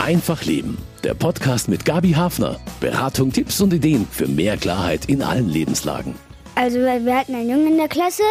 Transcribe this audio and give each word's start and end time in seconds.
Einfach 0.00 0.44
Leben. 0.44 0.78
Der 1.04 1.12
Podcast 1.12 1.68
mit 1.68 1.84
Gabi 1.84 2.12
Hafner. 2.12 2.58
Beratung, 2.80 3.30
Tipps 3.32 3.60
und 3.60 3.74
Ideen 3.74 4.08
für 4.10 4.26
mehr 4.26 4.56
Klarheit 4.56 5.04
in 5.10 5.22
allen 5.22 5.50
Lebenslagen. 5.50 6.14
Also 6.54 6.78
wir 6.78 7.14
hatten 7.14 7.34
einen 7.34 7.50
Jungen 7.50 7.72
in 7.72 7.76
der 7.76 7.88
Klasse, 7.88 8.22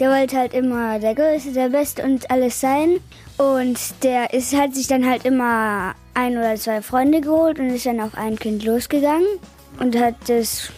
der 0.00 0.10
wollte 0.10 0.38
halt 0.38 0.54
immer 0.54 0.98
der 0.98 1.14
Größte, 1.14 1.52
der 1.52 1.68
Beste 1.68 2.02
und 2.02 2.30
alles 2.30 2.58
sein. 2.58 2.98
Und 3.36 3.78
der 4.02 4.32
ist, 4.32 4.56
hat 4.56 4.74
sich 4.74 4.86
dann 4.86 5.06
halt 5.06 5.26
immer 5.26 5.94
ein 6.14 6.38
oder 6.38 6.56
zwei 6.56 6.80
Freunde 6.80 7.20
geholt 7.20 7.58
und 7.58 7.68
ist 7.68 7.84
dann 7.84 8.00
auf 8.00 8.16
ein 8.16 8.38
Kind 8.38 8.64
losgegangen 8.64 9.38
und 9.78 9.94
hat 9.98 10.30
es 10.30 10.72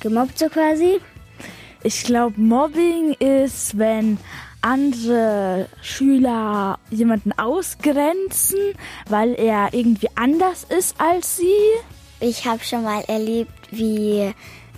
gemobbt 0.00 0.36
so 0.36 0.48
quasi. 0.48 0.98
Ich 1.84 2.02
glaube, 2.02 2.40
Mobbing 2.40 3.12
ist, 3.20 3.78
wenn 3.78 4.18
andere 4.62 5.68
Schüler 5.82 6.78
jemanden 6.90 7.32
ausgrenzen, 7.32 8.58
weil 9.08 9.34
er 9.34 9.72
irgendwie 9.72 10.08
anders 10.14 10.64
ist 10.64 11.00
als 11.00 11.36
sie. 11.36 11.44
Ich 12.20 12.46
habe 12.46 12.64
schon 12.64 12.82
mal 12.82 13.02
erlebt, 13.06 13.52
wie 13.70 14.32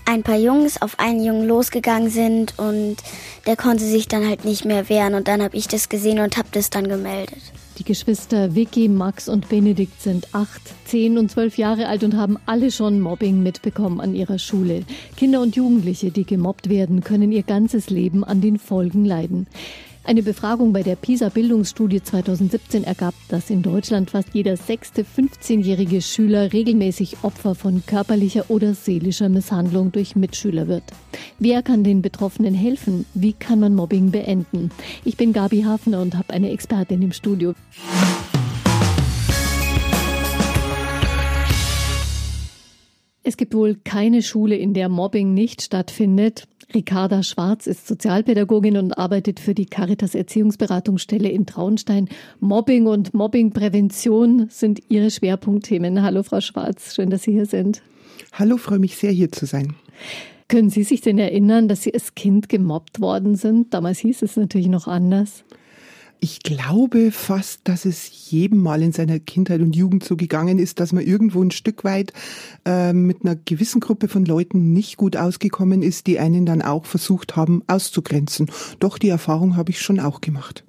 ein 0.04 0.22
paar 0.22 0.38
Jungs 0.38 0.80
auf 0.80 0.98
einen 0.98 1.22
Jungen 1.22 1.46
losgegangen 1.46 2.10
sind 2.10 2.58
und 2.58 2.96
der 3.46 3.56
konnte 3.56 3.84
sich 3.84 4.08
dann 4.08 4.26
halt 4.26 4.44
nicht 4.44 4.64
mehr 4.64 4.88
wehren 4.88 5.14
und 5.14 5.28
dann 5.28 5.42
habe 5.42 5.56
ich 5.56 5.68
das 5.68 5.88
gesehen 5.88 6.18
und 6.18 6.36
habe 6.36 6.48
das 6.52 6.70
dann 6.70 6.88
gemeldet. 6.88 7.42
Geschwister 7.88 8.54
Vicky, 8.54 8.86
Max 8.86 9.30
und 9.30 9.48
Benedikt 9.48 10.02
sind 10.02 10.34
acht, 10.34 10.60
zehn 10.84 11.16
und 11.16 11.30
zwölf 11.30 11.56
Jahre 11.56 11.88
alt 11.88 12.04
und 12.04 12.18
haben 12.18 12.36
alle 12.44 12.70
schon 12.70 13.00
Mobbing 13.00 13.42
mitbekommen 13.42 13.98
an 14.02 14.14
ihrer 14.14 14.38
Schule. 14.38 14.82
Kinder 15.16 15.40
und 15.40 15.56
Jugendliche, 15.56 16.10
die 16.10 16.26
gemobbt 16.26 16.68
werden, 16.68 17.02
können 17.02 17.32
ihr 17.32 17.44
ganzes 17.44 17.88
Leben 17.88 18.24
an 18.24 18.42
den 18.42 18.58
Folgen 18.58 19.06
leiden. 19.06 19.46
Eine 20.08 20.22
Befragung 20.22 20.72
bei 20.72 20.82
der 20.82 20.96
PISA-Bildungsstudie 20.96 22.02
2017 22.02 22.82
ergab, 22.82 23.12
dass 23.28 23.50
in 23.50 23.60
Deutschland 23.60 24.12
fast 24.12 24.30
jeder 24.32 24.56
sechste 24.56 25.02
15-jährige 25.02 26.00
Schüler 26.00 26.50
regelmäßig 26.54 27.18
Opfer 27.24 27.54
von 27.54 27.82
körperlicher 27.84 28.46
oder 28.48 28.72
seelischer 28.72 29.28
Misshandlung 29.28 29.92
durch 29.92 30.16
Mitschüler 30.16 30.66
wird. 30.66 30.84
Wer 31.38 31.62
kann 31.62 31.84
den 31.84 32.00
Betroffenen 32.00 32.54
helfen? 32.54 33.04
Wie 33.12 33.34
kann 33.34 33.60
man 33.60 33.74
Mobbing 33.74 34.10
beenden? 34.10 34.70
Ich 35.04 35.18
bin 35.18 35.34
Gabi 35.34 35.64
Hafner 35.64 36.00
und 36.00 36.16
habe 36.16 36.32
eine 36.32 36.52
Expertin 36.52 37.02
im 37.02 37.12
Studio. 37.12 37.52
Es 43.22 43.36
gibt 43.36 43.52
wohl 43.52 43.74
keine 43.74 44.22
Schule, 44.22 44.56
in 44.56 44.72
der 44.72 44.88
Mobbing 44.88 45.34
nicht 45.34 45.60
stattfindet. 45.60 46.48
Ricarda 46.74 47.22
Schwarz 47.22 47.66
ist 47.66 47.86
Sozialpädagogin 47.86 48.76
und 48.76 48.98
arbeitet 48.98 49.40
für 49.40 49.54
die 49.54 49.64
Caritas 49.64 50.14
Erziehungsberatungsstelle 50.14 51.30
in 51.30 51.46
Traunstein. 51.46 52.10
Mobbing 52.40 52.86
und 52.86 53.14
Mobbingprävention 53.14 54.48
sind 54.50 54.82
ihre 54.90 55.10
Schwerpunktthemen. 55.10 56.02
Hallo, 56.02 56.22
Frau 56.22 56.42
Schwarz. 56.42 56.94
Schön, 56.94 57.08
dass 57.08 57.22
Sie 57.22 57.32
hier 57.32 57.46
sind. 57.46 57.80
Hallo, 58.32 58.58
freue 58.58 58.78
mich 58.78 58.96
sehr, 58.96 59.12
hier 59.12 59.32
zu 59.32 59.46
sein. 59.46 59.76
Können 60.48 60.68
Sie 60.68 60.82
sich 60.82 61.00
denn 61.00 61.18
erinnern, 61.18 61.68
dass 61.68 61.82
Sie 61.82 61.94
als 61.94 62.14
Kind 62.14 62.50
gemobbt 62.50 63.00
worden 63.00 63.34
sind? 63.34 63.72
Damals 63.72 64.00
hieß 64.00 64.20
es 64.20 64.36
natürlich 64.36 64.68
noch 64.68 64.86
anders. 64.86 65.44
Ich 66.20 66.40
glaube 66.42 67.12
fast, 67.12 67.60
dass 67.64 67.84
es 67.84 68.30
jedem 68.30 68.60
Mal 68.60 68.82
in 68.82 68.92
seiner 68.92 69.20
Kindheit 69.20 69.60
und 69.60 69.76
Jugend 69.76 70.02
so 70.02 70.16
gegangen 70.16 70.58
ist, 70.58 70.80
dass 70.80 70.92
man 70.92 71.04
irgendwo 71.04 71.40
ein 71.42 71.52
Stück 71.52 71.84
weit 71.84 72.12
äh, 72.64 72.92
mit 72.92 73.24
einer 73.24 73.36
gewissen 73.36 73.80
Gruppe 73.80 74.08
von 74.08 74.24
Leuten 74.24 74.72
nicht 74.72 74.96
gut 74.96 75.16
ausgekommen 75.16 75.82
ist, 75.82 76.08
die 76.08 76.18
einen 76.18 76.44
dann 76.44 76.60
auch 76.60 76.86
versucht 76.86 77.36
haben 77.36 77.62
auszugrenzen. 77.68 78.50
Doch 78.80 78.98
die 78.98 79.10
Erfahrung 79.10 79.56
habe 79.56 79.70
ich 79.70 79.80
schon 79.80 80.00
auch 80.00 80.20
gemacht. 80.20 80.64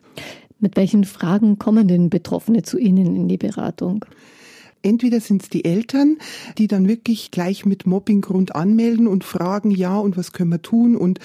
Mit 0.59 0.75
welchen 0.75 1.03
Fragen 1.05 1.57
kommen 1.57 1.87
denn 1.87 2.09
Betroffene 2.09 2.61
zu 2.61 2.77
Ihnen 2.77 3.15
in 3.15 3.27
die 3.27 3.37
Beratung? 3.37 4.05
Entweder 4.81 5.19
sind 5.19 5.43
es 5.43 5.49
die 5.49 5.65
Eltern, 5.65 6.17
die 6.57 6.67
dann 6.67 6.87
wirklich 6.87 7.31
gleich 7.31 7.65
mit 7.65 7.85
Mobbinggrund 7.85 8.55
anmelden 8.55 9.07
und 9.07 9.23
fragen, 9.23 9.71
ja, 9.71 9.97
und 9.97 10.17
was 10.17 10.31
können 10.31 10.51
wir 10.51 10.61
tun? 10.61 10.95
Und 10.95 11.19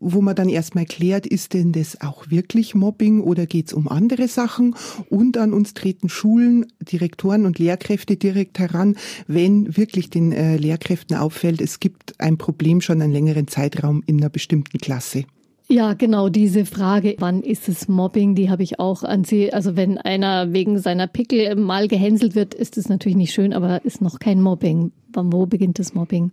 wo 0.00 0.22
man 0.22 0.34
dann 0.34 0.48
erstmal 0.48 0.86
klärt, 0.86 1.26
ist 1.26 1.54
denn 1.54 1.72
das 1.72 2.00
auch 2.00 2.30
wirklich 2.30 2.74
Mobbing 2.74 3.20
oder 3.20 3.46
geht 3.46 3.68
es 3.68 3.72
um 3.72 3.88
andere 3.88 4.28
Sachen? 4.28 4.74
Und 5.10 5.36
an 5.36 5.52
uns 5.52 5.74
treten 5.74 6.08
Schulen, 6.08 6.66
Direktoren 6.80 7.46
und 7.46 7.58
Lehrkräfte 7.58 8.16
direkt 8.16 8.58
heran, 8.58 8.96
wenn 9.26 9.76
wirklich 9.76 10.10
den 10.10 10.32
äh, 10.32 10.56
Lehrkräften 10.56 11.16
auffällt, 11.16 11.60
es 11.60 11.80
gibt 11.80 12.18
ein 12.18 12.38
Problem 12.38 12.80
schon 12.80 13.02
einen 13.02 13.12
längeren 13.12 13.48
Zeitraum 13.48 14.02
in 14.06 14.18
einer 14.18 14.30
bestimmten 14.30 14.78
Klasse. 14.78 15.24
Ja, 15.66 15.94
genau, 15.94 16.28
diese 16.28 16.66
Frage, 16.66 17.16
wann 17.18 17.42
ist 17.42 17.68
es 17.68 17.88
Mobbing, 17.88 18.34
die 18.34 18.50
habe 18.50 18.62
ich 18.62 18.78
auch 18.78 19.02
an 19.02 19.24
Sie. 19.24 19.52
Also 19.52 19.76
wenn 19.76 19.96
einer 19.96 20.52
wegen 20.52 20.78
seiner 20.78 21.06
Pickel 21.06 21.56
mal 21.56 21.88
gehänselt 21.88 22.34
wird, 22.34 22.52
ist 22.52 22.76
es 22.76 22.88
natürlich 22.88 23.16
nicht 23.16 23.32
schön, 23.32 23.54
aber 23.54 23.84
ist 23.84 24.02
noch 24.02 24.18
kein 24.18 24.42
Mobbing. 24.42 24.92
Wann, 25.12 25.32
wo 25.32 25.46
beginnt 25.46 25.78
das 25.78 25.94
Mobbing? 25.94 26.32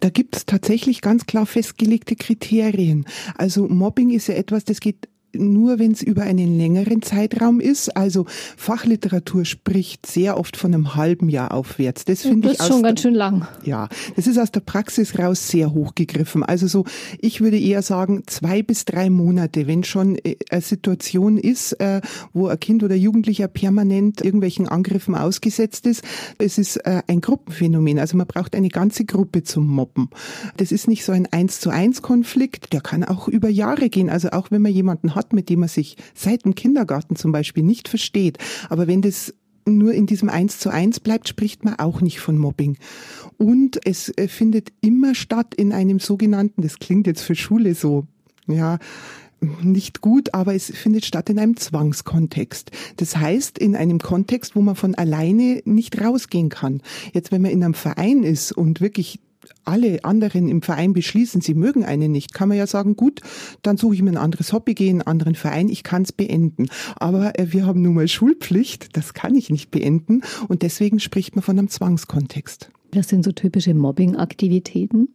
Da 0.00 0.08
gibt 0.08 0.34
es 0.34 0.46
tatsächlich 0.46 1.00
ganz 1.00 1.26
klar 1.26 1.46
festgelegte 1.46 2.16
Kriterien. 2.16 3.04
Also 3.36 3.68
Mobbing 3.68 4.10
ist 4.10 4.26
ja 4.26 4.34
etwas, 4.34 4.64
das 4.64 4.80
geht 4.80 5.08
nur 5.34 5.78
wenn 5.78 5.92
es 5.92 6.02
über 6.02 6.22
einen 6.22 6.58
längeren 6.58 7.02
Zeitraum 7.02 7.60
ist. 7.60 7.96
Also 7.96 8.26
Fachliteratur 8.56 9.44
spricht 9.44 10.06
sehr 10.06 10.38
oft 10.38 10.56
von 10.56 10.74
einem 10.74 10.94
halben 10.94 11.28
Jahr 11.28 11.52
aufwärts. 11.52 12.04
Das 12.04 12.22
finde 12.22 12.52
ich 12.52 12.62
schon 12.62 12.82
ganz 12.82 13.00
schön 13.00 13.14
lang. 13.14 13.46
Ja, 13.64 13.88
das 14.16 14.26
ist 14.26 14.38
aus 14.38 14.50
der 14.50 14.60
Praxis 14.60 15.18
raus 15.18 15.48
sehr 15.48 15.72
hochgegriffen. 15.72 16.42
Also 16.42 16.66
so, 16.66 16.84
ich 17.20 17.40
würde 17.40 17.58
eher 17.58 17.82
sagen 17.82 18.22
zwei 18.26 18.62
bis 18.62 18.84
drei 18.84 19.10
Monate, 19.10 19.66
wenn 19.66 19.84
schon 19.84 20.16
äh, 20.16 20.36
eine 20.50 20.60
Situation 20.60 21.38
ist, 21.38 21.72
äh, 21.80 22.00
wo 22.32 22.48
ein 22.48 22.60
Kind 22.60 22.82
oder 22.82 22.94
Jugendlicher 22.94 23.48
permanent 23.48 24.20
irgendwelchen 24.20 24.68
Angriffen 24.68 25.14
ausgesetzt 25.14 25.86
ist. 25.86 26.02
Es 26.38 26.58
ist 26.58 26.76
äh, 26.78 27.02
ein 27.06 27.20
Gruppenphänomen. 27.20 27.98
Also 27.98 28.16
man 28.16 28.26
braucht 28.26 28.54
eine 28.54 28.68
ganze 28.68 29.04
Gruppe 29.04 29.42
zum 29.42 29.66
Mobben. 29.66 30.10
Das 30.56 30.72
ist 30.72 30.88
nicht 30.88 31.04
so 31.04 31.12
ein 31.12 31.26
eins 31.30 31.60
zu 31.60 31.70
eins 31.70 32.02
Konflikt. 32.02 32.72
Der 32.72 32.80
kann 32.80 33.04
auch 33.04 33.28
über 33.28 33.48
Jahre 33.48 33.88
gehen. 33.88 34.10
Also 34.10 34.30
auch 34.30 34.50
wenn 34.50 34.62
man 34.62 34.72
jemanden 34.72 35.14
hat, 35.14 35.19
hat, 35.20 35.32
mit 35.32 35.48
dem 35.50 35.60
man 35.60 35.68
sich 35.68 35.96
seit 36.14 36.44
dem 36.44 36.54
Kindergarten 36.54 37.14
zum 37.14 37.30
Beispiel 37.30 37.62
nicht 37.62 37.88
versteht. 37.88 38.38
Aber 38.70 38.86
wenn 38.86 39.02
das 39.02 39.34
nur 39.66 39.92
in 39.92 40.06
diesem 40.06 40.30
Eins 40.30 40.58
zu 40.58 40.70
eins 40.70 41.00
bleibt, 41.00 41.28
spricht 41.28 41.64
man 41.64 41.78
auch 41.78 42.00
nicht 42.00 42.18
von 42.18 42.38
Mobbing. 42.38 42.78
Und 43.36 43.78
es 43.84 44.08
äh, 44.16 44.26
findet 44.26 44.72
immer 44.80 45.14
statt 45.14 45.54
in 45.54 45.72
einem 45.72 46.00
sogenannten, 46.00 46.62
das 46.62 46.78
klingt 46.78 47.06
jetzt 47.06 47.22
für 47.22 47.34
Schule 47.34 47.74
so, 47.74 48.06
ja, 48.46 48.78
nicht 49.62 50.00
gut, 50.00 50.34
aber 50.34 50.54
es 50.54 50.66
findet 50.66 51.04
statt 51.04 51.30
in 51.30 51.38
einem 51.38 51.56
Zwangskontext. 51.56 52.70
Das 52.96 53.16
heißt, 53.16 53.58
in 53.58 53.74
einem 53.74 53.98
Kontext, 53.98 54.54
wo 54.54 54.60
man 54.60 54.76
von 54.76 54.94
alleine 54.94 55.62
nicht 55.64 56.00
rausgehen 56.00 56.48
kann. 56.48 56.82
Jetzt, 57.12 57.32
wenn 57.32 57.42
man 57.42 57.50
in 57.50 57.64
einem 57.64 57.74
Verein 57.74 58.22
ist 58.22 58.52
und 58.52 58.80
wirklich 58.80 59.20
alle 59.64 60.04
anderen 60.04 60.48
im 60.48 60.62
Verein 60.62 60.92
beschließen, 60.92 61.40
sie 61.40 61.54
mögen 61.54 61.84
einen 61.84 62.12
nicht, 62.12 62.34
kann 62.34 62.48
man 62.48 62.58
ja 62.58 62.66
sagen, 62.66 62.96
gut, 62.96 63.20
dann 63.62 63.76
suche 63.76 63.94
ich 63.94 64.02
mir 64.02 64.10
ein 64.10 64.16
anderes 64.16 64.52
Hobby, 64.52 64.74
gehe 64.74 64.90
in 64.90 65.00
einen 65.00 65.06
anderen 65.06 65.34
Verein, 65.34 65.68
ich 65.68 65.82
kann 65.82 66.02
es 66.02 66.12
beenden. 66.12 66.68
Aber 66.96 67.38
äh, 67.38 67.52
wir 67.52 67.66
haben 67.66 67.82
nun 67.82 67.94
mal 67.94 68.08
Schulpflicht, 68.08 68.96
das 68.96 69.14
kann 69.14 69.34
ich 69.34 69.50
nicht 69.50 69.70
beenden 69.70 70.22
und 70.48 70.62
deswegen 70.62 71.00
spricht 71.00 71.36
man 71.36 71.42
von 71.42 71.58
einem 71.58 71.68
Zwangskontext. 71.68 72.70
Das 72.90 73.08
sind 73.08 73.24
so 73.24 73.32
typische 73.32 73.72
Mobbing-Aktivitäten. 73.74 75.08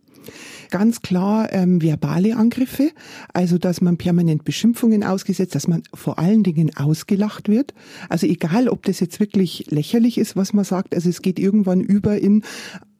Ganz 0.72 1.02
klar 1.02 1.54
ähm, 1.54 1.82
verbale 1.82 2.36
Angriffe, 2.36 2.90
also 3.34 3.58
dass 3.58 3.82
man 3.82 3.98
permanent 3.98 4.44
Beschimpfungen 4.44 5.04
ausgesetzt, 5.04 5.54
dass 5.54 5.68
man 5.68 5.84
vor 5.94 6.18
allen 6.18 6.42
Dingen 6.42 6.76
ausgelacht 6.76 7.48
wird. 7.48 7.74
Also 8.10 8.26
egal, 8.26 8.68
ob 8.70 8.84
das 8.84 9.00
jetzt 9.00 9.20
wirklich 9.20 9.68
lächerlich 9.70 10.18
ist, 10.18 10.36
was 10.36 10.54
man 10.54 10.66
sagt, 10.66 10.96
also 10.96 11.10
es 11.10 11.22
geht 11.22 11.38
irgendwann 11.38 11.82
über 11.82 12.18
in 12.18 12.44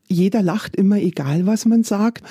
jeder 0.08 0.42
lacht 0.42 0.76
immer, 0.76 0.98
egal 0.98 1.46
was 1.46 1.66
man 1.66 1.84
sagt. 1.84 2.24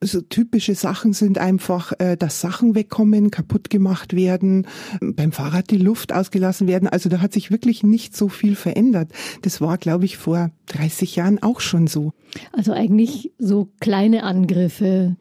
So 0.00 0.20
typische 0.20 0.74
Sachen 0.74 1.14
sind 1.14 1.38
einfach, 1.38 1.92
äh, 1.98 2.16
dass 2.16 2.40
Sachen 2.40 2.74
wegkommen, 2.74 3.30
kaputt 3.30 3.70
gemacht 3.70 4.14
werden, 4.14 4.66
beim 5.00 5.32
Fahrrad 5.32 5.70
die 5.70 5.78
Luft 5.78 6.12
ausgelassen 6.12 6.68
werden. 6.68 6.88
Also 6.88 7.08
da 7.08 7.20
hat 7.20 7.32
sich 7.32 7.50
wirklich 7.50 7.82
nicht 7.82 8.14
so 8.14 8.28
viel 8.28 8.54
verändert. 8.54 9.10
Das 9.42 9.62
war, 9.62 9.78
glaube 9.78 10.04
ich, 10.04 10.18
vor 10.18 10.50
30 10.66 11.16
Jahren 11.16 11.42
auch 11.42 11.60
schon 11.60 11.86
so. 11.86 12.12
Also 12.52 12.72
eigentlich 12.72 13.32
so 13.38 13.68
kleine 13.80 14.24
Angriffe, 14.24 15.16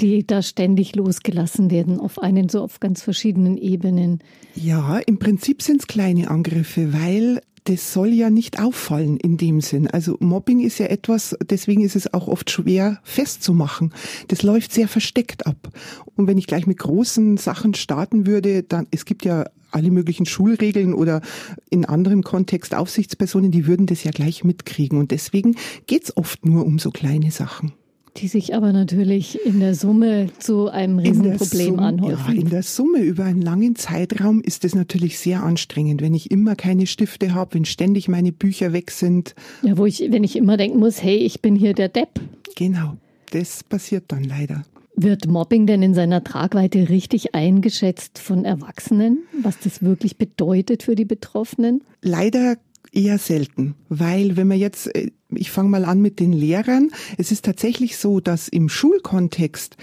die 0.00 0.26
da 0.26 0.42
ständig 0.42 0.94
losgelassen 0.96 1.70
werden 1.70 2.00
auf 2.00 2.18
einen, 2.18 2.48
so 2.48 2.62
auf 2.62 2.80
ganz 2.80 3.02
verschiedenen 3.02 3.58
Ebenen. 3.58 4.20
Ja, 4.54 4.98
im 4.98 5.18
Prinzip 5.18 5.60
sind 5.60 5.82
es 5.82 5.86
kleine 5.86 6.30
Angriffe, 6.30 6.92
weil 6.92 7.40
das 7.68 7.92
soll 7.92 8.08
ja 8.08 8.30
nicht 8.30 8.60
auffallen 8.60 9.18
in 9.18 9.36
dem 9.36 9.60
Sinn. 9.60 9.88
Also 9.88 10.16
Mobbing 10.20 10.60
ist 10.60 10.78
ja 10.78 10.86
etwas, 10.86 11.36
deswegen 11.50 11.82
ist 11.82 11.96
es 11.96 12.14
auch 12.14 12.26
oft 12.26 12.50
schwer 12.50 12.98
festzumachen. 13.02 13.92
Das 14.28 14.42
läuft 14.42 14.72
sehr 14.72 14.88
versteckt 14.88 15.46
ab. 15.46 15.68
Und 16.16 16.26
wenn 16.26 16.38
ich 16.38 16.46
gleich 16.46 16.66
mit 16.66 16.78
großen 16.78 17.36
Sachen 17.36 17.74
starten 17.74 18.26
würde, 18.26 18.62
dann, 18.62 18.86
es 18.90 19.04
gibt 19.04 19.26
ja 19.26 19.44
alle 19.70 19.90
möglichen 19.90 20.24
Schulregeln 20.24 20.94
oder 20.94 21.20
in 21.68 21.84
anderem 21.84 22.22
Kontext 22.22 22.74
Aufsichtspersonen, 22.74 23.50
die 23.50 23.66
würden 23.66 23.84
das 23.84 24.02
ja 24.02 24.12
gleich 24.12 24.44
mitkriegen. 24.44 24.98
Und 24.98 25.10
deswegen 25.10 25.54
geht's 25.86 26.16
oft 26.16 26.46
nur 26.46 26.64
um 26.64 26.78
so 26.78 26.90
kleine 26.90 27.30
Sachen. 27.30 27.72
Die 28.16 28.28
sich 28.28 28.54
aber 28.54 28.72
natürlich 28.72 29.38
in 29.44 29.60
der 29.60 29.74
Summe 29.74 30.28
zu 30.38 30.68
einem 30.68 30.98
Riesenproblem 30.98 31.78
anhäufen. 31.78 32.34
Ja, 32.34 32.40
in 32.40 32.50
der 32.50 32.62
Summe 32.62 33.00
über 33.00 33.24
einen 33.24 33.42
langen 33.42 33.76
Zeitraum 33.76 34.40
ist 34.40 34.64
es 34.64 34.74
natürlich 34.74 35.18
sehr 35.18 35.42
anstrengend, 35.42 36.02
wenn 36.02 36.14
ich 36.14 36.30
immer 36.30 36.56
keine 36.56 36.86
Stifte 36.86 37.34
habe, 37.34 37.54
wenn 37.54 37.64
ständig 37.64 38.08
meine 38.08 38.32
Bücher 38.32 38.72
weg 38.72 38.90
sind. 38.90 39.34
Ja, 39.62 39.76
wo 39.76 39.86
ich, 39.86 40.00
wenn 40.10 40.24
ich 40.24 40.36
immer 40.36 40.56
denken 40.56 40.78
muss, 40.78 41.02
hey, 41.02 41.16
ich 41.16 41.42
bin 41.42 41.54
hier 41.54 41.74
der 41.74 41.88
Depp. 41.88 42.20
Genau, 42.56 42.96
das 43.30 43.62
passiert 43.62 44.04
dann 44.08 44.24
leider. 44.24 44.64
Wird 45.00 45.28
Mobbing 45.28 45.66
denn 45.66 45.80
in 45.84 45.94
seiner 45.94 46.24
Tragweite 46.24 46.88
richtig 46.88 47.36
eingeschätzt 47.36 48.18
von 48.18 48.44
Erwachsenen, 48.44 49.18
was 49.42 49.60
das 49.60 49.80
wirklich 49.80 50.16
bedeutet 50.16 50.82
für 50.82 50.96
die 50.96 51.04
Betroffenen? 51.04 51.82
Leider 52.02 52.56
eher 52.92 53.18
selten, 53.18 53.74
weil 53.88 54.36
wenn 54.36 54.48
man 54.48 54.58
jetzt, 54.58 54.94
äh, 54.94 55.10
ich 55.30 55.50
fange 55.50 55.68
mal 55.68 55.84
an 55.84 56.00
mit 56.00 56.20
den 56.20 56.32
Lehrern, 56.32 56.90
es 57.16 57.32
ist 57.32 57.44
tatsächlich 57.44 57.96
so, 57.96 58.20
dass 58.20 58.48
im 58.48 58.68
Schulkontext 58.68 59.76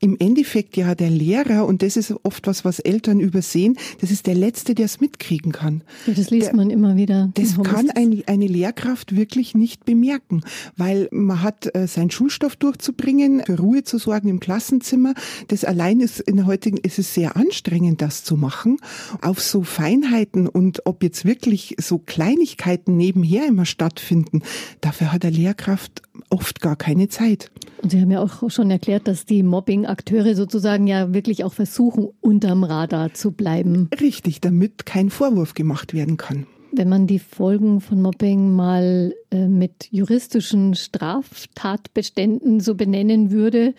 im 0.00 0.16
Endeffekt 0.18 0.76
ja 0.76 0.94
der 0.94 1.10
Lehrer, 1.10 1.66
und 1.66 1.82
das 1.82 1.96
ist 1.96 2.14
oft 2.22 2.46
was, 2.46 2.64
was 2.64 2.80
Eltern 2.80 3.20
übersehen, 3.20 3.76
das 4.00 4.10
ist 4.10 4.26
der 4.26 4.34
Letzte, 4.34 4.74
der 4.74 4.86
es 4.86 5.00
mitkriegen 5.00 5.52
kann. 5.52 5.82
Ja, 6.06 6.14
das 6.14 6.30
liest 6.30 6.48
der, 6.48 6.56
man 6.56 6.70
immer 6.70 6.96
wieder. 6.96 7.30
Das 7.34 7.56
kann 7.62 7.90
ein, 7.90 8.22
eine 8.26 8.46
Lehrkraft 8.46 9.14
wirklich 9.14 9.54
nicht 9.54 9.84
bemerken, 9.84 10.42
weil 10.76 11.08
man 11.12 11.42
hat 11.42 11.74
äh, 11.74 11.86
seinen 11.86 12.10
Schulstoff 12.10 12.56
durchzubringen, 12.56 13.42
für 13.44 13.58
Ruhe 13.58 13.84
zu 13.84 13.98
sorgen 13.98 14.28
im 14.28 14.40
Klassenzimmer. 14.40 15.12
Das 15.48 15.64
allein 15.64 16.00
ist 16.00 16.20
in 16.20 16.36
der 16.36 16.46
heutigen, 16.46 16.78
ist 16.78 16.98
es 16.98 17.12
sehr 17.12 17.36
anstrengend, 17.36 18.00
das 18.00 18.24
zu 18.24 18.36
machen. 18.36 18.78
Auf 19.20 19.40
so 19.40 19.62
Feinheiten 19.62 20.48
und 20.48 20.86
ob 20.86 21.02
jetzt 21.02 21.26
wirklich 21.26 21.76
so 21.78 21.98
Kleinigkeiten 21.98 22.96
nebenher 22.96 23.46
immer 23.46 23.66
stattfinden, 23.66 24.42
dafür 24.80 25.12
hat 25.12 25.24
der 25.24 25.30
Lehrkraft 25.30 26.00
oft 26.30 26.62
gar 26.62 26.76
keine 26.76 27.08
Zeit. 27.08 27.50
Und 27.82 27.90
Sie 27.90 28.00
haben 28.00 28.10
ja 28.10 28.22
auch 28.22 28.50
schon 28.50 28.70
erklärt, 28.70 29.08
dass 29.08 29.24
die 29.24 29.42
Mobbing-Akteure 29.42 30.34
sozusagen 30.34 30.86
ja 30.86 31.14
wirklich 31.14 31.44
auch 31.44 31.54
versuchen, 31.54 32.08
unterm 32.20 32.62
Radar 32.62 33.14
zu 33.14 33.32
bleiben. 33.32 33.88
Richtig, 34.00 34.40
damit 34.40 34.84
kein 34.84 35.08
Vorwurf 35.10 35.54
gemacht 35.54 35.94
werden 35.94 36.16
kann. 36.16 36.46
Wenn 36.72 36.88
man 36.88 37.06
die 37.06 37.18
Folgen 37.18 37.80
von 37.80 38.00
Mobbing 38.00 38.52
mal 38.52 39.14
äh, 39.30 39.48
mit 39.48 39.88
juristischen 39.90 40.74
Straftatbeständen 40.74 42.60
so 42.60 42.74
benennen 42.74 43.30
würde, 43.30 43.74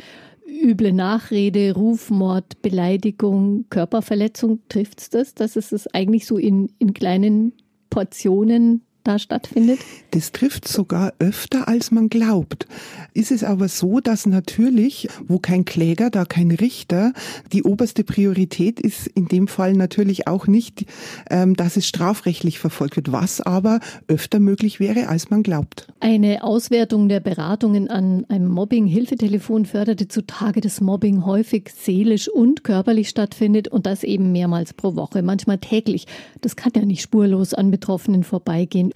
üble 0.45 0.92
Nachrede, 0.92 1.74
Rufmord, 1.74 2.62
Beleidigung, 2.62 3.65
Körperverletzung, 3.69 4.59
trifft 4.68 5.00
es 5.00 5.09
das, 5.09 5.33
dass 5.36 5.56
es 5.56 5.71
es 5.71 5.88
eigentlich 5.94 6.25
so 6.25 6.38
in, 6.38 6.69
in 6.80 6.94
kleinen 6.94 7.54
Portionen 7.89 8.81
da 9.03 9.19
stattfindet? 9.19 9.80
Das 10.12 10.31
trifft 10.31 10.68
sogar 10.68 11.13
öfter, 11.19 11.68
als 11.68 11.92
man 11.92 12.09
glaubt. 12.09 12.68
Ist 13.13 13.31
es 13.31 13.44
aber 13.44 13.68
so, 13.68 14.00
dass 14.00 14.25
natürlich, 14.25 15.07
wo 15.27 15.39
kein 15.39 15.65
Kläger, 15.65 16.09
da 16.09 16.25
kein 16.25 16.51
Richter, 16.51 17.13
die 17.51 17.63
oberste 17.63 18.03
Priorität 18.03 18.80
ist 18.80 19.07
in 19.07 19.27
dem 19.27 19.48
Fall 19.48 19.74
natürlich 19.74 20.27
auch 20.27 20.48
nicht, 20.48 20.86
ähm, 21.30 21.56
dass 21.56 21.77
es 21.77 21.88
strafrechtlich 21.88 22.59
verfolgt 22.59 22.95
wird, 22.95 23.12
was 23.12 23.42
aber 23.42 23.80
öfter 24.07 24.39
möglich 24.39 24.80
wäre, 24.80 25.07
als 25.07 25.30
man 25.30 25.44
glaubt. 25.44 25.88
Eine 26.00 26.44
Auswertung 26.44 27.09
der 27.09 27.19
Beratungen 27.19 27.89
an 27.89 28.25
einem 28.30 28.47
Mobbing-Hilfetelefon 28.47 29.65
förderte 29.65 30.07
zutage, 30.07 30.62
dass 30.62 30.81
Mobbing 30.81 31.25
häufig 31.25 31.71
seelisch 31.75 32.30
und 32.30 32.63
körperlich 32.63 33.09
stattfindet 33.09 33.68
und 33.68 33.86
das 33.86 34.04
eben 34.04 34.31
mehrmals 34.31 34.74
pro 34.74 34.95
Woche, 34.95 35.21
manchmal 35.21 35.57
täglich. 35.57 36.06
Das 36.42 36.56
kann 36.56 36.71
ja 36.75 36.86
nicht 36.86 37.01
spurlos 37.01 37.54
an 37.54 37.71
Betroffenen 37.71 38.24
vorbeigehen. 38.24 38.91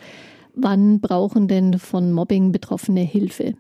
Wann 0.55 1.01
brauchen 1.01 1.47
denn 1.47 1.79
von 1.79 2.11
Mobbing 2.11 2.51
Betroffene 2.51 3.01
Hilfe? 3.01 3.55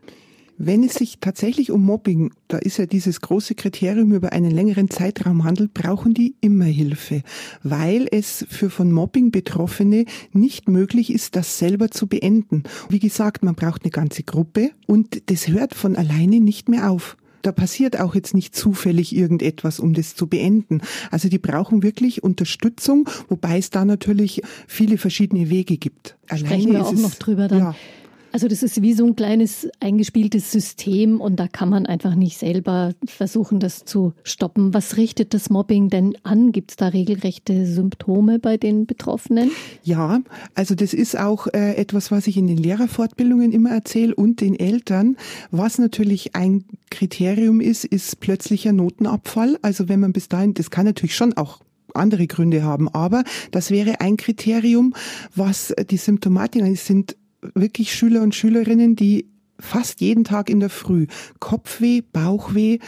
Wenn 0.57 0.85
es 0.85 0.93
sich 0.93 1.17
tatsächlich 1.19 1.69
um 1.69 1.83
Mobbing, 1.83 2.31
da 2.47 2.57
ist 2.57 2.77
ja 2.77 2.85
dieses 2.85 3.19
große 3.19 3.55
Kriterium 3.55 4.13
über 4.13 4.31
einen 4.31 4.51
längeren 4.51 4.89
Zeitraum 4.89 5.43
handelt, 5.43 5.73
brauchen 5.73 6.13
die 6.13 6.35
immer 6.39 6.63
Hilfe, 6.63 7.23
weil 7.61 8.07
es 8.09 8.45
für 8.49 8.69
von 8.69 8.89
Mobbing 8.89 9.31
Betroffene 9.31 10.05
nicht 10.31 10.69
möglich 10.69 11.11
ist, 11.11 11.35
das 11.35 11.59
selber 11.59 11.91
zu 11.91 12.07
beenden. 12.07 12.63
Wie 12.87 12.99
gesagt, 12.99 13.43
man 13.43 13.55
braucht 13.55 13.83
eine 13.83 13.91
ganze 13.91 14.23
Gruppe 14.23 14.71
und 14.87 15.29
das 15.29 15.49
hört 15.49 15.75
von 15.75 15.97
alleine 15.97 16.39
nicht 16.39 16.69
mehr 16.69 16.89
auf 16.89 17.17
da 17.45 17.51
passiert 17.51 17.99
auch 17.99 18.15
jetzt 18.15 18.33
nicht 18.33 18.55
zufällig 18.55 19.15
irgendetwas, 19.15 19.79
um 19.79 19.93
das 19.93 20.15
zu 20.15 20.27
beenden. 20.27 20.81
Also 21.11 21.29
die 21.29 21.37
brauchen 21.37 21.83
wirklich 21.83 22.23
Unterstützung, 22.23 23.09
wobei 23.29 23.57
es 23.57 23.69
da 23.69 23.85
natürlich 23.85 24.41
viele 24.67 24.97
verschiedene 24.97 25.49
Wege 25.49 25.77
gibt. 25.77 26.17
Alleine 26.27 26.47
Sprechen 26.47 26.73
wir 26.73 26.85
auch 26.85 26.91
noch 26.93 27.15
drüber 27.15 27.47
dann. 27.47 27.59
Ja. 27.59 27.75
Also 28.35 28.49
das 28.49 28.63
ist 28.63 28.81
wie 28.81 28.91
so 28.91 29.05
ein 29.05 29.15
kleines 29.15 29.69
eingespieltes 29.79 30.51
System 30.51 31.21
und 31.21 31.37
da 31.37 31.47
kann 31.47 31.69
man 31.69 31.85
einfach 31.85 32.15
nicht 32.15 32.37
selber 32.37 32.93
versuchen, 33.05 33.61
das 33.61 33.85
zu 33.85 34.11
stoppen. 34.23 34.73
Was 34.73 34.97
richtet 34.97 35.33
das 35.33 35.49
Mobbing 35.49 35.89
denn 35.89 36.17
an? 36.23 36.51
Gibt 36.51 36.71
es 36.71 36.75
da 36.75 36.89
regelrechte 36.89 37.65
Symptome 37.65 38.39
bei 38.39 38.57
den 38.57 38.87
Betroffenen? 38.87 39.51
Ja, 39.83 40.19
also 40.53 40.75
das 40.75 40.93
ist 40.93 41.17
auch 41.17 41.47
äh, 41.47 41.75
etwas, 41.75 42.11
was 42.11 42.27
ich 42.27 42.35
in 42.35 42.47
den 42.47 42.57
Lehrerfortbildungen 42.57 43.53
immer 43.53 43.69
erzähle 43.69 44.13
und 44.13 44.41
den 44.41 44.59
Eltern. 44.59 45.15
Was 45.51 45.77
natürlich 45.77 46.35
ein 46.35 46.65
Kriterium 46.89 47.61
ist, 47.61 47.85
ist 47.85 48.19
plötzlicher 48.19 48.73
Notenabfall. 48.73 49.57
Also 49.61 49.87
wenn 49.87 50.01
man 50.01 50.11
bis 50.11 50.27
dahin, 50.27 50.53
das 50.53 50.69
kann 50.69 50.83
natürlich 50.83 51.15
schon 51.15 51.37
auch 51.37 51.61
andere 51.93 52.27
Gründe 52.27 52.63
haben, 52.63 52.89
aber 52.89 53.23
das 53.51 53.71
wäre 53.71 54.01
ein 54.01 54.17
Kriterium, 54.17 54.93
was 55.33 55.73
die 55.89 55.95
Symptomatik 55.95 56.77
sind 56.77 57.15
wirklich 57.41 57.93
Schüler 57.93 58.21
und 58.21 58.35
Schülerinnen, 58.35 58.95
die 58.95 59.27
fast 59.59 60.01
jeden 60.01 60.23
Tag 60.23 60.49
in 60.49 60.59
der 60.59 60.69
Früh 60.69 61.07
Kopfweh, 61.39 62.01
Bauchweh, 62.01 62.79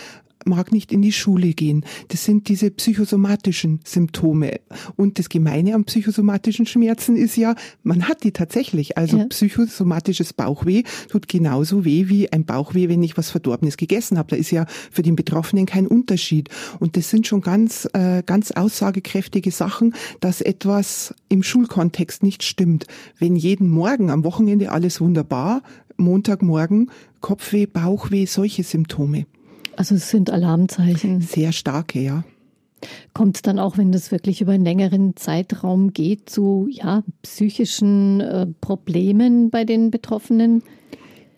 mag 0.47 0.71
nicht 0.71 0.91
in 0.91 1.01
die 1.01 1.11
Schule 1.11 1.53
gehen. 1.53 1.85
Das 2.09 2.25
sind 2.25 2.47
diese 2.47 2.71
psychosomatischen 2.71 3.79
Symptome. 3.83 4.59
Und 4.95 5.19
das 5.19 5.29
Gemeine 5.29 5.75
am 5.75 5.85
psychosomatischen 5.85 6.65
Schmerzen 6.65 7.15
ist 7.15 7.35
ja, 7.35 7.55
man 7.83 8.07
hat 8.07 8.23
die 8.23 8.31
tatsächlich. 8.31 8.97
Also 8.97 9.17
ja. 9.17 9.25
psychosomatisches 9.25 10.33
Bauchweh 10.33 10.83
tut 11.09 11.27
genauso 11.27 11.85
weh 11.85 12.07
wie 12.07 12.31
ein 12.31 12.45
Bauchweh, 12.45 12.89
wenn 12.89 13.03
ich 13.03 13.17
was 13.17 13.31
Verdorbenes 13.31 13.77
gegessen 13.77 14.17
habe. 14.17 14.29
Da 14.29 14.35
ist 14.35 14.51
ja 14.51 14.65
für 14.91 15.01
den 15.01 15.15
Betroffenen 15.15 15.65
kein 15.65 15.87
Unterschied. 15.87 16.49
Und 16.79 16.97
das 16.97 17.09
sind 17.09 17.27
schon 17.27 17.41
ganz, 17.41 17.87
äh, 17.93 18.23
ganz 18.25 18.51
aussagekräftige 18.51 19.51
Sachen, 19.51 19.93
dass 20.19 20.41
etwas 20.41 21.13
im 21.29 21.43
Schulkontext 21.43 22.23
nicht 22.23 22.43
stimmt. 22.43 22.87
Wenn 23.19 23.35
jeden 23.35 23.69
Morgen 23.69 24.09
am 24.09 24.23
Wochenende 24.23 24.71
alles 24.71 25.01
wunderbar, 25.01 25.61
Montagmorgen 25.97 26.91
Kopfweh, 27.21 27.65
Bauchweh, 27.65 28.25
solche 28.25 28.63
Symptome. 28.63 29.25
Also 29.75 29.95
es 29.95 30.09
sind 30.09 30.29
Alarmzeichen. 30.29 31.21
Sehr 31.21 31.51
starke, 31.51 31.99
ja. 31.99 32.23
Kommt 33.13 33.37
es 33.37 33.41
dann 33.41 33.59
auch, 33.59 33.77
wenn 33.77 33.91
das 33.91 34.11
wirklich 34.11 34.41
über 34.41 34.51
einen 34.51 34.63
längeren 34.63 35.15
Zeitraum 35.15 35.93
geht, 35.93 36.29
zu 36.29 36.67
ja, 36.69 37.03
psychischen 37.23 38.21
äh, 38.21 38.45
Problemen 38.61 39.49
bei 39.49 39.65
den 39.65 39.89
Betroffenen? 39.89 40.61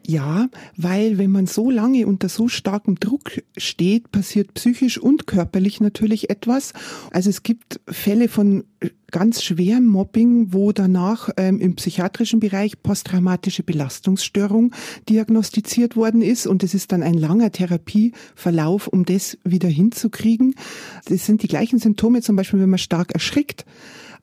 Ja, 0.09 0.49
weil 0.75 1.19
wenn 1.19 1.29
man 1.29 1.45
so 1.45 1.69
lange 1.69 2.07
unter 2.07 2.29
so 2.29 2.47
starkem 2.47 2.99
Druck 2.99 3.43
steht, 3.57 4.11
passiert 4.11 4.55
psychisch 4.55 4.97
und 4.97 5.27
körperlich 5.27 5.81
natürlich 5.81 6.31
etwas. 6.31 6.73
Also 7.11 7.29
es 7.29 7.43
gibt 7.43 7.79
Fälle 7.87 8.27
von 8.27 8.63
ganz 9.11 9.43
schwerem 9.43 9.85
Mobbing, 9.85 10.51
wo 10.51 10.71
danach 10.71 11.29
ähm, 11.37 11.59
im 11.61 11.75
psychiatrischen 11.75 12.39
Bereich 12.39 12.81
posttraumatische 12.81 13.61
Belastungsstörung 13.61 14.73
diagnostiziert 15.07 15.95
worden 15.95 16.23
ist 16.23 16.47
und 16.47 16.63
es 16.63 16.73
ist 16.73 16.91
dann 16.91 17.03
ein 17.03 17.13
langer 17.13 17.51
Therapieverlauf, 17.51 18.87
um 18.87 19.05
das 19.05 19.37
wieder 19.43 19.69
hinzukriegen. 19.69 20.55
Das 21.05 21.27
sind 21.27 21.43
die 21.43 21.47
gleichen 21.47 21.77
Symptome, 21.77 22.23
zum 22.23 22.35
Beispiel 22.35 22.59
wenn 22.59 22.71
man 22.71 22.79
stark 22.79 23.11
erschrickt 23.11 23.63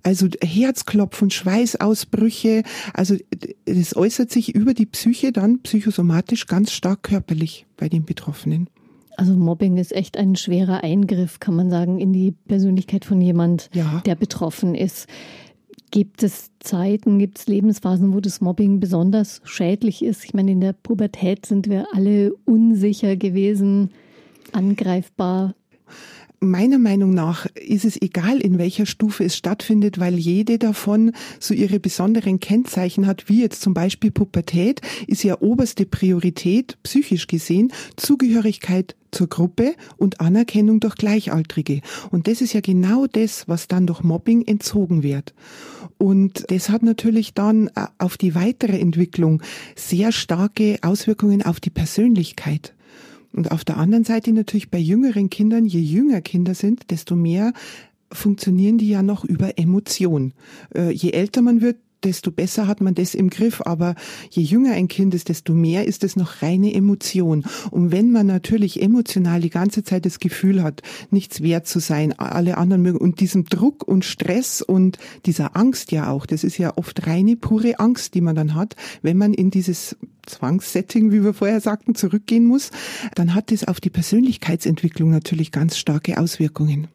also 0.06 0.28
Herzklopfen, 0.40 1.30
Schweißausbrüche, 1.30 2.62
also 2.94 3.16
das 3.64 3.96
äußert 3.96 4.30
sich 4.30 4.54
über 4.54 4.72
die 4.72 4.86
Psyche 4.86 5.32
dann 5.32 5.58
psychosomatisch 5.62 6.46
ganz 6.46 6.70
stark 6.70 7.02
körperlich 7.02 7.66
bei 7.76 7.88
den 7.88 8.04
Betroffenen. 8.04 8.70
Also 9.16 9.34
Mobbing 9.34 9.78
ist 9.78 9.92
echt 9.92 10.16
ein 10.16 10.36
schwerer 10.36 10.84
Eingriff, 10.84 11.40
kann 11.40 11.56
man 11.56 11.70
sagen, 11.70 11.98
in 11.98 12.12
die 12.12 12.32
Persönlichkeit 12.46 13.04
von 13.04 13.20
jemand, 13.20 13.68
ja. 13.72 14.00
der 14.06 14.14
betroffen 14.14 14.76
ist. 14.76 15.08
Gibt 15.90 16.22
es 16.22 16.50
Zeiten, 16.60 17.18
gibt 17.18 17.38
es 17.38 17.46
Lebensphasen, 17.48 18.14
wo 18.14 18.20
das 18.20 18.40
Mobbing 18.40 18.78
besonders 18.78 19.40
schädlich 19.44 20.04
ist? 20.04 20.24
Ich 20.24 20.34
meine, 20.34 20.52
in 20.52 20.60
der 20.60 20.72
Pubertät 20.72 21.46
sind 21.46 21.68
wir 21.68 21.88
alle 21.94 22.32
unsicher 22.44 23.16
gewesen, 23.16 23.90
angreifbar 24.52 25.54
meiner 26.50 26.78
Meinung 26.78 27.14
nach 27.14 27.46
ist 27.54 27.84
es 27.84 28.00
egal, 28.00 28.38
in 28.38 28.58
welcher 28.58 28.86
Stufe 28.86 29.24
es 29.24 29.36
stattfindet, 29.36 29.98
weil 29.98 30.14
jede 30.18 30.58
davon 30.58 31.12
so 31.40 31.54
ihre 31.54 31.80
besonderen 31.80 32.40
Kennzeichen 32.40 33.06
hat, 33.06 33.28
wie 33.28 33.42
jetzt 33.42 33.62
zum 33.62 33.74
Beispiel 33.74 34.10
Pubertät, 34.10 34.80
ist 35.06 35.22
ja 35.24 35.40
oberste 35.40 35.86
Priorität, 35.86 36.78
psychisch 36.82 37.26
gesehen, 37.26 37.72
Zugehörigkeit 37.96 38.96
zur 39.10 39.28
Gruppe 39.28 39.74
und 39.96 40.20
Anerkennung 40.20 40.80
durch 40.80 40.96
Gleichaltrige. 40.96 41.80
Und 42.10 42.28
das 42.28 42.40
ist 42.40 42.52
ja 42.52 42.60
genau 42.60 43.06
das, 43.06 43.48
was 43.48 43.68
dann 43.68 43.86
durch 43.86 44.02
Mobbing 44.02 44.42
entzogen 44.46 45.02
wird. 45.02 45.34
Und 45.98 46.44
das 46.48 46.68
hat 46.68 46.82
natürlich 46.82 47.32
dann 47.32 47.68
äh, 47.68 47.86
auf 47.98 48.18
die 48.18 48.34
weitere 48.34 48.78
Entwicklung 48.78 49.42
sehr 49.74 50.12
starke 50.12 50.78
Auswirkungen 50.82 51.42
auf 51.42 51.60
die 51.60 51.70
Persönlichkeit. 51.70 52.75
Und 53.36 53.52
auf 53.52 53.64
der 53.64 53.76
anderen 53.76 54.04
Seite 54.04 54.32
natürlich 54.32 54.70
bei 54.70 54.78
jüngeren 54.78 55.28
Kindern, 55.30 55.66
je 55.66 55.80
jünger 55.80 56.22
Kinder 56.22 56.54
sind, 56.54 56.90
desto 56.90 57.14
mehr 57.14 57.52
funktionieren 58.10 58.78
die 58.78 58.88
ja 58.88 59.02
noch 59.02 59.24
über 59.24 59.58
Emotion. 59.58 60.32
Äh, 60.74 60.90
je 60.92 61.10
älter 61.10 61.42
man 61.42 61.60
wird, 61.60 61.76
desto 62.04 62.30
besser 62.30 62.66
hat 62.66 62.80
man 62.80 62.94
das 62.94 63.14
im 63.14 63.30
Griff. 63.30 63.62
Aber 63.64 63.94
je 64.30 64.42
jünger 64.42 64.72
ein 64.72 64.88
Kind 64.88 65.14
ist, 65.14 65.28
desto 65.28 65.52
mehr 65.52 65.86
ist 65.86 66.04
es 66.04 66.16
noch 66.16 66.42
reine 66.42 66.74
Emotion. 66.74 67.44
Und 67.70 67.92
wenn 67.92 68.10
man 68.10 68.26
natürlich 68.26 68.82
emotional 68.82 69.40
die 69.40 69.50
ganze 69.50 69.82
Zeit 69.84 70.06
das 70.06 70.18
Gefühl 70.18 70.62
hat, 70.62 70.82
nichts 71.10 71.42
wert 71.42 71.66
zu 71.66 71.80
sein, 71.80 72.18
alle 72.18 72.56
anderen 72.58 72.82
mögen 72.82 72.98
und 72.98 73.20
diesem 73.20 73.44
Druck 73.44 73.86
und 73.86 74.04
Stress 74.04 74.62
und 74.62 74.98
dieser 75.26 75.56
Angst 75.56 75.92
ja 75.92 76.10
auch, 76.10 76.26
das 76.26 76.44
ist 76.44 76.58
ja 76.58 76.76
oft 76.76 77.06
reine, 77.06 77.36
pure 77.36 77.78
Angst, 77.78 78.14
die 78.14 78.20
man 78.20 78.36
dann 78.36 78.54
hat, 78.54 78.76
wenn 79.02 79.16
man 79.16 79.34
in 79.34 79.50
dieses 79.50 79.96
Zwangssetting, 80.26 81.12
wie 81.12 81.22
wir 81.22 81.34
vorher 81.34 81.60
sagten, 81.60 81.94
zurückgehen 81.94 82.44
muss, 82.44 82.70
dann 83.14 83.34
hat 83.34 83.50
das 83.50 83.66
auf 83.66 83.80
die 83.80 83.90
Persönlichkeitsentwicklung 83.90 85.10
natürlich 85.10 85.52
ganz 85.52 85.78
starke 85.78 86.18
Auswirkungen. 86.18 86.88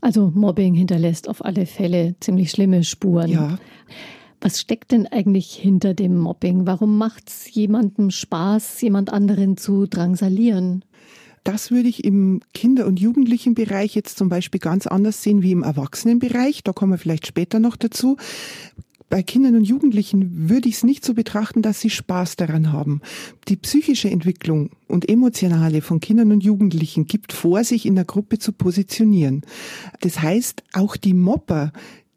Also 0.00 0.30
Mobbing 0.34 0.74
hinterlässt 0.74 1.28
auf 1.28 1.44
alle 1.44 1.66
Fälle 1.66 2.16
ziemlich 2.20 2.50
schlimme 2.50 2.84
Spuren. 2.84 3.30
Ja. 3.30 3.58
Was 4.40 4.60
steckt 4.60 4.92
denn 4.92 5.06
eigentlich 5.06 5.52
hinter 5.52 5.92
dem 5.92 6.18
Mobbing? 6.18 6.66
Warum 6.66 6.96
macht 6.96 7.28
es 7.28 7.52
jemandem 7.52 8.10
Spaß, 8.10 8.80
jemand 8.80 9.12
anderen 9.12 9.58
zu 9.58 9.86
drangsalieren? 9.86 10.84
Das 11.44 11.70
würde 11.70 11.88
ich 11.88 12.04
im 12.04 12.40
Kinder- 12.54 12.86
und 12.86 13.00
Jugendlichenbereich 13.00 13.94
jetzt 13.94 14.18
zum 14.18 14.28
Beispiel 14.28 14.60
ganz 14.60 14.86
anders 14.86 15.22
sehen 15.22 15.42
wie 15.42 15.52
im 15.52 15.62
Erwachsenenbereich. 15.62 16.62
Da 16.64 16.72
kommen 16.72 16.92
wir 16.92 16.98
vielleicht 16.98 17.26
später 17.26 17.60
noch 17.60 17.76
dazu. 17.76 18.16
Bei 19.10 19.24
Kindern 19.24 19.56
und 19.56 19.64
Jugendlichen 19.64 20.48
würde 20.48 20.68
ich 20.68 20.76
es 20.76 20.84
nicht 20.84 21.04
so 21.04 21.14
betrachten, 21.14 21.62
dass 21.62 21.80
sie 21.80 21.90
Spaß 21.90 22.36
daran 22.36 22.72
haben. 22.72 23.00
Die 23.48 23.56
psychische 23.56 24.08
Entwicklung 24.08 24.70
und 24.86 25.08
emotionale 25.08 25.82
von 25.82 25.98
Kindern 25.98 26.30
und 26.30 26.44
Jugendlichen 26.44 27.06
gibt 27.06 27.32
vor, 27.32 27.64
sich 27.64 27.86
in 27.86 27.96
der 27.96 28.04
Gruppe 28.04 28.38
zu 28.38 28.52
positionieren. 28.52 29.42
Das 30.00 30.22
heißt, 30.22 30.62
auch 30.74 30.96
die 30.96 31.14
Mopper, 31.14 31.72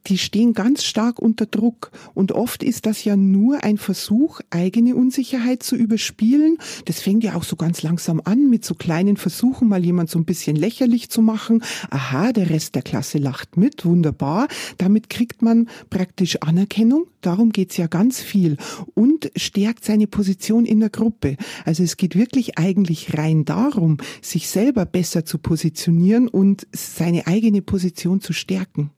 die 0.07 0.17
stehen 0.17 0.53
ganz 0.53 0.83
stark 0.83 1.19
unter 1.19 1.45
Druck. 1.45 1.91
Und 2.13 2.31
oft 2.31 2.63
ist 2.63 2.85
das 2.85 3.03
ja 3.03 3.15
nur 3.15 3.63
ein 3.63 3.77
Versuch, 3.77 4.41
eigene 4.49 4.95
Unsicherheit 4.95 5.63
zu 5.63 5.75
überspielen. 5.75 6.57
Das 6.85 6.99
fängt 7.01 7.23
ja 7.23 7.35
auch 7.35 7.43
so 7.43 7.55
ganz 7.55 7.83
langsam 7.83 8.21
an 8.23 8.49
mit 8.49 8.65
so 8.65 8.75
kleinen 8.75 9.17
Versuchen, 9.17 9.69
mal 9.69 9.83
jemand 9.83 10.09
so 10.09 10.19
ein 10.19 10.25
bisschen 10.25 10.55
lächerlich 10.55 11.09
zu 11.09 11.21
machen. 11.21 11.63
Aha, 11.89 12.33
der 12.33 12.49
Rest 12.49 12.75
der 12.75 12.81
Klasse 12.81 13.17
lacht 13.17 13.57
mit, 13.57 13.85
wunderbar. 13.85 14.47
Damit 14.77 15.09
kriegt 15.09 15.41
man 15.41 15.69
praktisch 15.89 16.37
Anerkennung. 16.41 17.07
Darum 17.21 17.51
geht's 17.51 17.77
ja 17.77 17.87
ganz 17.87 18.19
viel. 18.19 18.57
Und 18.95 19.31
stärkt 19.35 19.85
seine 19.85 20.07
Position 20.07 20.65
in 20.65 20.79
der 20.81 20.89
Gruppe. 20.89 21.37
Also 21.65 21.83
es 21.83 21.97
geht 21.97 22.15
wirklich 22.15 22.57
eigentlich 22.57 23.17
rein 23.17 23.45
darum, 23.45 23.97
sich 24.21 24.49
selber 24.49 24.85
besser 24.85 25.25
zu 25.25 25.37
positionieren 25.37 26.27
und 26.27 26.67
seine 26.73 27.27
eigene 27.27 27.61
Position 27.61 28.19
zu 28.19 28.33
stärken. 28.33 28.91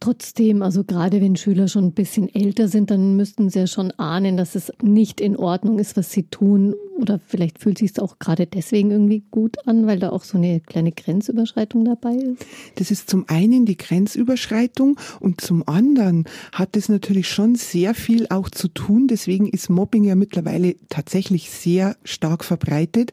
Trotzdem, 0.00 0.62
also 0.62 0.84
gerade 0.84 1.20
wenn 1.20 1.36
Schüler 1.36 1.68
schon 1.68 1.84
ein 1.84 1.92
bisschen 1.92 2.34
älter 2.34 2.68
sind, 2.68 2.90
dann 2.90 3.16
müssten 3.16 3.50
sie 3.50 3.60
ja 3.60 3.66
schon 3.66 3.90
ahnen, 3.92 4.36
dass 4.36 4.54
es 4.54 4.72
nicht 4.82 5.20
in 5.20 5.36
Ordnung 5.36 5.78
ist, 5.78 5.96
was 5.96 6.10
sie 6.10 6.24
tun. 6.24 6.74
Oder 6.98 7.18
vielleicht 7.18 7.58
fühlt 7.58 7.78
sich 7.78 7.92
es 7.92 7.98
auch 7.98 8.18
gerade 8.18 8.46
deswegen 8.46 8.90
irgendwie 8.90 9.22
gut 9.30 9.56
an, 9.66 9.86
weil 9.86 9.98
da 9.98 10.10
auch 10.10 10.22
so 10.22 10.36
eine 10.36 10.60
kleine 10.60 10.92
Grenzüberschreitung 10.92 11.84
dabei 11.84 12.14
ist. 12.14 12.44
Das 12.74 12.90
ist 12.90 13.08
zum 13.08 13.26
einen 13.28 13.64
die 13.64 13.78
Grenzüberschreitung 13.78 14.98
und 15.18 15.40
zum 15.40 15.66
anderen 15.66 16.24
hat 16.52 16.76
es 16.76 16.90
natürlich 16.90 17.28
schon 17.28 17.54
sehr 17.54 17.94
viel 17.94 18.26
auch 18.28 18.50
zu 18.50 18.68
tun. 18.68 19.06
Deswegen 19.06 19.48
ist 19.48 19.70
Mobbing 19.70 20.04
ja 20.04 20.14
mittlerweile 20.14 20.76
tatsächlich 20.90 21.50
sehr 21.50 21.96
stark 22.04 22.44
verbreitet. 22.44 23.12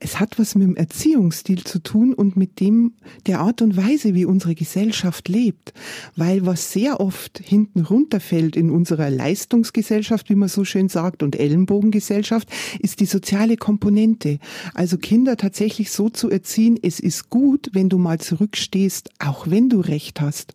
Es 0.00 0.18
hat 0.18 0.38
was 0.38 0.56
mit 0.56 0.66
dem 0.66 0.76
Erziehungsstil 0.76 1.62
zu 1.62 1.78
tun 1.78 2.14
und 2.14 2.36
mit 2.36 2.58
dem 2.58 2.94
der 3.26 3.40
Art 3.40 3.62
und 3.62 3.76
Weise, 3.76 4.14
wie 4.14 4.24
unsere 4.24 4.56
Gesellschaft 4.56 5.28
lebt 5.28 5.72
weil 6.16 6.46
was 6.46 6.72
sehr 6.72 7.00
oft 7.00 7.40
hinten 7.44 7.80
runterfällt 7.80 8.56
in 8.56 8.70
unserer 8.70 9.10
Leistungsgesellschaft, 9.10 10.30
wie 10.30 10.34
man 10.34 10.48
so 10.48 10.64
schön 10.64 10.88
sagt, 10.88 11.22
und 11.22 11.38
Ellenbogengesellschaft, 11.38 12.48
ist 12.80 13.00
die 13.00 13.06
soziale 13.06 13.56
Komponente. 13.56 14.38
Also 14.74 14.98
Kinder 14.98 15.36
tatsächlich 15.36 15.90
so 15.90 16.08
zu 16.08 16.30
erziehen, 16.30 16.78
es 16.80 17.00
ist 17.00 17.30
gut, 17.30 17.70
wenn 17.72 17.88
du 17.88 17.98
mal 17.98 18.18
zurückstehst, 18.18 19.10
auch 19.18 19.48
wenn 19.48 19.68
du 19.68 19.80
recht 19.80 20.20
hast. 20.20 20.54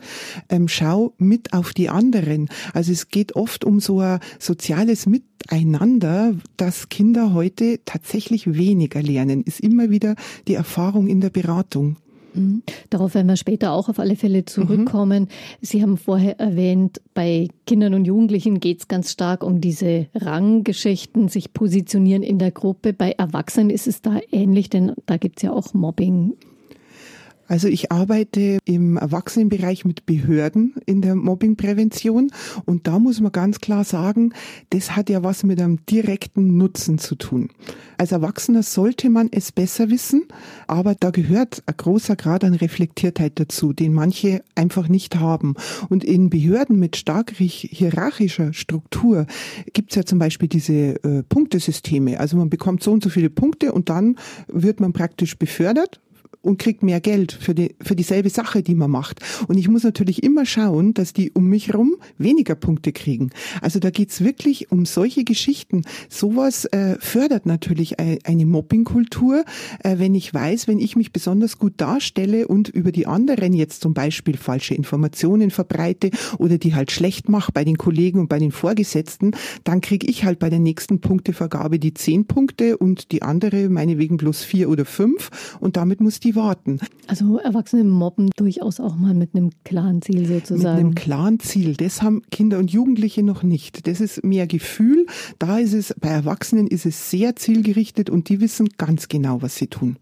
Ähm, 0.50 0.68
schau 0.68 1.14
mit 1.18 1.54
auf 1.54 1.74
die 1.74 1.90
anderen. 1.90 2.50
Also 2.74 2.92
es 2.92 3.10
geht 3.10 3.36
oft 3.36 3.64
um 3.64 3.80
so 3.80 4.00
ein 4.00 4.20
soziales 4.40 5.06
Miteinander, 5.06 6.36
das 6.58 6.90
Kinder 6.90 7.34
heute 7.34 7.80
tatsächlich 7.86 8.54
weniger 8.54 9.02
lernen, 9.02 9.44
ist 9.44 9.60
immer 9.60 9.90
wieder 9.90 10.16
die 10.48 10.56
Erfahrung 10.56 11.08
in 11.08 11.22
der 11.22 11.30
Beratung. 11.30 11.98
Mhm. 12.34 12.64
Darauf 12.90 13.16
werden 13.16 13.28
wir 13.28 13.38
später 13.38 13.72
auch 13.72 13.90
auf 13.90 14.00
alle 14.00 14.16
Fälle 14.16 14.46
zurückkommen. 14.46 15.24
Mhm. 15.24 15.28
Sie 15.62 15.82
haben 15.82 15.98
vorher 15.98 16.40
erwähnt, 16.40 17.02
bei 17.14 17.48
Kindern 17.66 17.94
und 17.94 18.06
Jugendlichen 18.06 18.60
geht 18.60 18.80
es 18.80 18.88
ganz 18.88 19.12
stark 19.12 19.44
um 19.44 19.62
diese 19.62 20.08
Ranggeschichten, 20.16 21.28
sich 21.28 21.54
positionieren 21.54 22.24
in 22.24 22.40
der 22.40 22.52
Gruppe. 22.52 22.94
Bei 22.94 23.12
Erwachsenen 23.12 23.70
ist 23.70 23.88
es 23.88 24.02
da 24.02 24.20
ähnlich, 24.32 24.70
denn 24.70 24.94
da 25.06 25.18
gibt 25.18 25.38
es 25.40 25.44
ja 25.44 25.52
auch 25.52 25.74
Mobbing 25.74 26.34
also 27.48 27.68
ich 27.68 27.92
arbeite 27.92 28.60
im 28.66 28.98
Erwachsenenbereich 28.98 29.86
mit 29.86 30.06
Behörden 30.06 30.76
in 30.86 31.02
der 31.02 31.16
Mobbingprävention 31.16 32.32
und 32.66 32.88
da 32.88 33.00
muss 33.00 33.20
man 33.20 33.32
ganz 33.32 33.60
klar 33.60 33.84
sagen, 33.84 34.34
das 34.70 34.96
hat 34.96 35.10
ja 35.10 35.24
was 35.24 35.44
mit 35.44 35.60
einem 35.60 35.86
direkten 35.86 36.58
Nutzen 36.58 36.98
zu 36.98 37.16
tun. 37.16 37.50
Als 37.98 38.12
Erwachsener 38.12 38.64
sollte 38.64 39.10
man 39.10 39.30
es 39.32 39.52
besser 39.52 39.90
wissen, 39.90 40.24
aber 40.68 40.96
da 40.96 41.12
gehört 41.12 41.64
ein 41.66 41.76
großer 41.78 42.16
Grad 42.16 42.44
an 42.44 42.54
Reflektiertheit 42.54 43.40
dazu, 43.40 43.74
den 43.74 43.94
manche 43.94 44.42
einfach 44.56 44.88
nicht 44.88 45.18
haben. 45.18 45.56
Und 45.90 46.04
in 46.04 46.30
Behörden 46.30 46.80
mit 46.80 46.96
stark 46.96 47.32
hierarchischer 47.32 48.54
Struktur 48.54 49.26
gibt 49.74 49.92
es 49.92 49.96
ja 49.96 50.06
zum 50.06 50.20
Beispiel 50.20 50.50
diese 50.50 51.04
äh, 51.04 51.24
Punktesysteme. 51.24 52.20
Also 52.20 52.38
man 52.38 52.50
bekommt 52.50 52.84
so 52.84 52.92
und 52.92 53.04
so 53.04 53.10
viele 53.10 53.30
Punkte 53.30 53.74
und 53.74 53.90
dann 53.90 54.18
wird 54.48 54.80
man 54.80 54.94
praktisch 54.94 55.38
befördert 55.38 56.00
und 56.44 56.60
kriegt 56.60 56.84
mehr 56.84 57.02
Geld 57.02 57.32
für, 57.32 57.56
die, 57.56 57.76
für 57.82 57.96
dieselbe 57.96 58.30
Sache, 58.30 58.62
die 58.62 58.76
man 58.76 58.92
macht. 58.92 59.22
Und 59.48 59.58
ich 59.58 59.70
muss 59.70 59.84
natürlich 59.84 60.22
immer 60.22 60.46
schauen, 60.46 60.94
dass 60.94 61.14
die 61.14 61.32
um 61.32 61.48
mich 61.48 61.70
herum 61.70 61.96
weniger 62.18 62.56
Punkte 62.56 62.92
kriegen. 62.92 63.32
Also 63.62 63.80
da 63.80 63.90
geht's 63.90 64.24
wirklich 64.24 64.72
um 64.72 64.86
solche 64.86 65.24
Geschichten. 65.24 65.84
Sowas 66.10 66.66
äh, 66.66 66.98
fördert 67.00 67.46
natürlich 67.46 68.00
eine 68.00 68.46
Mobbingkultur, 68.46 69.46
äh, 69.84 69.98
wenn 69.98 70.16
ich 70.16 70.34
weiß, 70.34 70.68
wenn 70.68 70.80
ich 70.80 70.96
mich 70.96 71.14
besonders 71.14 71.58
gut 71.58 71.74
darstelle 71.78 72.48
und 72.48 72.68
über 72.68 72.92
die 72.92 73.08
anderen 73.08 73.54
jetzt 73.54 73.82
zum 73.82 73.94
Beispiel 73.94 74.36
falsche 74.36 74.76
Informationen 74.76 75.50
verbreite 75.50 76.12
oder 76.38 76.58
die 76.58 76.76
halt 76.76 76.92
schlecht 76.92 77.30
mache 77.30 77.54
bei 77.54 77.64
den 77.64 77.78
Kollegen 77.78 78.20
und 78.20 78.28
bei 78.28 78.40
den 78.40 78.52
Vorgesetzten, 78.52 79.32
dann 79.64 79.80
kriege 79.80 80.08
ich 80.08 80.26
halt 80.26 80.40
bei 80.40 80.50
der 80.50 80.60
nächsten 80.60 81.00
Punktevergabe 81.00 81.80
die 81.80 81.94
zehn 81.94 82.26
Punkte 82.26 82.78
und 82.78 83.14
die 83.14 83.22
andere 83.22 83.70
meinetwegen 83.70 84.18
bloß 84.18 84.44
vier 84.44 84.70
oder 84.70 84.84
fünf 84.84 85.30
und 85.62 85.78
damit 85.78 86.02
muss 86.02 86.20
die 86.20 86.33
warten. 86.36 86.80
Also 87.08 87.38
Erwachsene 87.38 87.84
mobben 87.84 88.30
durchaus 88.36 88.80
auch 88.80 88.96
mal 88.96 89.14
mit 89.14 89.36
einem 89.36 89.52
klaren 89.64 90.02
Ziel 90.02 90.26
sozusagen. 90.26 90.76
Mit 90.76 90.86
einem 90.86 90.96
klaren 90.96 91.40
Ziel. 91.40 91.76
Das 91.76 92.02
haben 92.02 92.22
Kinder 92.32 92.60
und 92.60 92.72
Jugendliche 92.72 93.24
noch 93.24 93.44
nicht. 93.44 93.88
Das 93.88 94.02
ist 94.02 94.24
mehr 94.24 94.48
Gefühl. 94.48 95.06
Da 95.40 95.60
ist 95.60 95.74
es, 95.74 95.94
bei 96.00 96.10
Erwachsenen 96.10 96.68
ist 96.68 96.86
es 96.86 97.10
sehr 97.10 97.36
zielgerichtet 97.36 98.10
und 98.10 98.30
die 98.30 98.42
wissen 98.42 98.70
ganz 98.78 99.08
genau, 99.08 99.42
was 99.42 99.56
sie 99.56 99.68
tun. 99.68 99.98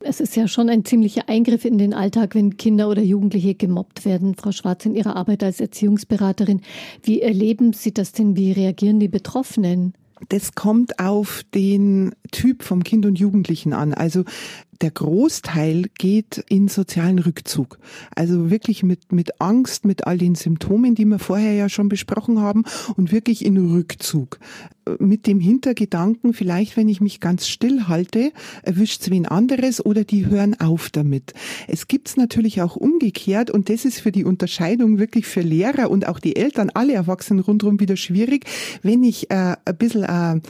Es 0.00 0.20
ist 0.20 0.34
ja 0.36 0.48
schon 0.48 0.68
ein 0.68 0.84
ziemlicher 0.84 1.28
Eingriff 1.28 1.64
in 1.64 1.78
den 1.78 1.94
Alltag, 1.94 2.34
wenn 2.34 2.56
Kinder 2.56 2.88
oder 2.88 3.02
Jugendliche 3.02 3.54
gemobbt 3.54 4.04
werden. 4.04 4.34
Frau 4.34 4.52
Schwarz, 4.52 4.84
in 4.84 4.94
Ihrer 4.94 5.16
Arbeit 5.16 5.42
als 5.44 5.60
Erziehungsberaterin, 5.60 6.60
wie 7.04 7.20
erleben 7.20 7.72
Sie 7.72 7.94
das 7.94 8.12
denn? 8.12 8.36
Wie 8.36 8.52
reagieren 8.52 8.98
die 8.98 9.08
Betroffenen? 9.08 9.94
Das 10.28 10.54
kommt 10.54 10.98
auf 10.98 11.42
den 11.54 12.14
Typ 12.30 12.62
vom 12.62 12.84
Kind 12.84 13.06
und 13.06 13.18
Jugendlichen 13.18 13.72
an. 13.72 13.92
Also 13.92 14.24
der 14.80 14.90
Großteil 14.90 15.84
geht 15.98 16.44
in 16.48 16.68
sozialen 16.68 17.18
Rückzug. 17.18 17.78
Also 18.16 18.50
wirklich 18.50 18.82
mit, 18.82 19.12
mit 19.12 19.40
Angst, 19.40 19.84
mit 19.84 20.06
all 20.06 20.18
den 20.18 20.34
Symptomen, 20.34 20.94
die 20.94 21.04
wir 21.04 21.18
vorher 21.18 21.52
ja 21.52 21.68
schon 21.68 21.88
besprochen 21.88 22.40
haben 22.40 22.64
und 22.96 23.12
wirklich 23.12 23.44
in 23.44 23.56
Rückzug. 23.56 24.38
Mit 24.98 25.28
dem 25.28 25.38
Hintergedanken, 25.38 26.34
vielleicht 26.34 26.76
wenn 26.76 26.88
ich 26.88 27.00
mich 27.00 27.20
ganz 27.20 27.46
still 27.46 27.86
halte, 27.86 28.32
erwischt 28.62 29.02
es 29.02 29.10
wen 29.10 29.26
anderes 29.26 29.84
oder 29.84 30.02
die 30.02 30.26
hören 30.26 30.58
auf 30.58 30.90
damit. 30.90 31.34
Es 31.68 31.86
gibt's 31.86 32.16
natürlich 32.16 32.62
auch 32.62 32.74
umgekehrt 32.74 33.50
und 33.52 33.68
das 33.68 33.84
ist 33.84 34.00
für 34.00 34.10
die 34.10 34.24
Unterscheidung 34.24 34.98
wirklich 34.98 35.26
für 35.26 35.42
Lehrer 35.42 35.90
und 35.90 36.08
auch 36.08 36.18
die 36.18 36.34
Eltern, 36.34 36.70
alle 36.70 36.94
Erwachsenen 36.94 37.44
rundherum 37.44 37.78
wieder 37.78 37.96
schwierig, 37.96 38.46
wenn 38.82 39.04
ich 39.04 39.30
äh, 39.30 39.54
ein 39.64 39.76
bisschen 39.76 40.02
äh, 40.02 40.40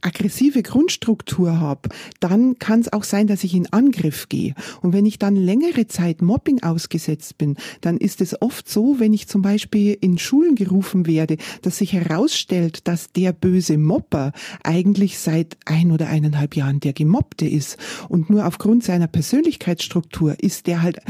aggressive 0.00 0.62
Grundstruktur 0.62 1.60
habe, 1.60 1.88
dann 2.20 2.58
kann 2.58 2.80
es 2.80 2.92
auch 2.92 3.04
sein, 3.04 3.26
dass 3.26 3.44
ich 3.44 3.54
in 3.54 3.72
Angriff 3.72 4.28
gehe. 4.28 4.54
Und 4.80 4.92
wenn 4.92 5.06
ich 5.06 5.18
dann 5.18 5.36
längere 5.36 5.86
Zeit 5.86 6.22
Mobbing 6.22 6.62
ausgesetzt 6.62 7.38
bin, 7.38 7.56
dann 7.80 7.98
ist 7.98 8.20
es 8.20 8.40
oft 8.40 8.68
so, 8.68 8.98
wenn 8.98 9.12
ich 9.12 9.28
zum 9.28 9.42
Beispiel 9.42 9.96
in 10.00 10.18
Schulen 10.18 10.54
gerufen 10.54 11.06
werde, 11.06 11.36
dass 11.62 11.78
sich 11.78 11.92
herausstellt, 11.92 12.88
dass 12.88 13.12
der 13.12 13.32
böse 13.32 13.78
Mopper 13.78 14.32
eigentlich 14.62 15.18
seit 15.18 15.56
ein 15.64 15.92
oder 15.92 16.08
eineinhalb 16.08 16.56
Jahren 16.56 16.80
der 16.80 16.92
Gemobbte 16.92 17.46
ist. 17.46 17.76
Und 18.08 18.30
nur 18.30 18.46
aufgrund 18.46 18.84
seiner 18.84 19.06
Persönlichkeitsstruktur 19.06 20.36
ist 20.40 20.66
der 20.66 20.82
halt 20.82 21.00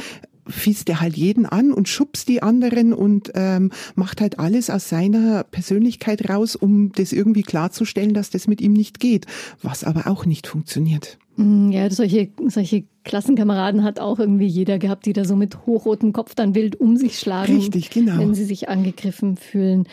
fiest 0.48 0.88
er 0.88 1.00
halt 1.00 1.16
jeden 1.16 1.46
an 1.46 1.72
und 1.72 1.88
schubst 1.88 2.28
die 2.28 2.42
anderen 2.42 2.92
und 2.92 3.32
ähm, 3.34 3.72
macht 3.94 4.20
halt 4.20 4.38
alles 4.38 4.70
aus 4.70 4.88
seiner 4.88 5.44
Persönlichkeit 5.44 6.28
raus, 6.28 6.56
um 6.56 6.92
das 6.92 7.12
irgendwie 7.12 7.42
klarzustellen, 7.42 8.14
dass 8.14 8.30
das 8.30 8.46
mit 8.46 8.60
ihm 8.60 8.72
nicht 8.72 9.00
geht, 9.00 9.26
was 9.62 9.84
aber 9.84 10.06
auch 10.06 10.26
nicht 10.26 10.46
funktioniert. 10.46 11.18
Mm, 11.36 11.70
ja, 11.70 11.90
solche, 11.90 12.30
solche 12.46 12.84
Klassenkameraden 13.04 13.84
hat 13.84 14.00
auch 14.00 14.18
irgendwie 14.18 14.46
jeder 14.46 14.78
gehabt, 14.78 15.06
die 15.06 15.12
da 15.12 15.24
so 15.24 15.36
mit 15.36 15.66
hochrotem 15.66 16.12
Kopf 16.12 16.34
dann 16.34 16.54
wild 16.54 16.80
um 16.80 16.96
sich 16.96 17.18
schlagen, 17.18 17.56
Richtig, 17.56 17.90
genau. 17.90 18.18
wenn 18.18 18.34
sie 18.34 18.44
sich 18.44 18.68
angegriffen 18.68 19.36
fühlen. 19.36 19.86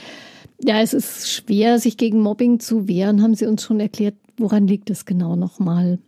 Ja, 0.64 0.82
es 0.82 0.94
ist 0.94 1.30
schwer, 1.30 1.80
sich 1.80 1.98
gegen 1.98 2.22
Mobbing 2.22 2.60
zu 2.60 2.88
wehren, 2.88 3.22
haben 3.22 3.36
Sie 3.36 3.46
uns 3.46 3.64
schon 3.64 3.80
erklärt. 3.80 4.16
Woran 4.38 4.66
liegt 4.66 4.90
es 4.90 5.06
genau 5.06 5.36
nochmal? 5.36 6.00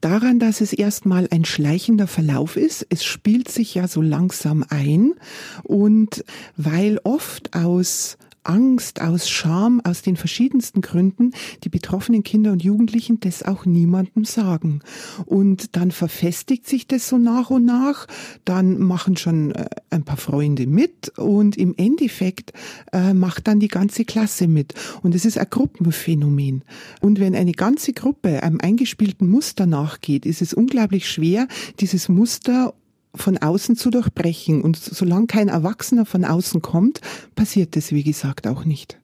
Daran, 0.00 0.38
dass 0.38 0.60
es 0.60 0.72
erstmal 0.72 1.28
ein 1.30 1.44
schleichender 1.44 2.06
Verlauf 2.06 2.56
ist. 2.56 2.86
Es 2.90 3.04
spielt 3.04 3.50
sich 3.50 3.74
ja 3.74 3.88
so 3.88 4.00
langsam 4.02 4.64
ein 4.68 5.14
und 5.62 6.24
weil 6.56 7.00
oft 7.04 7.54
aus 7.54 8.16
Angst, 8.44 9.00
aus 9.00 9.28
Scham, 9.28 9.80
aus 9.84 10.02
den 10.02 10.16
verschiedensten 10.16 10.80
Gründen 10.80 11.32
die 11.64 11.68
betroffenen 11.68 12.22
Kinder 12.22 12.52
und 12.52 12.62
Jugendlichen 12.62 13.20
das 13.20 13.42
auch 13.42 13.66
niemandem 13.66 14.24
sagen. 14.24 14.80
Und 15.26 15.76
dann 15.76 15.90
verfestigt 15.90 16.66
sich 16.66 16.86
das 16.86 17.08
so 17.08 17.18
nach 17.18 17.50
und 17.50 17.64
nach, 17.64 18.06
dann 18.44 18.78
machen 18.78 19.16
schon 19.16 19.52
äh, 19.52 19.66
ein 19.90 20.04
paar 20.04 20.16
Freunde 20.16 20.66
mit 20.66 21.10
und 21.18 21.56
im 21.56 21.74
Endeffekt 21.76 22.52
äh, 22.92 23.12
macht 23.14 23.46
dann 23.46 23.60
die 23.60 23.68
ganze 23.68 24.04
Klasse 24.04 24.48
mit. 24.48 24.74
Und 25.02 25.14
es 25.14 25.24
ist 25.24 25.38
ein 25.38 25.46
Gruppenphänomen. 25.48 26.62
Und 27.00 27.20
wenn 27.20 27.34
eine 27.34 27.52
ganze 27.52 27.92
Gruppe 27.92 28.42
einem 28.42 28.60
eingespielten 28.60 29.28
Muster 29.28 29.66
nachgeht, 29.66 30.26
ist 30.26 30.42
es 30.42 30.54
unglaublich 30.54 31.08
schwer, 31.08 31.46
dieses 31.80 32.08
Muster 32.08 32.74
von 33.14 33.38
außen 33.38 33.76
zu 33.76 33.90
durchbrechen. 33.90 34.62
Und 34.62 34.76
solange 34.76 35.26
kein 35.26 35.48
Erwachsener 35.48 36.06
von 36.06 36.24
außen 36.24 36.62
kommt, 36.62 37.00
passiert 37.34 37.76
das, 37.76 37.92
wie 37.92 38.02
gesagt, 38.02 38.46
auch 38.46 38.64
nicht. 38.64 38.98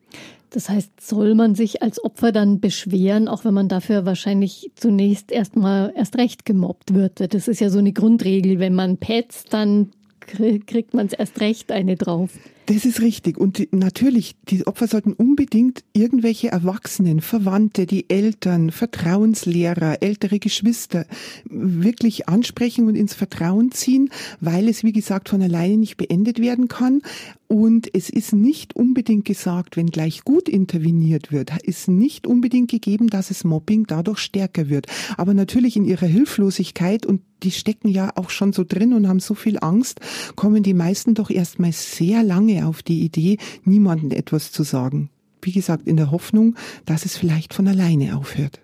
Das 0.51 0.69
heißt, 0.69 1.01
soll 1.01 1.35
man 1.35 1.55
sich 1.55 1.83
als 1.83 2.03
Opfer 2.03 2.33
dann 2.33 2.61
beschweren, 2.61 3.29
auch 3.29 3.45
wenn 3.45 3.53
man 3.53 3.69
dafür 3.69 4.07
wahrscheinlich 4.07 4.71
zunächst 4.75 5.31
erstmal 5.33 5.93
erst 5.95 6.17
recht 6.17 6.45
gemobbt 6.45 6.95
wird? 6.95 7.35
Das 7.35 7.49
ist 7.49 7.61
ja 7.61 7.69
so 7.69 7.79
eine 7.79 7.93
Grundregel. 7.93 8.59
Wenn 8.59 8.75
man 8.75 8.97
petzt, 8.97 9.53
dann 9.53 9.91
kriegt 10.21 10.95
man 10.95 11.07
es 11.07 11.13
erst 11.13 11.41
recht 11.41 11.73
eine 11.73 11.97
drauf. 11.97 12.31
Das 12.67 12.85
ist 12.85 13.01
richtig. 13.01 13.39
Und 13.39 13.59
die, 13.59 13.69
natürlich, 13.71 14.35
die 14.49 14.67
Opfer 14.67 14.89
sollten 14.89 15.13
unbedingt 15.13 15.85
irgendwelche 15.93 16.49
Erwachsenen, 16.49 17.21
Verwandte, 17.21 17.87
die 17.87 18.11
Eltern, 18.11 18.73
Vertrauenslehrer, 18.73 20.03
ältere 20.03 20.41
Geschwister 20.41 21.07
wirklich 21.45 22.29
ansprechen 22.29 22.89
und 22.89 22.97
ins 22.97 23.15
Vertrauen 23.15 23.71
ziehen, 23.71 24.11
weil 24.41 24.69
es, 24.69 24.83
wie 24.83 24.93
gesagt, 24.93 25.29
von 25.29 25.43
alleine 25.43 25.77
nicht 25.77 25.97
beendet 25.97 26.41
werden 26.41 26.67
kann. 26.67 27.03
Und 27.49 27.89
es 27.95 28.11
ist 28.11 28.33
nicht 28.33 28.75
unbedingt 28.75 29.25
gesagt, 29.25 29.77
wenn 29.77 29.87
gleich 29.87 30.25
gut 30.25 30.49
interveniert 30.49 31.31
wird, 31.31 31.53
ist 31.63 31.87
nicht 31.87 32.27
unbedingt 32.27 32.71
gegeben, 32.71 33.07
dass 33.07 33.31
es 33.31 33.45
Mobbing 33.45 33.87
dadurch 33.87 34.19
stärker 34.19 34.69
wird. 34.69 34.89
Aber 35.17 35.33
natürlich 35.33 35.77
in 35.77 35.85
ihrer 35.85 36.07
Hilflosigkeit 36.07 37.07
und 37.07 37.21
die 37.43 37.51
stecken 37.51 37.89
ja 37.89 38.11
auch 38.17 38.31
schon 38.31 38.53
so 38.53 38.65
drin 38.65 38.93
und 38.93 39.09
haben 39.09 39.21
so 39.21 39.35
viel 39.35 39.59
Angst, 39.61 40.01
kommen 40.37 40.63
die 40.63 40.75
meisten 40.75 41.15
doch 41.15 41.31
erstmal 41.31 41.73
sehr 41.73 42.23
lange 42.23 42.56
auf 42.65 42.83
die 42.83 43.05
Idee, 43.05 43.39
niemandem 43.65 44.11
etwas 44.13 44.53
zu 44.53 44.63
sagen. 44.63 45.11
Wie 45.43 45.53
gesagt, 45.53 45.87
in 45.87 45.97
der 45.97 46.11
Hoffnung, 46.11 46.57
dass 46.87 47.05
es 47.05 47.17
vielleicht 47.17 47.55
von 47.55 47.69
alleine 47.69 48.17
aufhört. 48.17 48.61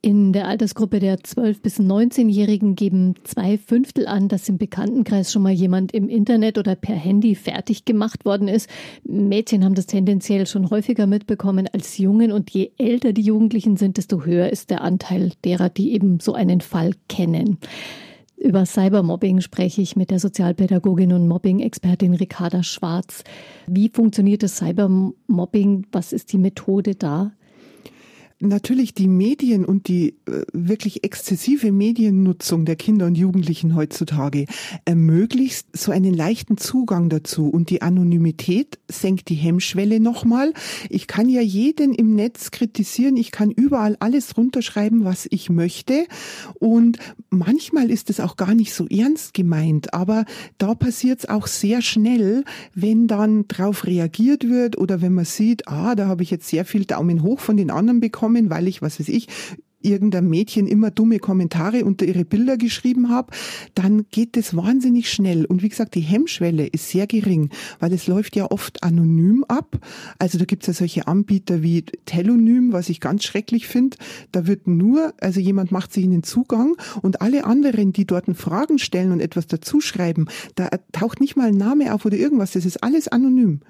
In 0.00 0.32
der 0.32 0.46
Altersgruppe 0.46 1.00
der 1.00 1.18
12- 1.18 1.60
bis 1.60 1.80
19-Jährigen 1.80 2.76
geben 2.76 3.16
zwei 3.24 3.58
Fünftel 3.58 4.06
an, 4.06 4.28
dass 4.28 4.48
im 4.48 4.56
Bekanntenkreis 4.56 5.32
schon 5.32 5.42
mal 5.42 5.52
jemand 5.52 5.92
im 5.92 6.08
Internet 6.08 6.56
oder 6.56 6.76
per 6.76 6.94
Handy 6.94 7.34
fertig 7.34 7.84
gemacht 7.84 8.24
worden 8.24 8.46
ist. 8.46 8.70
Mädchen 9.02 9.64
haben 9.64 9.74
das 9.74 9.86
tendenziell 9.86 10.46
schon 10.46 10.70
häufiger 10.70 11.08
mitbekommen 11.08 11.68
als 11.72 11.98
Jungen 11.98 12.30
und 12.30 12.48
je 12.50 12.70
älter 12.78 13.12
die 13.12 13.22
Jugendlichen 13.22 13.76
sind, 13.76 13.96
desto 13.96 14.24
höher 14.24 14.50
ist 14.50 14.70
der 14.70 14.82
Anteil 14.82 15.32
derer, 15.44 15.68
die 15.68 15.92
eben 15.92 16.20
so 16.20 16.32
einen 16.32 16.60
Fall 16.60 16.92
kennen. 17.08 17.58
Über 18.40 18.64
Cybermobbing 18.66 19.40
spreche 19.40 19.82
ich 19.82 19.96
mit 19.96 20.10
der 20.10 20.20
Sozialpädagogin 20.20 21.12
und 21.12 21.26
Mobbing-Expertin 21.26 22.14
Ricarda 22.14 22.62
Schwarz. 22.62 23.24
Wie 23.66 23.88
funktioniert 23.88 24.44
das 24.44 24.58
Cybermobbing? 24.58 25.86
Was 25.90 26.12
ist 26.12 26.32
die 26.32 26.38
Methode 26.38 26.94
da? 26.94 27.32
Natürlich 28.40 28.94
die 28.94 29.08
Medien 29.08 29.64
und 29.64 29.88
die 29.88 30.10
äh, 30.26 30.42
wirklich 30.52 31.04
exzessive 31.04 31.72
Mediennutzung 31.72 32.64
der 32.64 32.76
Kinder 32.76 33.06
und 33.06 33.16
Jugendlichen 33.16 33.74
heutzutage 33.74 34.46
ermöglicht 34.84 35.66
so 35.72 35.90
einen 35.90 36.14
leichten 36.14 36.56
Zugang 36.56 37.08
dazu. 37.08 37.48
Und 37.48 37.70
die 37.70 37.82
Anonymität 37.82 38.78
senkt 38.88 39.28
die 39.28 39.34
Hemmschwelle 39.34 39.98
nochmal. 39.98 40.52
Ich 40.88 41.06
kann 41.06 41.28
ja 41.28 41.40
jeden 41.40 41.94
im 41.94 42.14
Netz 42.14 42.50
kritisieren, 42.50 43.16
ich 43.16 43.32
kann 43.32 43.50
überall 43.50 43.96
alles 43.98 44.36
runterschreiben, 44.36 45.04
was 45.04 45.26
ich 45.30 45.50
möchte. 45.50 46.06
Und 46.54 46.98
manchmal 47.30 47.90
ist 47.90 48.08
es 48.08 48.20
auch 48.20 48.36
gar 48.36 48.54
nicht 48.54 48.72
so 48.72 48.86
ernst 48.86 49.34
gemeint, 49.34 49.94
aber 49.94 50.24
da 50.58 50.74
passiert 50.74 51.20
es 51.20 51.28
auch 51.28 51.46
sehr 51.46 51.82
schnell, 51.82 52.44
wenn 52.74 53.08
dann 53.08 53.48
drauf 53.48 53.86
reagiert 53.86 54.48
wird 54.48 54.78
oder 54.78 55.00
wenn 55.00 55.14
man 55.14 55.24
sieht, 55.24 55.66
ah, 55.66 55.94
da 55.94 56.06
habe 56.06 56.22
ich 56.22 56.30
jetzt 56.30 56.48
sehr 56.48 56.64
viel 56.64 56.84
Daumen 56.84 57.22
hoch 57.22 57.40
von 57.40 57.56
den 57.56 57.70
anderen 57.70 58.00
bekommen, 58.00 58.27
bekommen, 58.28 58.50
weil 58.50 58.68
ich, 58.68 58.82
was 58.82 59.00
weiß 59.00 59.08
ich, 59.08 59.28
irgendein 59.80 60.28
Mädchen 60.28 60.66
immer 60.66 60.90
dumme 60.90 61.20
Kommentare 61.20 61.84
unter 61.84 62.04
ihre 62.04 62.24
Bilder 62.24 62.56
geschrieben 62.56 63.10
habe, 63.10 63.32
dann 63.76 64.06
geht 64.10 64.36
das 64.36 64.56
wahnsinnig 64.56 65.08
schnell. 65.08 65.44
Und 65.44 65.62
wie 65.62 65.68
gesagt, 65.68 65.94
die 65.94 66.00
Hemmschwelle 66.00 66.66
ist 66.66 66.90
sehr 66.90 67.06
gering, 67.06 67.50
weil 67.78 67.92
es 67.92 68.08
läuft 68.08 68.34
ja 68.34 68.50
oft 68.50 68.82
anonym 68.82 69.44
ab. 69.46 69.78
Also 70.18 70.36
da 70.36 70.46
gibt 70.46 70.64
es 70.64 70.66
ja 70.66 70.72
solche 70.72 71.06
Anbieter 71.06 71.62
wie 71.62 71.82
Telonym, 72.06 72.72
was 72.72 72.88
ich 72.88 72.98
ganz 72.98 73.22
schrecklich 73.22 73.68
finde. 73.68 73.96
Da 74.32 74.48
wird 74.48 74.66
nur, 74.66 75.14
also 75.20 75.38
jemand 75.38 75.70
macht 75.70 75.92
sich 75.92 76.02
in 76.02 76.10
den 76.10 76.24
Zugang 76.24 76.74
und 77.00 77.20
alle 77.20 77.44
anderen, 77.44 77.92
die 77.92 78.04
dort 78.04 78.26
Fragen 78.36 78.80
stellen 78.80 79.12
und 79.12 79.20
etwas 79.20 79.46
dazuschreiben, 79.46 80.28
da 80.56 80.68
taucht 80.90 81.20
nicht 81.20 81.36
mal 81.36 81.48
ein 81.48 81.56
Name 81.56 81.94
auf 81.94 82.04
oder 82.04 82.16
irgendwas. 82.16 82.50
Das 82.50 82.66
ist 82.66 82.82
alles 82.82 83.06
anonym 83.06 83.60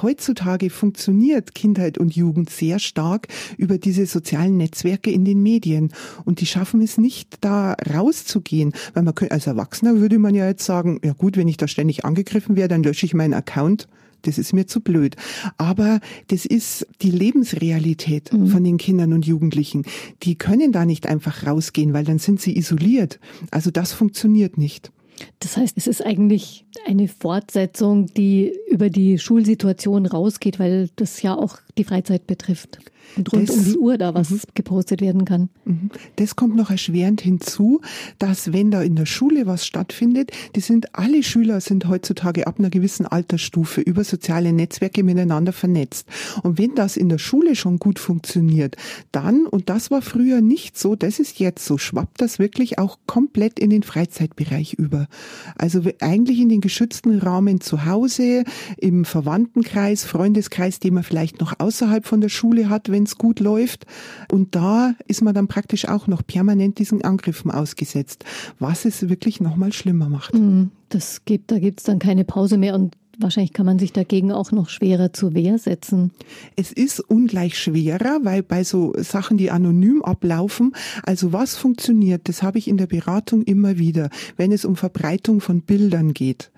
heutzutage 0.00 0.70
funktioniert 0.70 1.54
Kindheit 1.54 1.98
und 1.98 2.14
Jugend 2.14 2.50
sehr 2.50 2.78
stark 2.78 3.28
über 3.56 3.78
diese 3.78 4.06
sozialen 4.06 4.56
Netzwerke 4.56 5.10
in 5.10 5.24
den 5.24 5.42
Medien. 5.42 5.92
Und 6.24 6.40
die 6.40 6.46
schaffen 6.46 6.80
es 6.80 6.98
nicht, 6.98 7.38
da 7.40 7.74
rauszugehen. 7.92 8.72
Weil 8.94 9.02
man 9.02 9.14
könnte, 9.14 9.34
als 9.34 9.46
Erwachsener 9.46 9.96
würde 9.96 10.18
man 10.18 10.34
ja 10.34 10.46
jetzt 10.46 10.64
sagen, 10.64 11.00
ja 11.04 11.12
gut, 11.12 11.36
wenn 11.36 11.48
ich 11.48 11.56
da 11.56 11.68
ständig 11.68 12.04
angegriffen 12.04 12.56
werde, 12.56 12.74
dann 12.74 12.82
lösche 12.82 13.06
ich 13.06 13.14
meinen 13.14 13.34
Account. 13.34 13.88
Das 14.22 14.38
ist 14.38 14.52
mir 14.52 14.66
zu 14.66 14.80
blöd. 14.80 15.16
Aber 15.58 16.00
das 16.28 16.46
ist 16.46 16.86
die 17.02 17.10
Lebensrealität 17.10 18.32
mhm. 18.32 18.46
von 18.46 18.64
den 18.64 18.78
Kindern 18.78 19.12
und 19.12 19.26
Jugendlichen. 19.26 19.84
Die 20.22 20.36
können 20.36 20.72
da 20.72 20.84
nicht 20.84 21.06
einfach 21.06 21.46
rausgehen, 21.46 21.92
weil 21.92 22.04
dann 22.04 22.18
sind 22.18 22.40
sie 22.40 22.56
isoliert. 22.56 23.18
Also 23.50 23.70
das 23.70 23.92
funktioniert 23.92 24.58
nicht. 24.58 24.92
Das 25.40 25.56
heißt, 25.56 25.76
es 25.76 25.86
ist 25.86 26.04
eigentlich 26.04 26.64
eine 26.86 27.08
Fortsetzung, 27.08 28.06
die 28.14 28.52
über 28.68 28.90
die 28.90 29.18
Schulsituation 29.18 30.06
rausgeht, 30.06 30.58
weil 30.58 30.88
das 30.96 31.22
ja 31.22 31.34
auch 31.34 31.58
die 31.78 31.84
Freizeit 31.84 32.26
betrifft 32.26 32.78
und 33.16 33.32
rund 33.32 33.48
das, 33.48 33.56
um 33.56 33.64
die 33.64 33.78
Uhr 33.78 33.98
da 33.98 34.14
was 34.14 34.30
mhm. 34.30 34.40
gepostet 34.54 35.00
werden 35.00 35.24
kann. 35.24 35.48
Mhm. 35.64 35.90
Das 36.16 36.36
kommt 36.36 36.56
noch 36.56 36.70
erschwerend 36.70 37.20
hinzu, 37.20 37.80
dass 38.18 38.52
wenn 38.52 38.70
da 38.70 38.82
in 38.82 38.96
der 38.96 39.06
Schule 39.06 39.46
was 39.46 39.66
stattfindet, 39.66 40.30
die 40.56 40.60
sind 40.60 40.94
alle 40.94 41.22
Schüler 41.22 41.60
sind 41.60 41.88
heutzutage 41.88 42.46
ab 42.46 42.58
einer 42.58 42.70
gewissen 42.70 43.06
Altersstufe 43.06 43.80
über 43.80 44.04
soziale 44.04 44.52
Netzwerke 44.52 45.02
miteinander 45.02 45.52
vernetzt. 45.52 46.06
Und 46.42 46.58
wenn 46.58 46.74
das 46.74 46.96
in 46.96 47.08
der 47.08 47.18
Schule 47.18 47.56
schon 47.56 47.78
gut 47.78 47.98
funktioniert, 47.98 48.76
dann, 49.10 49.46
und 49.46 49.68
das 49.68 49.90
war 49.90 50.02
früher 50.02 50.40
nicht 50.40 50.78
so, 50.78 50.96
das 50.96 51.18
ist 51.18 51.38
jetzt 51.38 51.64
so, 51.64 51.78
schwappt 51.78 52.20
das 52.20 52.38
wirklich 52.38 52.78
auch 52.78 52.98
komplett 53.06 53.58
in 53.58 53.70
den 53.70 53.82
Freizeitbereich 53.82 54.74
über. 54.74 55.08
Also 55.56 55.82
eigentlich 56.00 56.40
in 56.40 56.48
den 56.48 56.60
geschützten 56.62 57.18
Rahmen 57.18 57.60
zu 57.60 57.84
Hause, 57.84 58.44
im 58.78 59.04
Verwandtenkreis, 59.04 60.04
Freundeskreis, 60.04 60.80
den 60.80 60.94
man 60.94 61.02
vielleicht 61.02 61.40
noch 61.40 61.58
außerhalb 61.58 62.06
von 62.06 62.22
der 62.22 62.30
Schule 62.30 62.70
hat, 62.70 62.90
wenn 62.90 63.02
es 63.02 63.18
gut 63.18 63.40
läuft. 63.40 63.84
Und 64.30 64.54
da 64.54 64.94
ist 65.06 65.20
man 65.20 65.34
dann 65.34 65.48
praktisch 65.48 65.86
auch 65.86 66.06
noch 66.06 66.26
permanent 66.26 66.78
diesen 66.78 67.02
Angriffen 67.02 67.50
ausgesetzt, 67.50 68.24
was 68.58 68.86
es 68.86 69.10
wirklich 69.10 69.40
nochmal 69.40 69.74
schlimmer 69.74 70.08
macht. 70.08 70.34
Mhm. 70.34 70.70
Das 70.88 71.24
gibt, 71.24 71.50
da 71.50 71.58
gibt 71.58 71.80
es 71.80 71.84
dann 71.84 71.98
keine 71.98 72.24
Pause 72.24 72.58
mehr 72.58 72.74
und 72.74 72.96
wahrscheinlich 73.22 73.52
kann 73.52 73.66
man 73.66 73.78
sich 73.78 73.92
dagegen 73.92 74.32
auch 74.32 74.52
noch 74.52 74.68
schwerer 74.68 75.12
zur 75.12 75.34
Wehr 75.34 75.58
setzen. 75.58 76.10
Es 76.56 76.72
ist 76.72 77.00
ungleich 77.00 77.58
schwerer, 77.58 78.20
weil 78.22 78.42
bei 78.42 78.64
so 78.64 78.92
Sachen, 78.98 79.36
die 79.36 79.50
anonym 79.50 80.02
ablaufen, 80.02 80.74
also 81.04 81.32
was 81.32 81.56
funktioniert, 81.56 82.28
das 82.28 82.42
habe 82.42 82.58
ich 82.58 82.68
in 82.68 82.76
der 82.76 82.86
Beratung 82.86 83.42
immer 83.42 83.78
wieder, 83.78 84.10
wenn 84.36 84.52
es 84.52 84.64
um 84.64 84.76
Verbreitung 84.76 85.40
von 85.40 85.62
Bildern 85.62 86.12
geht. 86.12 86.50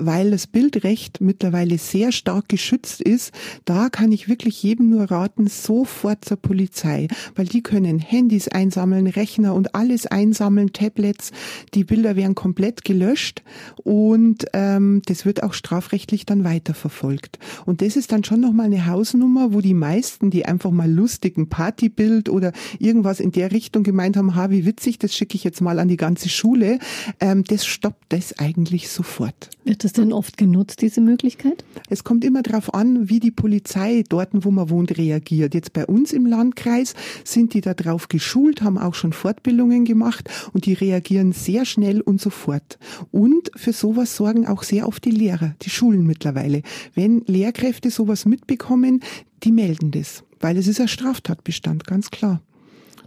Weil 0.00 0.30
das 0.30 0.46
Bildrecht 0.46 1.20
mittlerweile 1.20 1.76
sehr 1.76 2.12
stark 2.12 2.48
geschützt 2.48 3.00
ist, 3.00 3.32
da 3.64 3.88
kann 3.88 4.12
ich 4.12 4.28
wirklich 4.28 4.62
jedem 4.62 4.90
nur 4.90 5.10
raten, 5.10 5.48
sofort 5.48 6.24
zur 6.24 6.36
Polizei, 6.36 7.08
weil 7.34 7.46
die 7.46 7.62
können 7.62 7.98
Handys 7.98 8.46
einsammeln, 8.46 9.08
Rechner 9.08 9.54
und 9.54 9.74
alles 9.74 10.06
einsammeln, 10.06 10.72
Tablets, 10.72 11.32
die 11.74 11.84
Bilder 11.84 12.14
werden 12.14 12.36
komplett 12.36 12.84
gelöscht 12.84 13.42
und 13.82 14.46
ähm, 14.52 15.02
das 15.06 15.24
wird 15.24 15.42
auch 15.42 15.52
strafrechtlich 15.52 16.07
dann 16.26 16.44
weiterverfolgt. 16.44 17.38
Und 17.66 17.82
das 17.82 17.96
ist 17.96 18.12
dann 18.12 18.24
schon 18.24 18.40
nochmal 18.40 18.66
eine 18.66 18.86
Hausnummer, 18.86 19.52
wo 19.52 19.60
die 19.60 19.74
meisten, 19.74 20.30
die 20.30 20.46
einfach 20.46 20.70
mal 20.70 20.90
lustigen 20.90 21.48
Partybild 21.48 22.28
oder 22.28 22.52
irgendwas 22.78 23.20
in 23.20 23.32
der 23.32 23.52
Richtung 23.52 23.82
gemeint 23.82 24.16
haben, 24.16 24.34
ha, 24.34 24.50
wie 24.50 24.64
witzig, 24.64 24.98
das 24.98 25.14
schicke 25.14 25.36
ich 25.36 25.44
jetzt 25.44 25.60
mal 25.60 25.78
an 25.78 25.88
die 25.88 25.96
ganze 25.96 26.28
Schule, 26.28 26.78
ähm, 27.20 27.44
das 27.44 27.66
stoppt 27.66 28.04
das 28.10 28.38
eigentlich 28.38 28.88
sofort. 28.88 29.50
Wird 29.64 29.84
das 29.84 29.92
denn 29.92 30.12
oft 30.12 30.38
genutzt, 30.38 30.80
diese 30.82 31.00
Möglichkeit? 31.00 31.64
Es 31.90 32.04
kommt 32.04 32.24
immer 32.24 32.42
darauf 32.42 32.72
an, 32.72 33.08
wie 33.08 33.20
die 33.20 33.30
Polizei 33.30 34.04
dort, 34.08 34.30
wo 34.32 34.50
man 34.50 34.70
wohnt, 34.70 34.96
reagiert. 34.96 35.54
Jetzt 35.54 35.72
bei 35.72 35.86
uns 35.86 36.12
im 36.12 36.26
Landkreis 36.26 36.94
sind 37.24 37.54
die 37.54 37.60
darauf 37.60 38.08
geschult, 38.08 38.62
haben 38.62 38.78
auch 38.78 38.94
schon 38.94 39.12
Fortbildungen 39.12 39.84
gemacht 39.84 40.30
und 40.52 40.66
die 40.66 40.72
reagieren 40.72 41.32
sehr 41.32 41.64
schnell 41.64 42.00
und 42.00 42.20
sofort. 42.20 42.78
Und 43.10 43.50
für 43.56 43.72
sowas 43.72 44.16
sorgen 44.16 44.46
auch 44.46 44.62
sehr 44.62 44.88
oft 44.88 45.04
die 45.04 45.10
Lehrer, 45.10 45.54
die 45.62 45.70
Schulen 45.88 46.06
mittlerweile. 46.06 46.60
Wenn 46.94 47.22
Lehrkräfte 47.26 47.90
sowas 47.90 48.26
mitbekommen, 48.26 49.00
die 49.42 49.52
melden 49.52 49.90
das, 49.90 50.22
weil 50.38 50.58
es 50.58 50.66
ist 50.66 50.82
ein 50.82 50.88
Straftatbestand, 50.88 51.86
ganz 51.86 52.10
klar. 52.10 52.42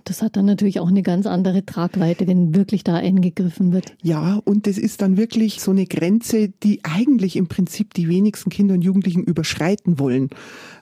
Das 0.06 0.22
hat 0.22 0.36
dann 0.36 0.46
natürlich 0.46 0.80
auch 0.80 0.88
eine 0.88 1.04
ganz 1.04 1.26
andere 1.26 1.66
Tragweite, 1.66 2.28
wenn 2.28 2.56
wirklich 2.56 2.84
da 2.84 2.96
eingegriffen 2.96 3.72
wird. 3.72 3.94
Ja, 4.02 4.42
und 4.46 4.68
das 4.68 4.78
ist 4.78 5.02
dann 5.02 5.18
wirklich 5.18 5.62
so 5.62 5.72
eine 5.72 5.86
Grenze, 5.86 6.50
die 6.64 6.82
eigentlich 6.84 7.36
im 7.36 7.48
Prinzip 7.48 7.94
die 7.94 8.08
wenigsten 8.08 8.50
Kinder 8.50 8.74
und 8.74 8.82
Jugendlichen 8.82 9.24
überschreiten 9.24 10.00
wollen. 10.00 10.30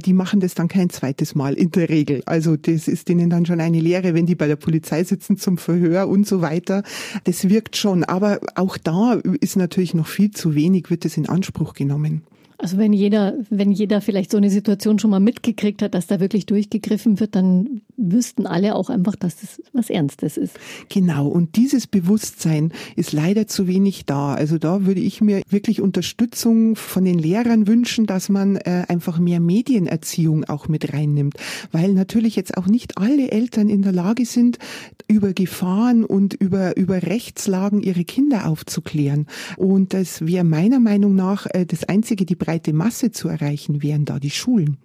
Die 0.05 0.13
machen 0.13 0.39
das 0.39 0.55
dann 0.55 0.67
kein 0.67 0.89
zweites 0.89 1.35
Mal 1.35 1.53
in 1.53 1.71
der 1.71 1.89
Regel. 1.89 2.21
Also 2.25 2.55
das 2.55 2.87
ist 2.87 3.09
denen 3.09 3.29
dann 3.29 3.45
schon 3.45 3.59
eine 3.59 3.79
Lehre, 3.79 4.13
wenn 4.13 4.25
die 4.25 4.35
bei 4.35 4.47
der 4.47 4.55
Polizei 4.55 5.03
sitzen 5.03 5.37
zum 5.37 5.57
Verhör 5.57 6.07
und 6.07 6.27
so 6.27 6.41
weiter. 6.41 6.83
Das 7.25 7.49
wirkt 7.49 7.75
schon. 7.75 8.03
Aber 8.03 8.39
auch 8.55 8.77
da 8.77 9.13
ist 9.41 9.57
natürlich 9.57 9.93
noch 9.93 10.07
viel 10.07 10.31
zu 10.31 10.55
wenig, 10.55 10.89
wird 10.89 11.05
es 11.05 11.17
in 11.17 11.27
Anspruch 11.27 11.73
genommen. 11.73 12.23
Also 12.61 12.77
wenn 12.77 12.91
jeder, 12.91 13.35
wenn 13.49 13.71
jeder 13.71 14.01
vielleicht 14.01 14.31
so 14.31 14.37
eine 14.37 14.49
Situation 14.49 14.99
schon 14.99 15.11
mal 15.11 15.21
mitgekriegt 15.21 15.81
hat, 15.81 15.93
dass 15.93 16.07
da 16.07 16.19
wirklich 16.19 16.45
durchgegriffen 16.45 17.21
wird, 17.21 17.33
dann 17.35 17.81
wüssten 17.95 18.45
alle 18.45 18.75
auch 18.75 18.89
einfach, 18.89 19.15
dass 19.15 19.39
das 19.39 19.61
was 19.71 19.89
Ernstes 19.89 20.35
ist. 20.35 20.59
Genau. 20.89 21.27
Und 21.27 21.55
dieses 21.55 21.87
Bewusstsein 21.87 22.73
ist 22.97 23.13
leider 23.13 23.47
zu 23.47 23.65
wenig 23.67 24.05
da. 24.05 24.33
Also 24.33 24.57
da 24.57 24.85
würde 24.85 24.99
ich 24.99 25.21
mir 25.21 25.41
wirklich 25.49 25.81
Unterstützung 25.81 26.75
von 26.75 27.05
den 27.05 27.17
Lehrern 27.17 27.65
wünschen, 27.65 28.05
dass 28.05 28.27
man 28.27 28.57
äh, 28.57 28.83
einfach 28.89 29.19
mehr 29.19 29.39
Medienerziehung 29.39 30.43
auch 30.43 30.67
mit 30.67 30.93
reinnimmt. 30.93 31.35
Weil 31.71 31.93
natürlich 31.93 32.35
jetzt 32.35 32.57
auch 32.57 32.67
nicht 32.67 32.97
alle 32.97 33.31
Eltern 33.31 33.69
in 33.69 33.83
der 33.83 33.93
Lage 33.93 34.25
sind, 34.25 34.59
über 35.07 35.33
Gefahren 35.33 36.03
und 36.03 36.33
über, 36.33 36.75
über 36.75 37.03
Rechtslagen 37.03 37.81
ihre 37.81 38.03
Kinder 38.03 38.47
aufzuklären. 38.47 39.27
Und 39.55 39.93
das 39.93 40.25
wäre 40.25 40.43
meiner 40.43 40.79
Meinung 40.79 41.15
nach 41.15 41.47
äh, 41.53 41.65
das 41.65 41.85
einzige, 41.85 42.25
die 42.25 42.35
breite 42.49 42.73
Masse 42.73 43.11
zu 43.11 43.27
erreichen, 43.27 43.83
wären 43.83 44.05
da 44.05 44.17
die 44.17 44.31
Schulen. 44.31 44.77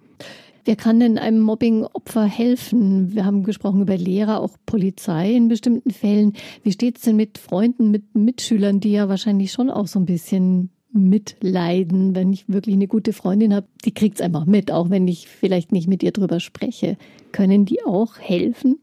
Wer 0.65 0.75
kann 0.75 0.99
denn 0.99 1.17
einem 1.17 1.39
Mobbing-Opfer 1.39 2.25
helfen? 2.25 3.15
Wir 3.15 3.25
haben 3.25 3.41
gesprochen 3.41 3.81
über 3.81 3.97
Lehrer, 3.97 4.39
auch 4.39 4.55
Polizei 4.67 5.33
in 5.33 5.47
bestimmten 5.47 5.89
Fällen. 5.89 6.33
Wie 6.61 6.71
steht 6.71 6.97
es 6.97 7.03
denn 7.05 7.15
mit 7.15 7.39
Freunden, 7.39 7.89
mit 7.89 8.13
Mitschülern, 8.13 8.81
die 8.81 8.91
ja 8.91 9.09
wahrscheinlich 9.09 9.51
schon 9.51 9.71
auch 9.71 9.87
so 9.87 9.97
ein 9.97 10.05
bisschen 10.05 10.69
mitleiden, 10.91 12.13
wenn 12.13 12.31
ich 12.31 12.47
wirklich 12.47 12.75
eine 12.75 12.87
gute 12.87 13.13
Freundin 13.13 13.51
habe, 13.53 13.65
die 13.83 13.93
kriegt 13.95 14.17
es 14.17 14.21
einfach 14.21 14.45
mit, 14.45 14.71
auch 14.71 14.91
wenn 14.91 15.07
ich 15.07 15.27
vielleicht 15.27 15.71
nicht 15.71 15.87
mit 15.87 16.03
ihr 16.03 16.11
drüber 16.11 16.39
spreche. 16.39 16.97
Können 17.31 17.65
die 17.65 17.83
auch 17.83 18.19
helfen? 18.19 18.77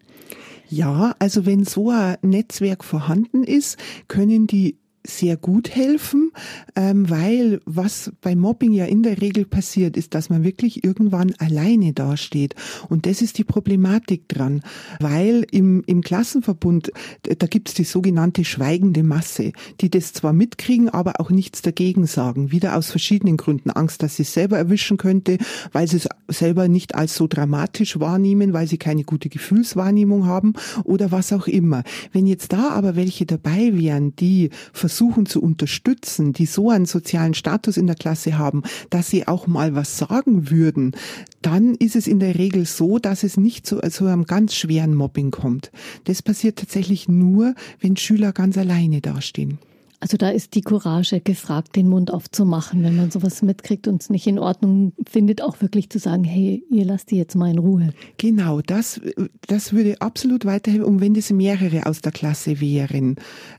Ja, 0.69 1.15
also 1.21 1.47
wenn 1.47 1.65
so 1.65 1.91
ein 1.91 2.17
Netzwerk 2.23 2.83
vorhanden 2.83 3.45
ist, 3.45 3.79
können 4.09 4.49
die 4.49 4.77
sehr 5.05 5.37
gut 5.37 5.75
helfen, 5.75 6.31
ähm, 6.77 7.11
weil 7.11 7.61
was 7.65 8.13
bei 8.21 8.37
Mobbing 8.37 8.73
ja 8.73 8.85
in 8.85 9.03
der 9.03 9.21
Regel 9.21 9.45
passiert, 9.45 9.97
ist, 9.97 10.15
dass 10.15 10.31
man 10.31 10.45
wirklich 10.45 10.85
irgendwann 10.85 11.35
alleine 11.39 11.93
dasteht. 11.93 12.55
Und 12.89 13.07
das 13.07 13.21
ist 13.21 13.39
die 13.39 13.45
Problematik 13.45 14.29
dran, 14.29 14.63
weil 15.01 15.45
im, 15.51 15.83
im 15.87 16.03
Klassenverbund, 16.03 16.93
da 17.23 17.47
gibt's 17.47 17.75
die 17.75 17.85
sogenannte 17.85 18.45
schweigende 18.45 19.03
Masse, 19.03 19.53
die 19.81 19.91
das 19.91 20.13
zwar 20.13 20.33
mitkriegen, 20.33 20.89
aber 20.89 21.21
auch 21.21 21.31
nichts 21.31 21.63
dagegen 21.63 22.07
sagen. 22.07 22.53
Wieder 22.53 22.77
aus 22.77 22.91
verschiedenen 22.91 23.37
Gründen. 23.37 23.71
Angst, 23.71 24.03
dass 24.03 24.17
sie 24.17 24.23
es 24.23 24.33
selber 24.33 24.57
erwischen 24.57 24.99
könnte, 24.99 25.39
weil 25.73 25.89
sie 25.89 25.97
es 25.97 26.09
selber 26.29 26.69
nicht 26.69 26.95
als 26.95 27.17
so 27.17 27.27
dramatisch 27.27 27.99
wahrnehmen, 27.99 28.53
weil 28.53 28.69
sie 28.69 28.79
keine 28.79 29.03
gute 29.03 29.29
Gefühlswahrnehmung 29.29 30.27
haben 30.27 30.53
oder 30.85 31.11
was 31.11 31.33
auch 31.33 31.49
immer. 31.49 31.83
Wenn 32.13 32.27
jetzt 32.27 32.53
da 32.53 32.71
aber 32.71 32.95
welche 32.95 33.27
dabei 33.27 33.73
wären, 33.73 34.15
die 34.17 34.51
versuchen 34.73 34.92
zu 35.27 35.41
unterstützen, 35.41 36.33
die 36.33 36.47
so 36.47 36.71
einen 36.71 36.87
sozialen 36.87 37.35
Status 37.35 37.77
in 37.77 37.87
der 37.87 37.97
Klasse 37.97 38.39
haben, 38.39 38.63
dass 38.91 39.09
sie 39.09 39.27
auch 39.29 39.47
mal 39.47 39.75
was 39.75 39.99
sagen 39.99 40.51
würden, 40.51 40.93
dann 41.41 41.75
ist 41.75 41.97
es 41.97 42.07
in 42.07 42.21
der 42.21 42.39
Regel 42.39 42.67
so, 42.67 42.99
dass 42.99 43.23
es 43.23 43.37
nicht 43.37 43.67
zu, 43.67 43.81
zu 43.81 44.07
einem 44.07 44.25
ganz 44.25 44.55
schweren 44.55 44.95
Mobbing 44.95 45.31
kommt. 45.31 45.71
Das 46.05 46.23
passiert 46.23 46.59
tatsächlich 46.59 47.09
nur, 47.09 47.55
wenn 47.81 47.97
Schüler 47.97 48.33
ganz 48.33 48.57
alleine 48.57 49.01
dastehen. 49.01 49.59
Also 50.03 50.17
da 50.17 50.31
ist 50.31 50.57
die 50.57 50.63
Courage 50.63 51.21
gefragt, 51.21 51.77
den 51.77 51.89
Mund 51.89 52.13
aufzumachen, 52.13 52.83
wenn 52.83 52.97
man 52.97 53.13
sowas 53.13 53.41
mitkriegt 53.41 53.87
und 53.87 54.03
es 54.03 54.11
nicht 54.11 54.27
in 54.27 54.41
Ordnung 54.41 54.95
findet, 55.09 55.41
auch 55.43 55.61
wirklich 55.61 55.91
zu 55.91 56.01
sagen, 56.01 56.25
hey, 56.25 56.65
ihr 56.71 56.85
lasst 56.85 57.13
die 57.13 57.17
jetzt 57.17 57.37
mal 57.37 57.49
in 57.49 57.59
Ruhe. 57.59 57.91
Genau, 58.19 58.63
das, 58.63 59.01
das 59.47 59.73
würde 59.73 60.01
absolut 60.01 60.45
weiterhelfen, 60.45 60.89
und 60.89 61.01
wenn 61.01 61.15
das 61.15 61.31
mehrere 61.31 61.87
aus 61.87 62.01
der 62.01 62.11
Klasse 62.11 62.61
wären. 62.61 63.15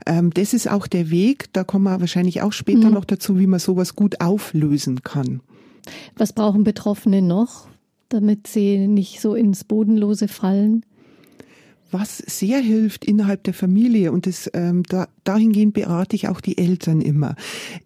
Ähm, 0.05 0.31
das 0.33 0.53
ist 0.53 0.69
auch 0.69 0.85
der 0.85 1.09
Weg, 1.09 1.45
da 1.53 1.63
kommen 1.63 1.85
wir 1.85 2.01
wahrscheinlich 2.01 2.41
auch 2.41 2.51
später 2.51 2.89
mhm. 2.89 2.95
noch 2.95 3.05
dazu, 3.05 3.39
wie 3.39 3.47
man 3.47 3.61
sowas 3.61 3.95
gut 3.95 4.19
auflösen 4.19 5.01
kann. 5.01 5.39
Was 6.17 6.33
brauchen 6.33 6.65
Betroffene 6.65 7.21
noch, 7.21 7.69
damit 8.09 8.47
sie 8.47 8.85
nicht 8.89 9.21
so 9.21 9.33
ins 9.33 9.63
Bodenlose 9.63 10.27
fallen? 10.27 10.85
Was 11.93 12.17
sehr 12.17 12.59
hilft 12.59 13.05
innerhalb 13.05 13.43
der 13.43 13.53
Familie, 13.53 14.11
und 14.11 14.25
das, 14.25 14.49
ähm, 14.53 14.83
da, 14.83 15.07
dahingehend 15.23 15.73
berate 15.73 16.15
ich 16.15 16.27
auch 16.27 16.41
die 16.41 16.57
Eltern 16.57 17.01
immer, 17.01 17.35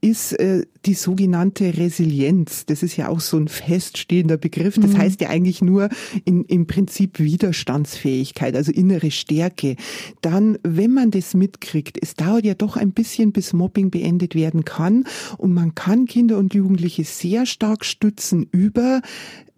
ist 0.01 0.33
äh, 0.33 0.65
die 0.87 0.93
sogenannte 0.93 1.77
Resilienz. 1.77 2.65
Das 2.65 2.81
ist 2.81 2.95
ja 2.95 3.09
auch 3.09 3.19
so 3.19 3.37
ein 3.37 3.49
feststehender 3.49 4.37
Begriff. 4.37 4.75
Das 4.75 4.91
mhm. 4.91 4.97
heißt 4.97 5.21
ja 5.21 5.29
eigentlich 5.29 5.61
nur 5.61 5.89
in, 6.23 6.45
im 6.45 6.65
Prinzip 6.65 7.19
Widerstandsfähigkeit, 7.19 8.55
also 8.55 8.71
innere 8.71 9.11
Stärke. 9.11 9.75
Dann, 10.21 10.57
wenn 10.63 10.93
man 10.93 11.11
das 11.11 11.33
mitkriegt, 11.33 11.97
es 12.01 12.15
dauert 12.15 12.45
ja 12.45 12.53
doch 12.53 12.77
ein 12.77 12.93
bisschen, 12.93 13.33
bis 13.33 13.51
Mobbing 13.51 13.91
beendet 13.91 14.33
werden 14.33 14.63
kann. 14.63 15.03
Und 15.37 15.53
man 15.53 15.75
kann 15.75 16.05
Kinder 16.05 16.37
und 16.37 16.53
Jugendliche 16.53 17.03
sehr 17.03 17.45
stark 17.45 17.83
stützen 17.83 18.47
über 18.51 19.01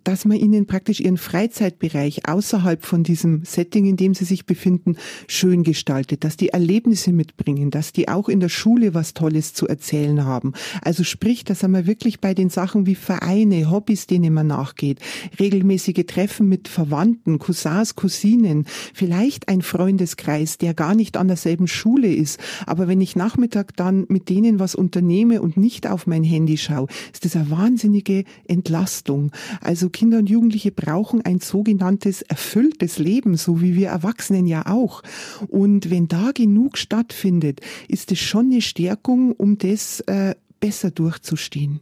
dass 0.04 0.26
man 0.26 0.38
ihnen 0.38 0.66
praktisch 0.66 1.00
ihren 1.00 1.18
Freizeitbereich 1.18 2.28
außerhalb 2.28 2.84
von 2.84 3.04
diesem 3.04 3.44
Setting, 3.46 3.86
in 3.86 3.98
dem 3.98 4.14
sie 4.14 4.26
sich 4.26 4.46
befinden, 4.46 4.98
schön 5.28 5.64
gestaltet, 5.64 6.24
dass 6.24 6.38
die 6.38 6.50
Erlebnisse 6.50 7.12
mitbringen, 7.12 7.70
dass 7.70 7.92
die 7.92 8.08
auch 8.08 8.30
in 8.30 8.40
der 8.40 8.50
Schule 8.50 8.94
was 8.94 9.14
Tolles 9.14 9.54
zu 9.54 9.68
erzählen 9.68 10.26
haben. 10.26 10.54
Also 10.82 11.04
sprich, 11.20 11.44
dass 11.44 11.64
man 11.64 11.88
wirklich 11.88 12.22
bei 12.22 12.34
den 12.34 12.50
Sachen 12.50 12.86
wie 12.86 12.96
Vereine, 12.96 13.72
Hobbys, 13.72 14.08
denen 14.08 14.34
man 14.34 14.48
nachgeht, 14.48 15.00
regelmäßige 15.40 16.06
Treffen 16.08 16.48
mit 16.48 16.68
Verwandten, 16.68 17.40
Cousins, 17.40 17.96
Cousinen, 17.96 18.66
vielleicht 18.94 19.50
ein 19.50 19.62
Freundeskreis, 19.62 20.58
der 20.58 20.74
gar 20.74 20.96
nicht 20.96 21.18
an 21.18 21.28
derselben 21.28 21.68
Schule 21.68 22.14
ist, 22.14 22.40
aber 22.68 22.88
wenn 22.88 23.02
ich 23.02 23.16
Nachmittag 23.16 23.76
dann 23.76 24.06
mit 24.08 24.30
denen 24.30 24.60
was 24.60 24.76
unternehme 24.76 25.42
und 25.42 25.58
nicht 25.58 25.88
auf 25.88 26.08
mein 26.08 26.24
Handy 26.24 26.58
schaue, 26.58 26.88
ist 27.12 27.26
das 27.26 27.36
eine 27.36 27.50
wahnsinnige 27.50 28.24
Entlastung. 28.48 29.32
Also 29.62 29.80
also 29.80 29.90
Kinder 29.90 30.18
und 30.18 30.30
Jugendliche 30.30 30.74
brauchen 30.74 31.22
ein 31.22 31.40
sogenanntes 31.40 32.22
erfülltes 32.22 33.00
Leben, 33.00 33.38
so 33.38 33.62
wie 33.62 33.78
wir 33.78 33.88
Erwachsenen 33.88 34.46
ja 34.46 34.66
auch. 34.66 35.04
Und 35.48 35.90
wenn 35.90 36.10
da 36.10 36.32
genug 36.34 36.78
stattfindet, 36.78 37.62
ist 37.88 38.12
es 38.12 38.20
schon 38.20 38.48
eine 38.48 38.60
Stärkung, 38.60 39.32
um 39.32 39.58
das 39.58 40.02
äh, 40.02 40.36
besser 40.60 40.92
durchzustehen. 40.92 41.80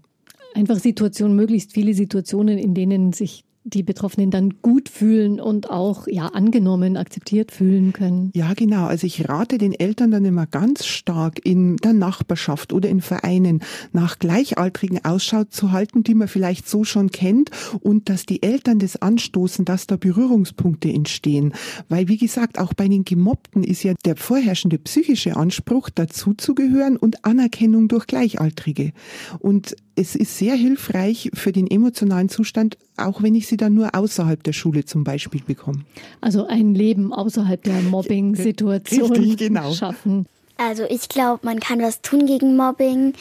Einfach 0.54 0.78
Situationen, 0.78 1.36
möglichst 1.36 1.74
viele 1.74 1.94
Situationen, 1.94 2.58
in 2.58 2.74
denen 2.74 3.14
sich 3.14 3.44
die 3.68 3.84
Betroffenen 3.84 4.32
dann 4.32 4.62
gut 4.62 4.90
fühlen 4.90 5.40
und 5.40 5.70
auch 5.70 6.08
ja 6.08 6.28
angenommen, 6.28 6.98
akzeptiert 6.98 7.52
fühlen 7.52 7.94
können. 7.94 8.32
Ja, 8.34 8.54
genau. 8.54 8.86
Also 8.86 9.06
ich 9.06 9.28
rate 9.28 9.58
den 9.58 9.74
Eltern 9.74 10.12
dann 10.12 10.26
immer 10.26 10.46
ganz 10.46 10.86
stark 10.86 11.46
in 11.46 11.78
der 11.78 11.94
Nachbarschaft 11.94 12.74
oder 12.74 12.90
in 12.90 13.02
Vereinen 13.02 13.62
nach 13.92 14.20
Gleichaltrigen 14.20 15.04
Ausschau 15.04 15.44
zu 15.44 15.72
halten, 15.72 16.04
die 16.04 16.16
man 16.16 16.28
vielleicht 16.28 16.70
so 16.70 16.84
schon 16.84 17.12
kennt 17.12 17.52
und 17.82 18.10
dass 18.10 18.26
die 18.26 18.42
Eltern 18.42 18.80
das 18.80 19.02
anstoßen, 19.02 19.66
dass 19.66 19.88
da 19.88 19.98
Berührungspunkte 19.98 20.90
entstehen. 20.90 21.54
Weil 21.90 22.08
wie 22.08 22.18
gesagt, 22.18 22.60
auch 22.60 22.74
bei 22.74 22.88
den 22.88 23.04
Gemobbten 23.04 23.64
ist 23.64 23.84
ja 23.84 23.94
der 24.06 24.16
vorherrschende 24.16 24.78
psychische 24.80 25.36
Anspruch, 25.36 25.90
dazuzugehören 25.90 26.98
und 26.98 27.26
Anerkennung 27.26 27.88
durch 27.88 28.08
Gleichaltrige. 28.08 28.94
Und 29.40 29.76
es 29.98 30.16
ist 30.16 30.38
sehr 30.38 30.54
hilfreich 30.54 31.32
für 31.34 31.52
den 31.52 31.70
emotionalen 31.70 32.30
Zustand, 32.30 32.78
auch 32.98 33.24
wenn 33.24 33.34
ich 33.34 33.48
sie 33.48 33.58
dann 33.58 33.74
nur 33.74 33.96
außerhalb 33.96 34.42
der 34.44 34.54
Schule 34.54 34.86
zum 34.86 35.04
Beispiel 35.04 35.42
bekomme. 35.42 35.84
Also 36.22 36.46
ein 36.46 36.76
Leben 36.76 37.12
außerhalb 37.12 37.62
der 37.64 37.82
Mobbing-Situation 37.82 39.36
genau. 39.36 39.74
schaffen. 39.74 40.28
Also 40.58 40.84
ich 40.88 41.10
glaube, 41.10 41.46
man 41.46 41.60
kann 41.60 41.82
was 41.82 42.02
tun 42.02 42.28
gegen 42.28 42.56
Mobbing. 42.56 43.14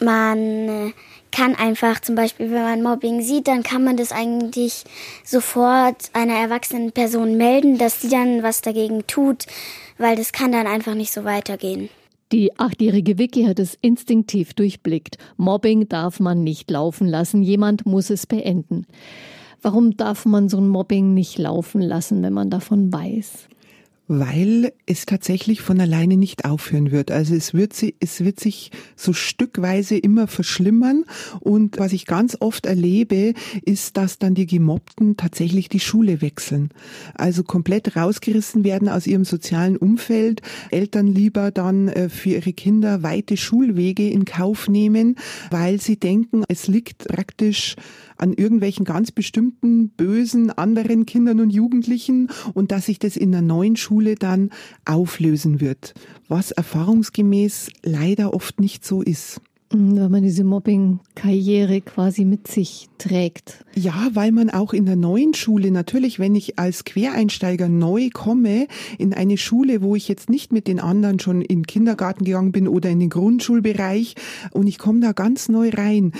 Man 0.00 0.38
äh, 0.38 0.92
kann 1.32 1.54
einfach 1.54 2.00
zum 2.00 2.14
Beispiel, 2.14 2.50
wenn 2.50 2.62
man 2.62 2.82
Mobbing 2.82 3.22
sieht, 3.22 3.48
dann 3.48 3.62
kann 3.62 3.82
man 3.82 3.96
das 3.96 4.12
eigentlich 4.12 4.84
sofort 5.24 6.10
einer 6.12 6.34
erwachsenen 6.34 6.92
Person 6.92 7.38
melden, 7.38 7.78
dass 7.78 8.02
sie 8.02 8.10
dann 8.10 8.42
was 8.42 8.60
dagegen 8.60 9.06
tut, 9.06 9.46
weil 9.96 10.16
das 10.16 10.32
kann 10.32 10.52
dann 10.52 10.66
einfach 10.66 10.94
nicht 10.94 11.12
so 11.12 11.24
weitergehen. 11.24 11.88
Die 12.30 12.58
achtjährige 12.58 13.16
Vicky 13.16 13.44
hat 13.44 13.58
es 13.58 13.78
instinktiv 13.80 14.52
durchblickt. 14.52 15.16
Mobbing 15.38 15.88
darf 15.88 16.20
man 16.20 16.44
nicht 16.44 16.70
laufen 16.70 17.08
lassen, 17.08 17.42
jemand 17.42 17.86
muss 17.86 18.10
es 18.10 18.26
beenden. 18.26 18.86
Warum 19.62 19.96
darf 19.96 20.26
man 20.26 20.48
so 20.48 20.58
ein 20.58 20.68
Mobbing 20.68 21.14
nicht 21.14 21.38
laufen 21.38 21.80
lassen, 21.80 22.22
wenn 22.22 22.34
man 22.34 22.50
davon 22.50 22.92
weiß? 22.92 23.48
Weil 24.08 24.72
es 24.86 25.04
tatsächlich 25.06 25.60
von 25.60 25.80
alleine 25.80 26.16
nicht 26.16 26.46
aufhören 26.46 26.90
wird. 26.90 27.10
Also 27.10 27.34
es 27.34 27.52
wird, 27.52 27.74
sie, 27.74 27.94
es 28.00 28.24
wird 28.24 28.40
sich 28.40 28.70
so 28.96 29.12
stückweise 29.12 29.96
immer 29.98 30.26
verschlimmern. 30.26 31.04
Und 31.40 31.78
was 31.78 31.92
ich 31.92 32.06
ganz 32.06 32.36
oft 32.40 32.66
erlebe, 32.66 33.34
ist, 33.62 33.98
dass 33.98 34.18
dann 34.18 34.34
die 34.34 34.46
Gemobbten 34.46 35.16
tatsächlich 35.16 35.68
die 35.68 35.80
Schule 35.80 36.22
wechseln. 36.22 36.70
Also 37.14 37.44
komplett 37.44 37.96
rausgerissen 37.96 38.64
werden 38.64 38.88
aus 38.88 39.06
ihrem 39.06 39.24
sozialen 39.24 39.76
Umfeld. 39.76 40.40
Eltern 40.70 41.06
lieber 41.06 41.50
dann 41.50 41.88
äh, 41.88 42.08
für 42.08 42.30
ihre 42.30 42.54
Kinder 42.54 43.02
weite 43.02 43.36
Schulwege 43.36 44.08
in 44.08 44.24
Kauf 44.24 44.68
nehmen, 44.68 45.16
weil 45.50 45.80
sie 45.80 45.98
denken, 45.98 46.44
es 46.48 46.66
liegt 46.66 47.06
praktisch 47.08 47.76
an 48.18 48.32
irgendwelchen 48.32 48.84
ganz 48.84 49.10
bestimmten 49.10 49.90
bösen 49.90 50.50
anderen 50.50 51.06
Kindern 51.06 51.40
und 51.40 51.50
Jugendlichen 51.50 52.28
und 52.54 52.72
dass 52.72 52.86
sich 52.86 52.98
das 52.98 53.16
in 53.16 53.32
der 53.32 53.42
neuen 53.42 53.76
Schule 53.76 54.14
dann 54.14 54.50
auflösen 54.84 55.60
wird, 55.60 55.94
was 56.28 56.50
erfahrungsgemäß 56.50 57.70
leider 57.82 58.34
oft 58.34 58.60
nicht 58.60 58.84
so 58.84 59.02
ist. 59.02 59.40
Mhm, 59.72 59.96
wenn 59.96 60.10
man 60.10 60.22
diese 60.22 60.44
Mobbing-Karriere 60.44 61.82
quasi 61.82 62.24
mit 62.24 62.48
sich 62.48 62.88
trägt. 62.96 63.64
Ja, 63.74 64.08
weil 64.14 64.32
man 64.32 64.48
auch 64.48 64.72
in 64.72 64.86
der 64.86 64.96
neuen 64.96 65.34
Schule, 65.34 65.70
natürlich, 65.70 66.18
wenn 66.18 66.34
ich 66.34 66.58
als 66.58 66.84
Quereinsteiger 66.84 67.68
neu 67.68 68.08
komme, 68.12 68.66
in 68.96 69.12
eine 69.12 69.36
Schule, 69.36 69.82
wo 69.82 69.94
ich 69.94 70.08
jetzt 70.08 70.30
nicht 70.30 70.52
mit 70.52 70.68
den 70.68 70.80
anderen 70.80 71.18
schon 71.20 71.42
in 71.42 71.60
den 71.60 71.66
Kindergarten 71.66 72.24
gegangen 72.24 72.52
bin 72.52 72.66
oder 72.66 72.88
in 72.88 73.00
den 73.00 73.10
Grundschulbereich 73.10 74.14
und 74.52 74.66
ich 74.66 74.78
komme 74.78 75.00
da 75.00 75.12
ganz 75.12 75.50
neu 75.50 75.68
rein, 75.68 76.12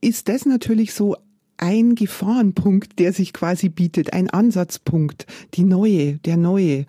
ist 0.00 0.28
das 0.28 0.46
natürlich 0.46 0.92
so 0.94 1.16
ein 1.56 1.94
Gefahrenpunkt, 1.94 2.98
der 2.98 3.12
sich 3.12 3.32
quasi 3.32 3.68
bietet, 3.68 4.12
ein 4.12 4.30
Ansatzpunkt, 4.30 5.26
die 5.54 5.64
neue, 5.64 6.14
der 6.18 6.36
neue. 6.36 6.86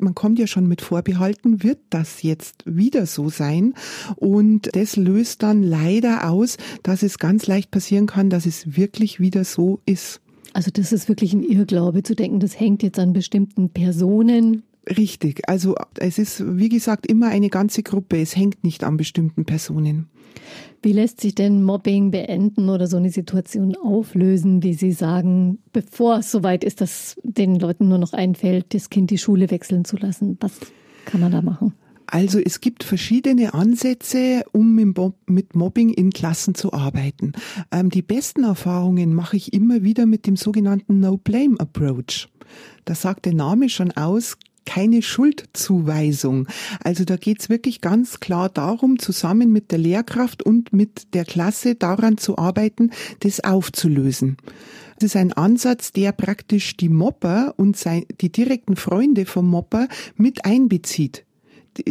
Man 0.00 0.14
kommt 0.14 0.38
ja 0.38 0.46
schon 0.46 0.66
mit 0.66 0.80
Vorbehalten, 0.80 1.62
wird 1.62 1.78
das 1.90 2.22
jetzt 2.22 2.64
wieder 2.66 3.06
so 3.06 3.28
sein? 3.28 3.74
Und 4.16 4.74
das 4.74 4.96
löst 4.96 5.42
dann 5.42 5.62
leider 5.62 6.28
aus, 6.30 6.56
dass 6.82 7.02
es 7.02 7.18
ganz 7.18 7.46
leicht 7.46 7.70
passieren 7.70 8.06
kann, 8.06 8.30
dass 8.30 8.46
es 8.46 8.76
wirklich 8.76 9.20
wieder 9.20 9.44
so 9.44 9.80
ist. 9.86 10.20
Also 10.52 10.70
das 10.72 10.92
ist 10.92 11.08
wirklich 11.08 11.32
ein 11.32 11.42
Irrglaube 11.42 12.02
zu 12.02 12.14
denken, 12.14 12.40
das 12.40 12.58
hängt 12.58 12.82
jetzt 12.82 12.98
an 12.98 13.12
bestimmten 13.12 13.70
Personen, 13.70 14.62
Richtig. 14.98 15.48
Also 15.48 15.74
es 15.96 16.18
ist, 16.18 16.42
wie 16.58 16.68
gesagt, 16.68 17.06
immer 17.06 17.28
eine 17.28 17.48
ganze 17.48 17.82
Gruppe. 17.82 18.20
Es 18.20 18.36
hängt 18.36 18.64
nicht 18.64 18.84
an 18.84 18.96
bestimmten 18.96 19.44
Personen. 19.44 20.08
Wie 20.82 20.92
lässt 20.92 21.20
sich 21.20 21.34
denn 21.34 21.62
Mobbing 21.62 22.10
beenden 22.10 22.68
oder 22.68 22.86
so 22.86 22.98
eine 22.98 23.10
Situation 23.10 23.74
auflösen, 23.76 24.62
wie 24.62 24.74
Sie 24.74 24.92
sagen, 24.92 25.58
bevor 25.72 26.18
es 26.18 26.30
soweit 26.30 26.62
ist, 26.62 26.80
dass 26.80 27.16
den 27.22 27.58
Leuten 27.58 27.88
nur 27.88 27.98
noch 27.98 28.12
einfällt, 28.12 28.74
das 28.74 28.90
Kind 28.90 29.10
die 29.10 29.18
Schule 29.18 29.50
wechseln 29.50 29.84
zu 29.84 29.96
lassen? 29.96 30.36
Was 30.40 30.60
kann 31.06 31.20
man 31.20 31.32
da 31.32 31.40
machen? 31.40 31.72
Also 32.06 32.38
es 32.38 32.60
gibt 32.60 32.84
verschiedene 32.84 33.54
Ansätze, 33.54 34.44
um 34.52 34.74
mit 34.74 35.54
Mobbing 35.54 35.88
in 35.88 36.10
Klassen 36.10 36.54
zu 36.54 36.72
arbeiten. 36.72 37.32
Ähm, 37.70 37.88
die 37.88 38.02
besten 38.02 38.44
Erfahrungen 38.44 39.14
mache 39.14 39.36
ich 39.36 39.52
immer 39.52 39.82
wieder 39.82 40.06
mit 40.06 40.26
dem 40.26 40.36
sogenannten 40.36 41.00
No-Blame-Approach. 41.00 42.28
Da 42.84 42.94
sagt 42.94 43.24
der 43.24 43.34
Name 43.34 43.68
schon 43.68 43.90
aus, 43.92 44.36
keine 44.64 45.02
Schuldzuweisung. 45.02 46.48
Also 46.82 47.04
da 47.04 47.16
geht's 47.16 47.48
wirklich 47.48 47.80
ganz 47.80 48.20
klar 48.20 48.48
darum, 48.48 48.98
zusammen 48.98 49.52
mit 49.52 49.70
der 49.70 49.78
Lehrkraft 49.78 50.42
und 50.42 50.72
mit 50.72 51.14
der 51.14 51.24
Klasse 51.24 51.74
daran 51.74 52.18
zu 52.18 52.38
arbeiten, 52.38 52.90
das 53.20 53.40
aufzulösen. 53.40 54.36
Das 54.96 55.06
ist 55.06 55.16
ein 55.16 55.32
Ansatz, 55.32 55.92
der 55.92 56.12
praktisch 56.12 56.76
die 56.76 56.88
Mopper 56.88 57.54
und 57.56 57.78
die 58.20 58.30
direkten 58.30 58.76
Freunde 58.76 59.26
vom 59.26 59.48
Mopper 59.48 59.88
mit 60.16 60.44
einbezieht 60.44 61.24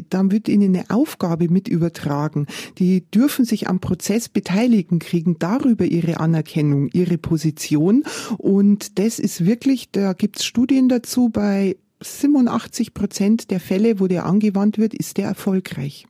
dann 0.10 0.32
wird 0.32 0.48
ihnen 0.48 0.76
eine 0.76 0.90
Aufgabe 0.90 1.50
mit 1.50 1.68
übertragen. 1.68 2.48
Die 2.78 3.02
dürfen 3.12 3.46
sich 3.46 3.68
am 3.68 3.80
Prozess 3.80 4.30
beteiligen, 4.30 5.00
kriegen 5.00 5.38
darüber 5.40 5.86
ihre 5.86 6.20
Anerkennung, 6.20 6.90
ihre 6.94 7.18
Position. 7.18 8.04
Und 8.38 9.00
das 9.00 9.20
ist 9.20 9.46
wirklich, 9.46 9.92
da 9.92 10.14
gibt's 10.14 10.46
Studien 10.46 10.90
dazu 10.90 11.30
bei 11.30 11.76
87 12.04 12.94
Prozent 12.94 13.52
der 13.52 13.60
Fälle, 13.60 14.00
wo 14.00 14.08
der 14.08 14.26
angewandt 14.26 14.78
wird, 14.78 14.94
ist 14.94 15.18
der 15.18 15.28
erfolgreich. 15.28 16.06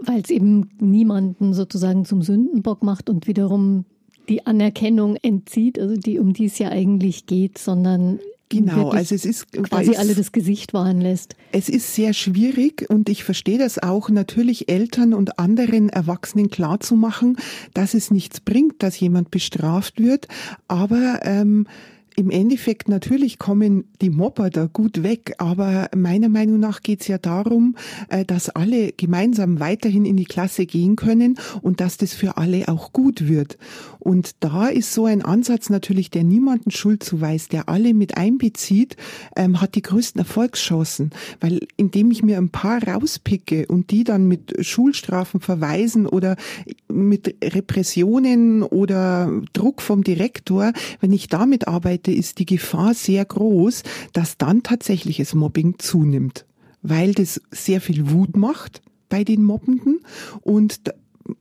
Weil 0.00 0.20
es 0.20 0.30
eben 0.30 0.70
niemanden 0.80 1.54
sozusagen 1.54 2.04
zum 2.04 2.22
Sündenbock 2.22 2.82
macht 2.82 3.08
und 3.08 3.26
wiederum 3.26 3.84
die 4.28 4.46
Anerkennung 4.46 5.16
entzieht, 5.16 5.78
also 5.78 5.96
die, 5.96 6.18
um 6.18 6.32
die 6.32 6.46
es 6.46 6.58
ja 6.58 6.68
eigentlich 6.68 7.26
geht, 7.26 7.58
sondern 7.58 8.18
Genau, 8.50 8.88
also 8.88 9.14
es 9.14 9.26
ist 9.26 9.52
quasi 9.52 9.96
alle 9.96 10.14
das 10.14 10.32
Gesicht 10.32 10.72
wahren 10.72 11.02
lässt. 11.02 11.36
Es 11.52 11.68
ist 11.68 11.94
sehr 11.94 12.14
schwierig 12.14 12.86
und 12.88 13.10
ich 13.10 13.22
verstehe 13.22 13.58
das 13.58 13.78
auch, 13.78 14.08
natürlich 14.08 14.70
Eltern 14.70 15.12
und 15.12 15.38
anderen 15.38 15.90
Erwachsenen 15.90 16.48
klarzumachen, 16.48 17.36
dass 17.74 17.92
es 17.92 18.10
nichts 18.10 18.40
bringt, 18.40 18.82
dass 18.82 18.98
jemand 18.98 19.30
bestraft 19.30 20.00
wird, 20.00 20.28
aber 20.66 21.20
ähm, 21.24 21.66
im 22.18 22.30
Endeffekt 22.30 22.88
natürlich 22.88 23.38
kommen 23.38 23.84
die 24.02 24.10
Mobber 24.10 24.50
da 24.50 24.66
gut 24.66 25.04
weg, 25.04 25.36
aber 25.38 25.88
meiner 25.94 26.28
Meinung 26.28 26.58
nach 26.58 26.82
geht 26.82 27.02
es 27.02 27.06
ja 27.06 27.16
darum, 27.16 27.76
äh, 28.08 28.24
dass 28.24 28.50
alle 28.50 28.90
gemeinsam 28.90 29.60
weiterhin 29.60 30.04
in 30.04 30.16
die 30.16 30.24
Klasse 30.24 30.66
gehen 30.66 30.96
können 30.96 31.38
und 31.62 31.80
dass 31.80 31.96
das 31.96 32.14
für 32.14 32.36
alle 32.36 32.66
auch 32.66 32.92
gut 32.92 33.28
wird. 33.28 33.56
Und 34.00 34.32
da 34.40 34.66
ist 34.66 34.94
so 34.94 35.04
ein 35.04 35.22
Ansatz 35.22 35.70
natürlich, 35.70 36.10
der 36.10 36.24
niemanden 36.24 36.72
Schuld 36.72 37.04
zuweist, 37.04 37.52
der 37.52 37.68
alle 37.68 37.94
mit 37.94 38.16
einbezieht, 38.16 38.96
ähm, 39.36 39.60
hat 39.60 39.76
die 39.76 39.82
größten 39.82 40.18
Erfolgschancen, 40.18 41.10
weil 41.38 41.60
indem 41.76 42.10
ich 42.10 42.24
mir 42.24 42.38
ein 42.38 42.50
paar 42.50 42.82
rauspicke 42.82 43.66
und 43.68 43.92
die 43.92 44.02
dann 44.02 44.26
mit 44.26 44.66
Schulstrafen 44.66 45.38
verweisen 45.40 46.06
oder 46.06 46.36
mit 46.88 47.36
Repressionen 47.44 48.64
oder 48.64 49.30
Druck 49.52 49.82
vom 49.82 50.02
Direktor, 50.02 50.72
wenn 51.00 51.12
ich 51.12 51.28
damit 51.28 51.68
arbeite, 51.68 52.07
Seite 52.08 52.18
ist 52.18 52.38
die 52.38 52.46
Gefahr 52.46 52.94
sehr 52.94 53.24
groß, 53.24 53.82
dass 54.12 54.38
dann 54.38 54.62
tatsächlich 54.62 55.18
das 55.18 55.34
Mobbing 55.34 55.74
zunimmt, 55.78 56.46
weil 56.82 57.12
das 57.12 57.40
sehr 57.50 57.80
viel 57.80 58.10
Wut 58.10 58.36
macht 58.36 58.82
bei 59.08 59.24
den 59.24 59.44
Mobbenden 59.44 60.00
und 60.42 60.80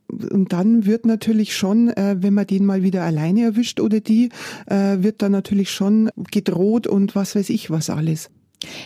und 0.10 0.52
dann 0.52 0.86
wird 0.86 1.06
natürlich 1.06 1.56
schon, 1.56 1.88
äh, 1.88 2.18
wenn 2.20 2.34
man 2.34 2.46
den 2.46 2.66
mal 2.66 2.84
wieder 2.84 3.04
alleine 3.04 3.44
erwischt 3.44 3.80
oder 3.80 4.02
die, 4.02 4.32
äh, 4.66 4.98
wird 5.00 5.22
dann 5.22 5.32
natürlich 5.32 5.72
schon 5.72 6.10
gedroht 6.30 6.88
und 6.88 7.16
was 7.16 7.36
weiß 7.36 7.50
ich 7.50 7.70
was 7.70 7.90
alles. 7.90 8.30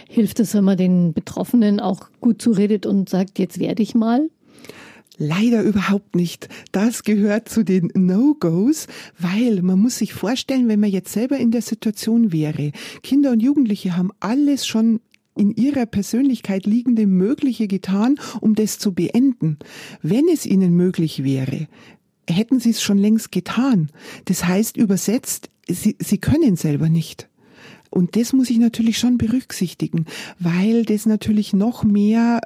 Hilft 0.08 0.40
es, 0.40 0.54
wenn 0.54 0.64
man 0.64 0.78
den 0.78 1.14
Betroffenen 1.14 1.80
auch 1.80 2.10
gut 2.20 2.40
zuredet 2.40 2.86
und 2.86 3.10
sagt, 3.10 3.40
jetzt 3.40 3.58
werde 3.58 3.82
ich 3.82 3.96
mal? 3.96 4.30
Leider 5.24 5.62
überhaupt 5.62 6.16
nicht. 6.16 6.50
Das 6.72 7.04
gehört 7.04 7.48
zu 7.48 7.64
den 7.64 7.92
No-Gos, 7.94 8.88
weil 9.20 9.62
man 9.62 9.80
muss 9.80 10.00
sich 10.00 10.14
vorstellen, 10.14 10.68
wenn 10.68 10.80
man 10.80 10.90
jetzt 10.90 11.14
selber 11.14 11.38
in 11.38 11.52
der 11.52 11.62
Situation 11.62 12.32
wäre, 12.32 12.72
Kinder 13.04 13.30
und 13.30 13.40
Jugendliche 13.40 13.96
haben 13.96 14.10
alles 14.20 14.66
schon 14.66 15.00
in 15.38 15.52
ihrer 15.52 15.86
Persönlichkeit 15.86 16.66
liegende 16.66 17.06
Mögliche 17.06 17.68
getan, 17.68 18.16
um 18.40 18.56
das 18.56 18.80
zu 18.80 18.96
beenden. 18.96 19.60
Wenn 20.02 20.28
es 20.28 20.48
ihnen 20.48 20.76
möglich 20.76 21.24
wäre, 21.24 21.68
hätten 22.28 22.60
sie 22.60 22.72
es 22.72 22.82
schon 22.82 22.98
längst 22.98 23.32
getan. 23.32 23.92
Das 24.26 24.46
heißt 24.46 24.76
übersetzt, 24.76 25.52
sie, 25.68 25.98
sie 26.00 26.18
können 26.18 26.56
selber 26.56 26.90
nicht. 26.90 27.30
Und 27.92 28.16
das 28.16 28.32
muss 28.32 28.50
ich 28.50 28.58
natürlich 28.58 28.98
schon 28.98 29.18
berücksichtigen, 29.18 30.06
weil 30.40 30.86
das 30.86 31.06
natürlich 31.06 31.52
noch 31.52 31.84
mehr 31.84 32.40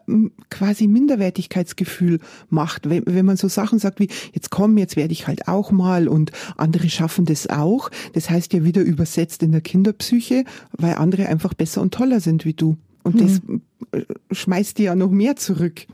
quasi 0.49 0.87
Minderwertigkeitsgefühl 0.87 2.19
macht. 2.49 2.89
Wenn, 2.89 3.03
wenn 3.05 3.25
man 3.27 3.37
so 3.37 3.47
Sachen 3.47 3.77
sagt 3.77 3.99
wie, 3.99 4.09
jetzt 4.33 4.49
komm, 4.49 4.77
jetzt 4.79 4.95
werde 4.95 5.13
ich 5.13 5.27
halt 5.27 5.47
auch 5.47 5.71
mal 5.71 6.07
und 6.07 6.31
andere 6.57 6.89
schaffen 6.89 7.25
das 7.25 7.47
auch. 7.47 7.91
Das 8.13 8.31
heißt 8.31 8.53
ja 8.53 8.63
wieder 8.63 8.81
übersetzt 8.81 9.43
in 9.43 9.51
der 9.51 9.61
Kinderpsyche, 9.61 10.45
weil 10.71 10.95
andere 10.95 11.27
einfach 11.27 11.53
besser 11.53 11.81
und 11.81 11.93
toller 11.93 12.21
sind 12.21 12.43
wie 12.43 12.53
du. 12.53 12.75
Und 13.03 13.21
hm. 13.21 13.61
das 13.91 14.01
äh, 14.01 14.05
schmeißt 14.31 14.79
dir 14.79 14.85
ja 14.85 14.95
noch 14.95 15.11
mehr 15.11 15.35
zurück. 15.35 15.85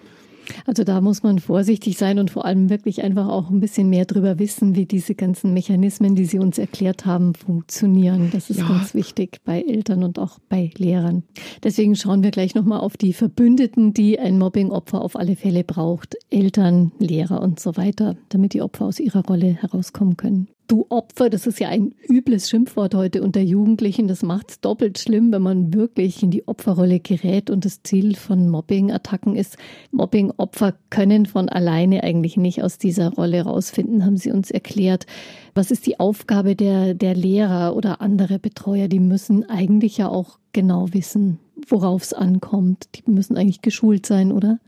Also 0.65 0.83
da 0.83 1.01
muss 1.01 1.23
man 1.23 1.39
vorsichtig 1.39 1.97
sein 1.97 2.19
und 2.19 2.31
vor 2.31 2.45
allem 2.45 2.69
wirklich 2.69 3.03
einfach 3.03 3.27
auch 3.27 3.49
ein 3.49 3.59
bisschen 3.59 3.89
mehr 3.89 4.05
drüber 4.05 4.39
wissen, 4.39 4.75
wie 4.75 4.85
diese 4.85 5.15
ganzen 5.15 5.53
Mechanismen, 5.53 6.15
die 6.15 6.25
Sie 6.25 6.39
uns 6.39 6.57
erklärt 6.57 7.05
haben, 7.05 7.33
funktionieren. 7.33 8.29
Das 8.31 8.49
ist 8.49 8.59
ja. 8.59 8.67
ganz 8.67 8.93
wichtig 8.93 9.39
bei 9.43 9.61
Eltern 9.61 10.03
und 10.03 10.19
auch 10.19 10.39
bei 10.49 10.71
Lehrern. 10.77 11.23
Deswegen 11.63 11.95
schauen 11.95 12.23
wir 12.23 12.31
gleich 12.31 12.55
nochmal 12.55 12.79
auf 12.79 12.97
die 12.97 13.13
Verbündeten, 13.13 13.93
die 13.93 14.19
ein 14.19 14.37
Mobbing-Opfer 14.37 15.01
auf 15.01 15.15
alle 15.15 15.35
Fälle 15.35 15.63
braucht. 15.63 16.15
Eltern, 16.29 16.91
Lehrer 16.99 17.41
und 17.41 17.59
so 17.59 17.77
weiter, 17.77 18.15
damit 18.29 18.53
die 18.53 18.61
Opfer 18.61 18.85
aus 18.85 18.99
ihrer 18.99 19.25
Rolle 19.25 19.47
herauskommen 19.47 20.17
können 20.17 20.47
du 20.71 20.85
Opfer, 20.87 21.29
das 21.29 21.47
ist 21.47 21.59
ja 21.59 21.67
ein 21.67 21.93
übles 22.07 22.49
Schimpfwort 22.49 22.95
heute 22.95 23.21
unter 23.21 23.41
Jugendlichen. 23.41 24.07
Das 24.07 24.23
macht 24.23 24.51
es 24.51 24.61
doppelt 24.61 24.99
schlimm, 24.99 25.31
wenn 25.33 25.41
man 25.41 25.73
wirklich 25.73 26.23
in 26.23 26.31
die 26.31 26.47
Opferrolle 26.47 27.01
gerät 27.01 27.49
und 27.49 27.65
das 27.65 27.83
Ziel 27.83 28.15
von 28.15 28.47
Mobbing-Attacken 28.47 29.35
ist, 29.35 29.57
Mobbing-Opfer 29.91 30.75
können 30.89 31.25
von 31.25 31.49
alleine 31.49 32.03
eigentlich 32.03 32.37
nicht 32.37 32.63
aus 32.63 32.77
dieser 32.77 33.09
Rolle 33.09 33.41
rausfinden, 33.41 34.05
haben 34.05 34.15
sie 34.15 34.31
uns 34.31 34.49
erklärt. 34.49 35.07
Was 35.53 35.71
ist 35.71 35.85
die 35.85 35.99
Aufgabe 35.99 36.55
der, 36.55 36.93
der 36.93 37.15
Lehrer 37.15 37.75
oder 37.75 37.99
andere 37.99 38.39
Betreuer? 38.39 38.87
Die 38.87 39.01
müssen 39.01 39.49
eigentlich 39.49 39.97
ja 39.97 40.07
auch 40.07 40.39
genau 40.53 40.93
wissen, 40.93 41.39
worauf 41.69 42.03
es 42.03 42.13
ankommt. 42.13 42.89
Die 42.95 43.09
müssen 43.11 43.37
eigentlich 43.37 43.61
geschult 43.61 44.05
sein, 44.05 44.31
oder? 44.31 44.59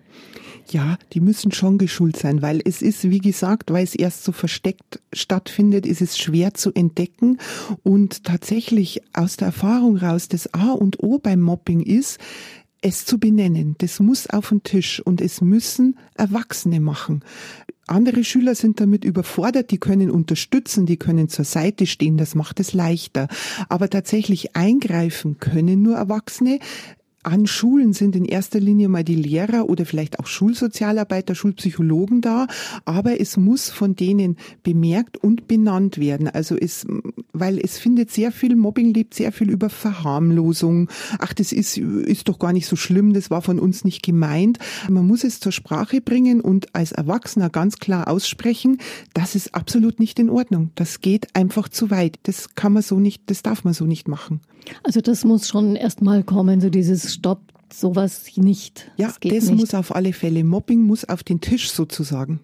Ja, 0.70 0.98
die 1.12 1.20
müssen 1.20 1.52
schon 1.52 1.78
geschult 1.78 2.16
sein, 2.16 2.42
weil 2.42 2.62
es 2.64 2.82
ist, 2.82 3.10
wie 3.10 3.20
gesagt, 3.20 3.72
weil 3.72 3.84
es 3.84 3.96
erst 3.96 4.24
so 4.24 4.32
versteckt 4.32 5.02
stattfindet, 5.12 5.86
ist 5.86 6.02
es 6.02 6.18
schwer 6.18 6.54
zu 6.54 6.72
entdecken. 6.74 7.38
Und 7.84 8.24
tatsächlich 8.24 9.02
aus 9.14 9.36
der 9.38 9.48
Erfahrung 9.48 9.98
raus, 9.98 10.30
das 10.30 10.54
A 10.54 10.72
und 10.72 11.04
O 11.04 11.20
beim 11.20 11.42
Mobbing 11.42 11.82
ist, 11.82 12.20
es 12.84 13.06
zu 13.06 13.18
benennen. 13.18 13.76
Das 13.80 14.00
muss 14.00 14.30
auf 14.30 14.50
den 14.50 14.62
Tisch 14.64 15.00
und 15.00 15.22
es 15.22 15.42
müssen 15.42 15.98
Erwachsene 16.16 16.80
machen. 16.80 17.24
Andere 17.88 18.24
Schüler 18.24 18.56
sind 18.56 18.80
damit 18.80 19.04
überfordert, 19.04 19.72
die 19.72 19.78
können 19.78 20.10
unterstützen, 20.10 20.86
die 20.86 20.98
können 20.98 21.28
zur 21.28 21.46
Seite 21.46 21.86
stehen, 21.86 22.18
das 22.18 22.36
macht 22.36 22.60
es 22.60 22.74
leichter. 22.74 23.28
Aber 23.68 23.90
tatsächlich 23.90 24.56
eingreifen 24.56 25.38
können 25.38 25.82
nur 25.82 25.96
Erwachsene 25.96 26.60
an 27.24 27.48
Schulen 27.48 27.94
sind 27.94 28.16
in 28.16 28.26
erster 28.26 28.60
Linie 28.60 28.90
mal 28.90 29.04
die 29.04 29.16
Lehrer 29.16 29.70
oder 29.70 29.86
vielleicht 29.86 30.20
auch 30.20 30.28
Schulsozialarbeiter, 30.28 31.36
Schulpsychologen 31.36 32.22
da, 32.22 32.48
aber 32.86 33.20
es 33.20 33.38
muss 33.38 33.70
von 33.70 33.96
denen 33.96 34.38
bemerkt 34.64 35.18
und 35.18 35.48
benannt 35.48 35.98
werden. 35.98 36.28
Also 36.28 36.56
es, 36.56 36.86
weil 37.32 37.60
es 37.60 37.78
findet 37.78 38.12
sehr 38.12 38.32
viel, 38.32 38.56
Mobbing 38.56 38.94
lebt 38.94 39.14
sehr 39.14 39.32
viel 39.32 39.50
über 39.50 39.70
Verharmlosung. 39.70 40.90
Ach, 41.20 41.34
das 41.34 41.52
ist, 41.52 41.78
ist 41.78 42.30
doch 42.30 42.40
gar 42.40 42.54
nicht 42.54 42.68
so 42.68 42.76
schlimm, 42.76 43.14
das 43.14 43.30
war 43.30 43.42
von 43.42 43.60
uns 43.60 43.84
nicht 43.84 44.04
gemeint. 44.04 44.60
Man 44.90 45.08
muss 45.08 45.24
es 45.24 45.40
zur 45.40 45.52
Sprache 45.52 46.02
bringen 46.02 46.42
und 46.42 46.76
als 46.76 46.92
Erwachsener 46.92 47.50
ganz 47.50 47.78
klar 47.78 48.08
aussprechen, 48.08 48.78
das 49.14 49.36
ist 49.36 49.56
absolut 49.56 50.00
nicht 50.00 50.20
in 50.20 50.30
Ordnung. 50.30 50.72
Das 50.76 51.02
geht 51.02 51.36
einfach 51.36 51.70
zu 51.70 51.90
weit. 51.90 52.20
Das 52.24 52.56
kann 52.56 52.74
man 52.74 52.84
so 52.84 53.00
nicht, 53.00 53.24
das 53.28 53.42
darf 53.44 53.64
man 53.64 53.74
so 53.74 53.86
nicht 53.86 54.08
machen. 54.08 54.42
Also 54.84 55.02
das 55.02 55.24
muss 55.26 55.48
schon 55.48 55.76
erstmal 55.76 56.24
kommen, 56.24 56.62
so 56.62 56.70
dieses 56.70 57.14
Stopp, 57.14 57.42
sowas 57.72 58.26
nicht. 58.36 58.92
Ja, 58.98 59.08
das, 59.08 59.20
das 59.20 59.50
nicht. 59.50 59.60
muss 59.60 59.74
auf 59.74 59.96
alle 59.96 60.14
Fälle. 60.14 60.44
Mobbing 60.44 60.82
muss 60.82 61.06
auf 61.06 61.24
den 61.24 61.42
Tisch 61.42 61.72
sozusagen. 61.72 62.40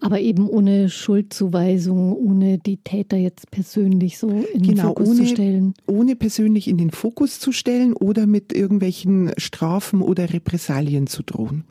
Aber 0.00 0.18
eben 0.18 0.48
ohne 0.48 0.90
Schuldzuweisung, 0.90 2.12
ohne 2.12 2.58
die 2.58 2.78
Täter 2.78 3.16
jetzt 3.16 3.52
persönlich 3.52 4.18
so 4.18 4.28
in 4.30 4.62
genau, 4.62 4.64
den 4.64 4.76
Fokus 4.78 5.08
ohne, 5.08 5.18
zu 5.18 5.26
stellen. 5.26 5.74
Ohne 5.86 6.16
persönlich 6.16 6.66
in 6.66 6.76
den 6.76 6.90
Fokus 6.90 7.38
zu 7.38 7.52
stellen 7.52 7.92
oder 7.92 8.26
mit 8.26 8.52
irgendwelchen 8.52 9.30
Strafen 9.36 10.02
oder 10.02 10.32
Repressalien 10.32 11.06
zu 11.06 11.22
drohen. 11.22 11.64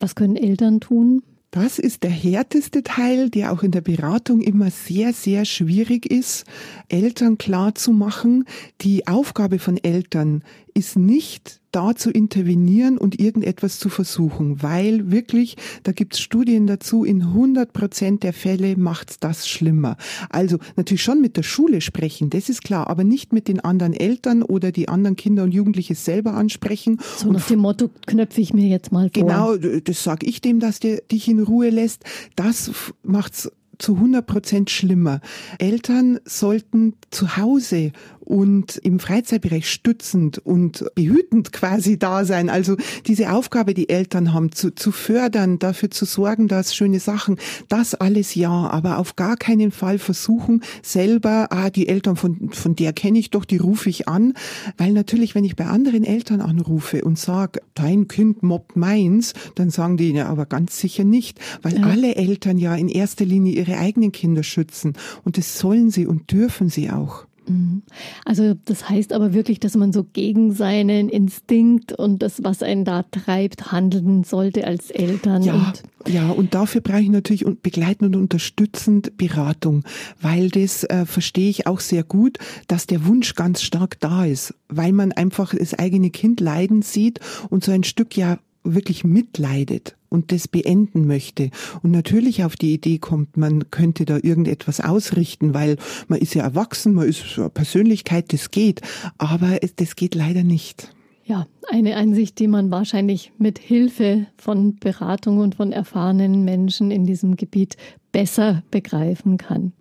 Was 0.00 0.16
können 0.16 0.34
Eltern 0.34 0.80
tun? 0.80 1.22
Das 1.54 1.78
ist 1.78 2.02
der 2.02 2.10
härteste 2.10 2.82
Teil, 2.82 3.30
der 3.30 3.52
auch 3.52 3.62
in 3.62 3.70
der 3.70 3.80
Beratung 3.80 4.40
immer 4.40 4.72
sehr, 4.72 5.12
sehr 5.12 5.44
schwierig 5.44 6.04
ist, 6.04 6.46
Eltern 6.88 7.38
klar 7.38 7.76
zu 7.76 7.92
machen. 7.92 8.44
Die 8.80 9.06
Aufgabe 9.06 9.60
von 9.60 9.76
Eltern 9.76 10.42
ist 10.74 10.96
nicht 10.96 11.60
da 11.70 11.94
zu 11.94 12.10
intervenieren 12.10 12.98
und 12.98 13.18
irgendetwas 13.18 13.78
zu 13.78 13.88
versuchen, 13.88 14.62
weil 14.62 15.10
wirklich, 15.10 15.56
da 15.82 15.92
gibt's 15.92 16.20
Studien 16.20 16.66
dazu, 16.66 17.04
in 17.04 17.22
100 17.22 17.72
Prozent 17.72 18.22
der 18.22 18.32
Fälle 18.32 18.76
macht's 18.76 19.18
das 19.18 19.48
schlimmer. 19.48 19.96
Also 20.30 20.58
natürlich 20.76 21.02
schon 21.02 21.20
mit 21.20 21.36
der 21.36 21.42
Schule 21.42 21.80
sprechen, 21.80 22.30
das 22.30 22.48
ist 22.48 22.62
klar, 22.62 22.88
aber 22.88 23.02
nicht 23.02 23.32
mit 23.32 23.48
den 23.48 23.60
anderen 23.60 23.92
Eltern 23.92 24.42
oder 24.42 24.70
die 24.70 24.88
anderen 24.88 25.16
Kinder 25.16 25.44
und 25.44 25.52
Jugendliche 25.52 25.94
selber 25.94 26.34
ansprechen. 26.34 27.00
So 27.16 27.32
nach 27.32 27.46
dem 27.46 27.60
Motto 27.60 27.90
knöpfe 28.06 28.40
ich 28.40 28.52
mir 28.52 28.68
jetzt 28.68 28.92
mal 28.92 29.10
vor. 29.12 29.22
Genau, 29.22 29.56
das 29.56 30.04
sage 30.04 30.26
ich 30.26 30.40
dem, 30.40 30.60
dass 30.60 30.80
der 30.80 31.00
dich 31.10 31.28
in 31.28 31.40
Ruhe 31.40 31.70
lässt. 31.70 32.04
Das 32.36 32.70
macht's 33.02 33.50
zu 33.78 33.94
100 33.96 34.26
Prozent 34.26 34.70
schlimmer. 34.70 35.20
Eltern 35.58 36.20
sollten 36.24 36.94
zu 37.10 37.36
Hause 37.36 37.92
und 38.24 38.76
im 38.78 38.98
Freizeitbereich 38.98 39.70
stützend 39.70 40.38
und 40.38 40.84
behütend 40.94 41.52
quasi 41.52 41.98
da 41.98 42.24
sein. 42.24 42.48
Also 42.48 42.76
diese 43.06 43.32
Aufgabe, 43.32 43.74
die 43.74 43.88
Eltern 43.88 44.32
haben, 44.32 44.52
zu, 44.52 44.74
zu 44.74 44.92
fördern, 44.92 45.58
dafür 45.58 45.90
zu 45.90 46.04
sorgen, 46.04 46.48
dass 46.48 46.74
schöne 46.74 47.00
Sachen, 47.00 47.36
das 47.68 47.94
alles 47.94 48.34
ja, 48.34 48.50
aber 48.50 48.98
auf 48.98 49.16
gar 49.16 49.36
keinen 49.36 49.70
Fall 49.70 49.98
versuchen, 49.98 50.62
selber, 50.82 51.48
ah, 51.50 51.70
die 51.70 51.88
Eltern 51.88 52.16
von, 52.16 52.50
von 52.52 52.74
der 52.76 52.92
kenne 52.92 53.18
ich 53.18 53.30
doch, 53.30 53.44
die 53.44 53.58
rufe 53.58 53.90
ich 53.90 54.08
an. 54.08 54.34
Weil 54.76 54.92
natürlich, 54.92 55.34
wenn 55.34 55.44
ich 55.44 55.56
bei 55.56 55.66
anderen 55.66 56.04
Eltern 56.04 56.40
anrufe 56.40 57.04
und 57.04 57.18
sage, 57.18 57.60
dein 57.74 58.08
Kind 58.08 58.42
mobbt 58.42 58.76
meins, 58.76 59.34
dann 59.54 59.70
sagen 59.70 59.96
die, 59.96 60.12
ja, 60.12 60.26
aber 60.28 60.46
ganz 60.46 60.78
sicher 60.78 61.04
nicht, 61.04 61.38
weil 61.62 61.78
ja. 61.78 61.86
alle 61.86 62.16
Eltern 62.16 62.58
ja 62.58 62.74
in 62.74 62.88
erster 62.88 63.24
Linie 63.24 63.54
ihre 63.54 63.78
eigenen 63.78 64.12
Kinder 64.12 64.42
schützen. 64.42 64.94
Und 65.24 65.36
das 65.36 65.58
sollen 65.58 65.90
sie 65.90 66.06
und 66.06 66.32
dürfen 66.32 66.68
sie 66.68 66.90
auch. 66.90 67.26
Mhm. 67.48 67.82
Also 68.24 68.54
das 68.64 68.88
heißt 68.88 69.12
aber 69.12 69.32
wirklich, 69.32 69.60
dass 69.60 69.76
man 69.76 69.92
so 69.92 70.04
gegen 70.04 70.52
seinen 70.52 71.08
Instinkt 71.08 71.92
und 71.92 72.22
das, 72.22 72.42
was 72.42 72.62
einen 72.62 72.84
da 72.84 73.02
treibt, 73.04 73.72
handeln 73.72 74.24
sollte 74.24 74.66
als 74.66 74.90
Eltern. 74.90 75.42
Ja, 75.42 75.54
und 75.54 75.82
ja 76.12 76.30
und 76.30 76.54
dafür 76.54 76.80
brauche 76.80 77.00
ich 77.00 77.10
natürlich 77.10 77.44
begleitend 77.62 78.14
und 78.14 78.22
unterstützend 78.22 79.16
Beratung, 79.16 79.84
weil 80.20 80.50
das 80.50 80.84
äh, 80.84 81.06
verstehe 81.06 81.50
ich 81.50 81.66
auch 81.66 81.80
sehr 81.80 82.04
gut, 82.04 82.38
dass 82.68 82.86
der 82.86 83.06
Wunsch 83.06 83.34
ganz 83.34 83.62
stark 83.62 84.00
da 84.00 84.24
ist, 84.24 84.54
weil 84.68 84.92
man 84.92 85.12
einfach 85.12 85.54
das 85.54 85.74
eigene 85.74 86.10
Kind 86.10 86.40
leiden 86.40 86.82
sieht 86.82 87.20
und 87.50 87.64
so 87.64 87.72
ein 87.72 87.84
Stück 87.84 88.16
ja 88.16 88.38
wirklich 88.64 89.04
mitleidet 89.04 89.96
und 90.14 90.32
das 90.32 90.48
beenden 90.48 91.06
möchte 91.06 91.50
und 91.82 91.90
natürlich 91.90 92.44
auf 92.44 92.56
die 92.56 92.72
Idee 92.72 92.98
kommt, 92.98 93.36
man 93.36 93.70
könnte 93.70 94.04
da 94.04 94.16
irgendetwas 94.22 94.80
ausrichten, 94.80 95.52
weil 95.52 95.76
man 96.08 96.20
ist 96.20 96.34
ja 96.34 96.42
erwachsen, 96.42 96.94
man 96.94 97.08
ist 97.08 97.38
eine 97.38 97.50
Persönlichkeit, 97.50 98.32
das 98.32 98.50
geht, 98.50 98.80
aber 99.18 99.58
das 99.76 99.96
geht 99.96 100.14
leider 100.14 100.44
nicht. 100.44 100.94
Ja, 101.26 101.46
eine 101.70 101.96
Einsicht, 101.96 102.38
die 102.38 102.48
man 102.48 102.70
wahrscheinlich 102.70 103.32
mit 103.38 103.58
Hilfe 103.58 104.26
von 104.36 104.76
Beratung 104.76 105.38
und 105.38 105.54
von 105.54 105.72
erfahrenen 105.72 106.44
Menschen 106.44 106.90
in 106.90 107.06
diesem 107.06 107.36
Gebiet 107.36 107.78
besser 108.12 108.62
begreifen 108.70 109.38
kann. 109.38 109.72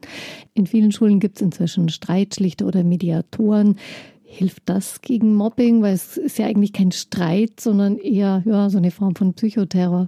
In 0.54 0.68
vielen 0.68 0.94
Schulen 0.94 1.20
gibt 1.20 1.36
es 1.38 1.42
inzwischen 1.42 1.90
Streitschlichter 1.90 2.66
oder 2.66 2.86
Mediatoren. 2.86 3.76
Hilft 4.24 4.64
das 4.66 5.02
gegen 5.02 5.36
Mobbing? 5.36 5.82
Weil 5.82 5.94
es 5.94 6.16
ist 6.16 6.40
ja 6.40 6.48
eigentlich 6.48 6.72
kein 6.72 6.94
Streit, 6.94 7.60
sondern 7.60 7.98
eher 7.98 8.42
ja, 8.46 8.70
so 8.70 8.78
eine 8.78 8.92
Form 8.92 9.16
von 9.16 9.34
Psychoterror. 9.34 10.08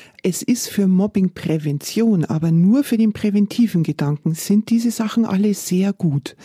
Es 0.23 0.43
ist 0.43 0.69
für 0.69 0.87
Mobbingprävention, 0.87 2.25
aber 2.25 2.51
nur 2.51 2.83
für 2.83 2.97
den 2.97 3.11
präventiven 3.11 3.81
Gedanken 3.81 4.35
sind 4.35 4.69
diese 4.69 4.91
Sachen 4.91 5.25
alle 5.25 5.55
sehr 5.55 5.93
gut, 5.93 6.35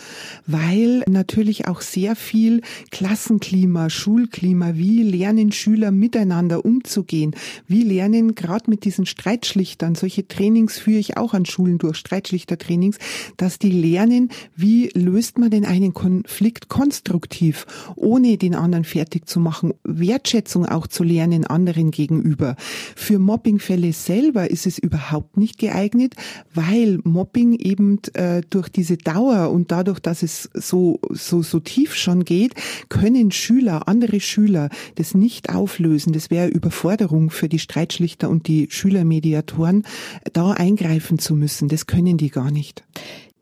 weil 0.47 1.03
natürlich 1.07 1.67
auch 1.67 1.81
sehr 1.81 2.15
viel 2.15 2.61
Klassenklima, 2.89 3.91
Schulklima, 3.91 4.77
wie 4.77 5.03
lernen 5.03 5.51
Schüler 5.51 5.91
miteinander 5.91 6.65
umzugehen, 6.65 7.35
wie 7.67 7.83
lernen 7.83 8.33
gerade 8.33 8.67
mit 8.67 8.83
diesen 8.83 9.05
Streitschlichtern, 9.05 9.93
solche 9.93 10.27
Trainings 10.27 10.79
führe 10.79 10.97
ich 10.97 11.17
auch 11.17 11.35
an 11.35 11.45
Schulen 11.45 11.77
durch, 11.77 11.97
Streitschlichtertrainings, 11.97 12.97
dass 13.37 13.59
die 13.59 13.69
lernen, 13.69 14.29
wie 14.55 14.89
löst 14.95 15.37
man 15.37 15.51
denn 15.51 15.65
einen 15.65 15.93
Konflikt 15.93 16.67
konstruktiv, 16.67 17.67
ohne 17.95 18.39
den 18.39 18.55
anderen 18.55 18.85
fertig 18.85 19.27
zu 19.27 19.39
machen, 19.39 19.75
Wertschätzung 19.83 20.65
auch 20.65 20.87
zu 20.87 21.03
lernen 21.03 21.45
anderen 21.45 21.91
gegenüber. 21.91 22.55
Für 22.95 23.19
Mobbing 23.19 23.59
Fälle 23.67 23.91
selber 23.91 24.49
ist 24.49 24.65
es 24.65 24.77
überhaupt 24.77 25.35
nicht 25.35 25.57
geeignet, 25.57 26.15
weil 26.53 26.99
Mobbing 27.03 27.51
eben 27.51 27.99
äh, 28.13 28.41
durch 28.49 28.69
diese 28.69 28.95
Dauer 28.95 29.51
und 29.51 29.73
dadurch, 29.73 29.99
dass 29.99 30.23
es 30.23 30.49
so, 30.53 31.01
so, 31.09 31.41
so 31.43 31.59
tief 31.59 31.93
schon 31.93 32.23
geht, 32.23 32.53
können 32.87 33.29
Schüler, 33.31 33.89
andere 33.89 34.21
Schüler 34.21 34.69
das 34.95 35.15
nicht 35.15 35.53
auflösen. 35.53 36.13
Das 36.13 36.29
wäre 36.29 36.47
Überforderung 36.47 37.29
für 37.29 37.49
die 37.49 37.59
Streitschlichter 37.59 38.29
und 38.29 38.47
die 38.47 38.67
Schülermediatoren, 38.69 39.83
da 40.31 40.51
eingreifen 40.51 41.19
zu 41.19 41.35
müssen. 41.35 41.67
Das 41.67 41.87
können 41.87 42.15
die 42.15 42.29
gar 42.29 42.51
nicht. 42.51 42.85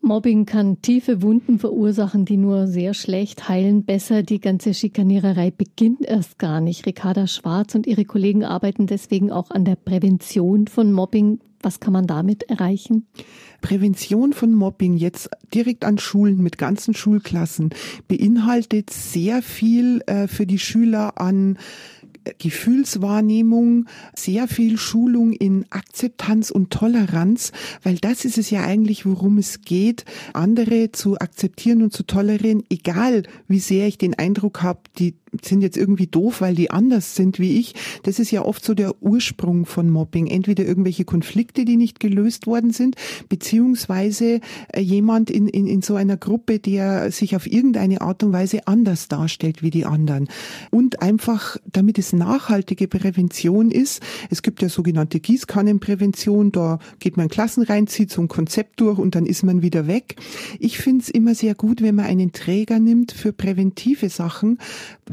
Mobbing 0.06 0.46
kann 0.46 0.80
tiefe 0.82 1.20
Wunden 1.20 1.58
verursachen, 1.58 2.24
die 2.24 2.36
nur 2.36 2.68
sehr 2.68 2.94
schlecht 2.94 3.48
heilen. 3.48 3.84
Besser, 3.84 4.22
die 4.22 4.38
ganze 4.38 4.72
Schikaniererei 4.72 5.50
beginnt 5.50 6.02
erst 6.02 6.38
gar 6.38 6.60
nicht. 6.60 6.86
Ricarda 6.86 7.26
Schwarz 7.26 7.74
und 7.74 7.88
ihre 7.88 8.04
Kollegen 8.04 8.44
arbeiten 8.44 8.86
deswegen 8.86 9.32
auch 9.32 9.50
an 9.50 9.64
der 9.64 9.74
Prävention 9.74 10.68
von 10.68 10.92
Mobbing. 10.92 11.40
Was 11.60 11.80
kann 11.80 11.92
man 11.92 12.06
damit 12.06 12.44
erreichen? 12.44 13.08
Prävention 13.62 14.32
von 14.32 14.54
Mobbing 14.54 14.96
jetzt 14.96 15.28
direkt 15.52 15.84
an 15.84 15.98
Schulen 15.98 16.40
mit 16.40 16.56
ganzen 16.56 16.94
Schulklassen 16.94 17.70
beinhaltet 18.06 18.90
sehr 18.90 19.42
viel 19.42 20.02
äh, 20.06 20.28
für 20.28 20.46
die 20.46 20.60
Schüler 20.60 21.20
an 21.20 21.58
Gefühlswahrnehmung, 22.38 23.86
sehr 24.14 24.48
viel 24.48 24.78
Schulung 24.78 25.32
in 25.32 25.64
Akzeptanz 25.70 26.50
und 26.50 26.70
Toleranz, 26.70 27.52
weil 27.82 27.96
das 27.96 28.24
ist 28.24 28.38
es 28.38 28.50
ja 28.50 28.62
eigentlich, 28.62 29.06
worum 29.06 29.38
es 29.38 29.62
geht, 29.62 30.04
andere 30.32 30.92
zu 30.92 31.18
akzeptieren 31.18 31.82
und 31.82 31.92
zu 31.92 32.02
tolerieren, 32.02 32.64
egal 32.70 33.24
wie 33.48 33.60
sehr 33.60 33.86
ich 33.86 33.98
den 33.98 34.14
Eindruck 34.14 34.62
habe, 34.62 34.80
die 34.98 35.14
sind 35.44 35.60
jetzt 35.60 35.76
irgendwie 35.76 36.06
doof, 36.06 36.40
weil 36.40 36.54
die 36.54 36.70
anders 36.70 37.14
sind 37.14 37.38
wie 37.38 37.58
ich. 37.58 37.74
Das 38.04 38.18
ist 38.18 38.30
ja 38.30 38.44
oft 38.44 38.64
so 38.64 38.74
der 38.74 39.02
Ursprung 39.02 39.66
von 39.66 39.90
Mobbing. 39.90 40.26
Entweder 40.26 40.64
irgendwelche 40.64 41.04
Konflikte, 41.04 41.64
die 41.64 41.76
nicht 41.76 42.00
gelöst 42.00 42.46
worden 42.46 42.70
sind, 42.70 42.96
beziehungsweise 43.28 44.40
äh, 44.72 44.80
jemand 44.80 45.30
in, 45.30 45.48
in, 45.48 45.66
in 45.66 45.82
so 45.82 45.96
einer 45.96 46.16
Gruppe, 46.16 46.58
der 46.58 47.10
sich 47.10 47.36
auf 47.36 47.50
irgendeine 47.50 48.00
Art 48.00 48.22
und 48.22 48.32
Weise 48.32 48.66
anders 48.66 49.08
darstellt 49.08 49.62
wie 49.62 49.70
die 49.70 49.84
anderen. 49.84 50.28
Und 50.70 51.02
einfach, 51.02 51.56
damit 51.70 51.98
es 51.98 52.12
nachhaltige 52.16 52.88
Prävention 52.88 53.70
ist, 53.70 54.02
es 54.30 54.42
gibt 54.42 54.62
ja 54.62 54.68
sogenannte 54.68 55.20
Gießkannenprävention, 55.20 56.52
da 56.52 56.78
geht 56.98 57.16
man 57.16 57.28
Klassen 57.28 57.62
rein, 57.62 57.86
zieht 57.86 58.10
so 58.10 58.22
ein 58.22 58.28
Konzept 58.28 58.80
durch 58.80 58.98
und 58.98 59.14
dann 59.14 59.26
ist 59.26 59.42
man 59.42 59.62
wieder 59.62 59.86
weg. 59.86 60.16
Ich 60.58 60.78
finde 60.78 61.02
es 61.02 61.10
immer 61.10 61.34
sehr 61.34 61.54
gut, 61.54 61.82
wenn 61.82 61.94
man 61.94 62.06
einen 62.06 62.32
Träger 62.32 62.78
nimmt 62.78 63.12
für 63.12 63.32
präventive 63.32 64.08
Sachen, 64.08 64.58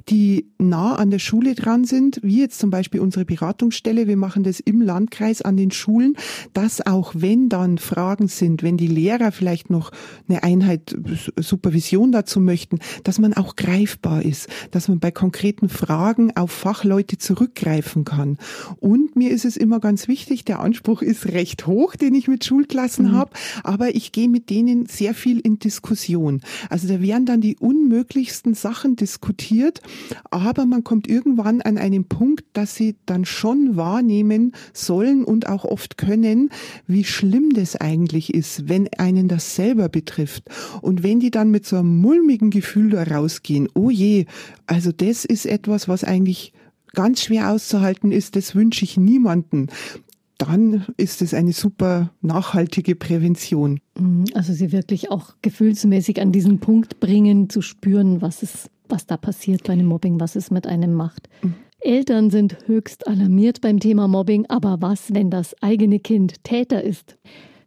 die 0.10 0.47
nah 0.58 0.95
an 0.95 1.12
der 1.12 1.20
Schule 1.20 1.56
dran 1.56 1.86
sind, 1.86 2.20
wie 2.24 2.39
jetzt 2.39 2.60
zum 2.60 2.70
Beispiel 2.70 2.99
unsere 2.99 3.26
Beratungsstelle. 3.26 4.08
Wir 4.08 4.18
machen 4.18 4.43
das 4.43 4.60
im 4.60 4.82
Landkreis 4.82 5.41
an 5.41 5.58
den 5.58 5.72
Schulen, 5.72 6.16
dass 6.54 6.86
auch 6.86 7.14
wenn 7.16 7.49
dann 7.49 7.78
Fragen 7.78 8.28
sind, 8.28 8.64
wenn 8.64 8.78
die 8.78 8.88
Lehrer 8.88 9.32
vielleicht 9.32 9.70
noch 9.70 9.91
eine 10.28 10.43
Einheit 10.43 10.95
Supervision 11.38 12.12
dazu 12.12 12.39
möchten, 12.39 12.80
dass 13.04 13.20
man 13.20 13.34
auch 13.34 13.56
greifbar 13.56 14.24
ist, 14.24 14.47
dass 14.72 14.88
man 14.88 14.99
bei 14.99 15.12
konkreten 15.12 15.70
Fragen 15.70 16.36
auf 16.36 16.51
Fachleute 16.51 16.93
zurückgreifen 17.02 18.06
kann. 18.06 18.38
Und 18.80 19.16
mir 19.16 19.32
ist 19.32 19.46
es 19.46 19.58
immer 19.58 19.80
ganz 19.80 20.08
wichtig, 20.08 20.46
der 20.46 20.60
Anspruch 20.60 21.02
ist 21.02 21.28
recht 21.28 21.68
hoch, 21.68 21.96
den 21.96 22.16
ich 22.16 22.28
mit 22.28 22.46
Schulklassen 22.46 23.08
mhm. 23.08 23.12
habe, 23.14 23.32
aber 23.64 23.96
ich 23.96 24.12
gehe 24.12 24.30
mit 24.30 24.50
denen 24.50 24.86
sehr 24.86 25.14
viel 25.14 25.39
in 25.39 25.60
Diskussion. 25.60 26.41
Also 26.70 26.88
da 26.88 27.02
werden 27.02 27.26
dann 27.26 27.41
die 27.41 27.58
unmöglichsten 27.58 28.54
Sachen 28.54 28.96
diskutiert 28.96 29.82
aber 30.32 30.66
man 30.66 30.84
kommt 30.84 31.08
irgendwann 31.08 31.62
an 31.62 31.78
einen 31.78 32.06
Punkt, 32.06 32.46
dass 32.54 32.76
sie 32.76 32.96
dann 33.06 33.26
schon 33.26 33.76
wahrnehmen 33.76 34.54
sollen 34.74 35.24
und 35.24 35.48
auch 35.48 35.66
oft 35.66 35.98
können, 35.98 36.50
wie 36.88 37.04
schlimm 37.04 37.52
das 37.54 37.76
eigentlich 37.76 38.34
ist, 38.34 38.70
wenn 38.70 38.88
einen 38.98 39.28
das 39.28 39.56
selber 39.56 39.89
betrifft. 39.89 40.50
Und 40.82 41.04
wenn 41.04 41.20
die 41.20 41.32
dann 41.32 41.52
mit 41.52 41.66
so 41.66 41.78
einem 41.78 42.00
mulmigen 42.00 42.50
Gefühl 42.50 42.89
da 42.89 43.04
rausgehen, 43.04 43.70
oh 43.74 43.89
je, 43.89 44.26
also 44.66 44.91
das 44.91 45.26
ist 45.26 45.46
etwas, 45.46 45.88
was 45.88 46.04
eigentlich 46.04 46.54
ganz 46.94 47.22
schwer 47.22 47.52
auszuhalten 47.52 48.12
ist, 48.12 48.36
das 48.36 48.56
wünsche 48.56 48.86
ich 48.86 48.98
niemanden 48.98 49.68
dann 50.39 50.86
ist 50.98 51.22
es 51.22 51.34
eine 51.34 51.54
super 51.54 52.12
nachhaltige 52.22 52.96
Prävention. 52.96 53.80
Mhm, 53.98 54.26
also 54.34 54.52
sie 54.52 54.74
wirklich 54.74 55.10
auch 55.10 55.36
gefühlsmäßig 55.41 56.20
an 56.20 56.34
diesen 56.34 56.60
Punkt 56.60 57.00
bringen, 57.00 57.50
zu 57.50 57.62
spüren, 57.62 58.22
was 58.22 58.44
es 58.44 58.70
was 58.89 59.06
da 59.06 59.18
passiert 59.18 59.64
bei 59.64 59.74
einem 59.74 59.88
Mobbing, 59.88 60.20
was 60.20 60.36
es 60.36 60.52
mit 60.52 60.68
einem 60.68 60.94
macht. 60.94 61.30
Mhm. 61.41 61.56
Eltern 61.80 62.30
sind 62.30 62.58
höchst 62.66 63.08
alarmiert 63.08 63.60
beim 63.60 63.80
Thema 63.80 64.08
Mobbing, 64.08 64.46
aber 64.48 64.78
was, 64.82 65.14
wenn 65.14 65.30
das 65.30 65.56
eigene 65.62 66.00
Kind 66.00 66.44
Täter 66.44 66.84
ist? 66.84 67.18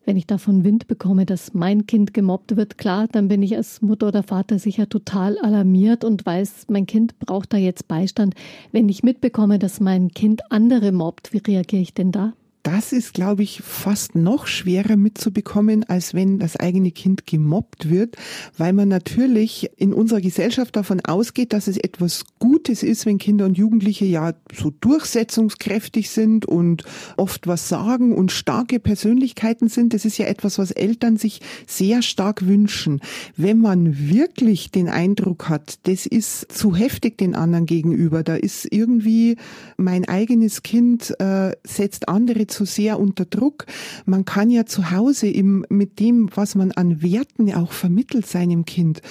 Wenn 0.07 0.17
ich 0.17 0.29
davon 0.29 0.63
Wind 0.63 0.87
bekomme, 0.87 1.27
dass 1.27 1.53
mein 1.53 1.87
Kind 1.87 2.15
gemobbt 2.15 2.57
wird, 2.57 2.79
klar, 2.79 3.09
dann 3.11 3.27
bin 3.27 3.43
ich 3.43 3.57
als 3.57 3.83
Mutter 3.83 4.07
oder 4.07 4.23
Vater 4.23 4.61
sicher 4.61 4.89
total 4.89 5.37
alarmiert 5.39 6.05
und 6.05 6.25
weiß, 6.25 6.67
mein 6.69 6.87
Kind 6.87 7.19
braucht 7.19 7.53
da 7.53 7.57
jetzt 7.57 7.89
Beistand. 7.89 8.37
Wenn 8.71 8.89
ich 8.89 9.03
mitbekomme, 9.03 9.59
dass 9.59 9.81
mein 9.81 10.13
Kind 10.13 10.53
andere 10.53 10.93
mobbt, 10.93 11.33
wie 11.33 11.39
reagiere 11.39 11.83
ich 11.83 11.93
denn 11.93 12.13
da? 12.13 12.35
Das 12.67 12.93
ist, 12.93 13.15
glaube 13.15 13.45
ich, 13.45 13.63
fast 13.63 14.17
noch 14.17 14.49
schwerer 14.49 14.97
mitzubekommen, 14.97 15.85
als 15.85 16.15
wenn 16.15 16.41
das 16.41 16.57
eigene 16.57 16.91
Kind 16.91 17.25
gemobbt 17.25 17.91
wird, 17.91 18.17
weil 18.59 18.73
man 18.73 18.89
natürlich 18.89 19.71
in 19.77 19.93
unserer 19.93 20.21
Gesellschaft 20.21 20.75
davon 20.75 21.01
ausgeht, 21.01 21.53
dass 21.53 21.69
es 21.69 21.77
etwas 21.77 22.25
Gutes 22.41 22.83
ist, 22.83 23.07
wenn 23.07 23.19
Kinder 23.19 23.45
und 23.45 23.57
Jugendliche 23.57 24.05
ja 24.05 24.35
so 24.53 24.73
durchsetzungskräftig 24.81 26.11
sind 26.11 26.45
und 26.45 26.83
oft 27.17 27.47
was 27.47 27.69
sagen 27.69 28.13
und 28.13 28.33
starke 28.33 28.81
Persönlichkeiten 28.81 29.69
sind. 29.69 29.95
Das 29.95 30.05
ist 30.05 30.19
ja 30.19 30.27
etwas, 30.27 30.59
was 30.59 30.73
Eltern 30.73 31.19
sich 31.19 31.43
sehr 31.69 32.03
stark 32.03 32.49
wünschen. 32.49 33.01
Wenn 33.37 33.59
man 33.59 34.11
wirklich 34.11 34.73
den 34.73 34.89
Eindruck 34.89 35.49
hat, 35.49 35.87
das 35.87 36.05
ist 36.05 36.53
zu 36.53 36.75
heftig 36.75 37.17
den 37.17 37.37
anderen 37.37 37.67
gegenüber, 37.67 38.25
da 38.25 38.35
ist 38.35 38.67
irgendwie 38.69 39.37
mein 39.77 40.05
eigenes 40.05 40.65
Kind 40.65 41.15
äh, 41.21 41.53
setzt 41.63 42.09
andere 42.09 42.49
sehr 42.65 42.99
unter 42.99 43.25
Druck. 43.25 43.67
Man 44.05 44.25
kann 44.25 44.51
ja 44.51 44.67
zu 44.67 44.91
Hause 44.91 45.29
im, 45.29 45.65
mit 45.69 46.01
dem, 46.01 46.31
was 46.35 46.55
man 46.55 46.73
an 46.73 47.03
Werten 47.03 47.53
auch 47.55 47.73
vermittelt 47.73 48.27
seinem 48.27 48.65
Kind, 48.65 49.03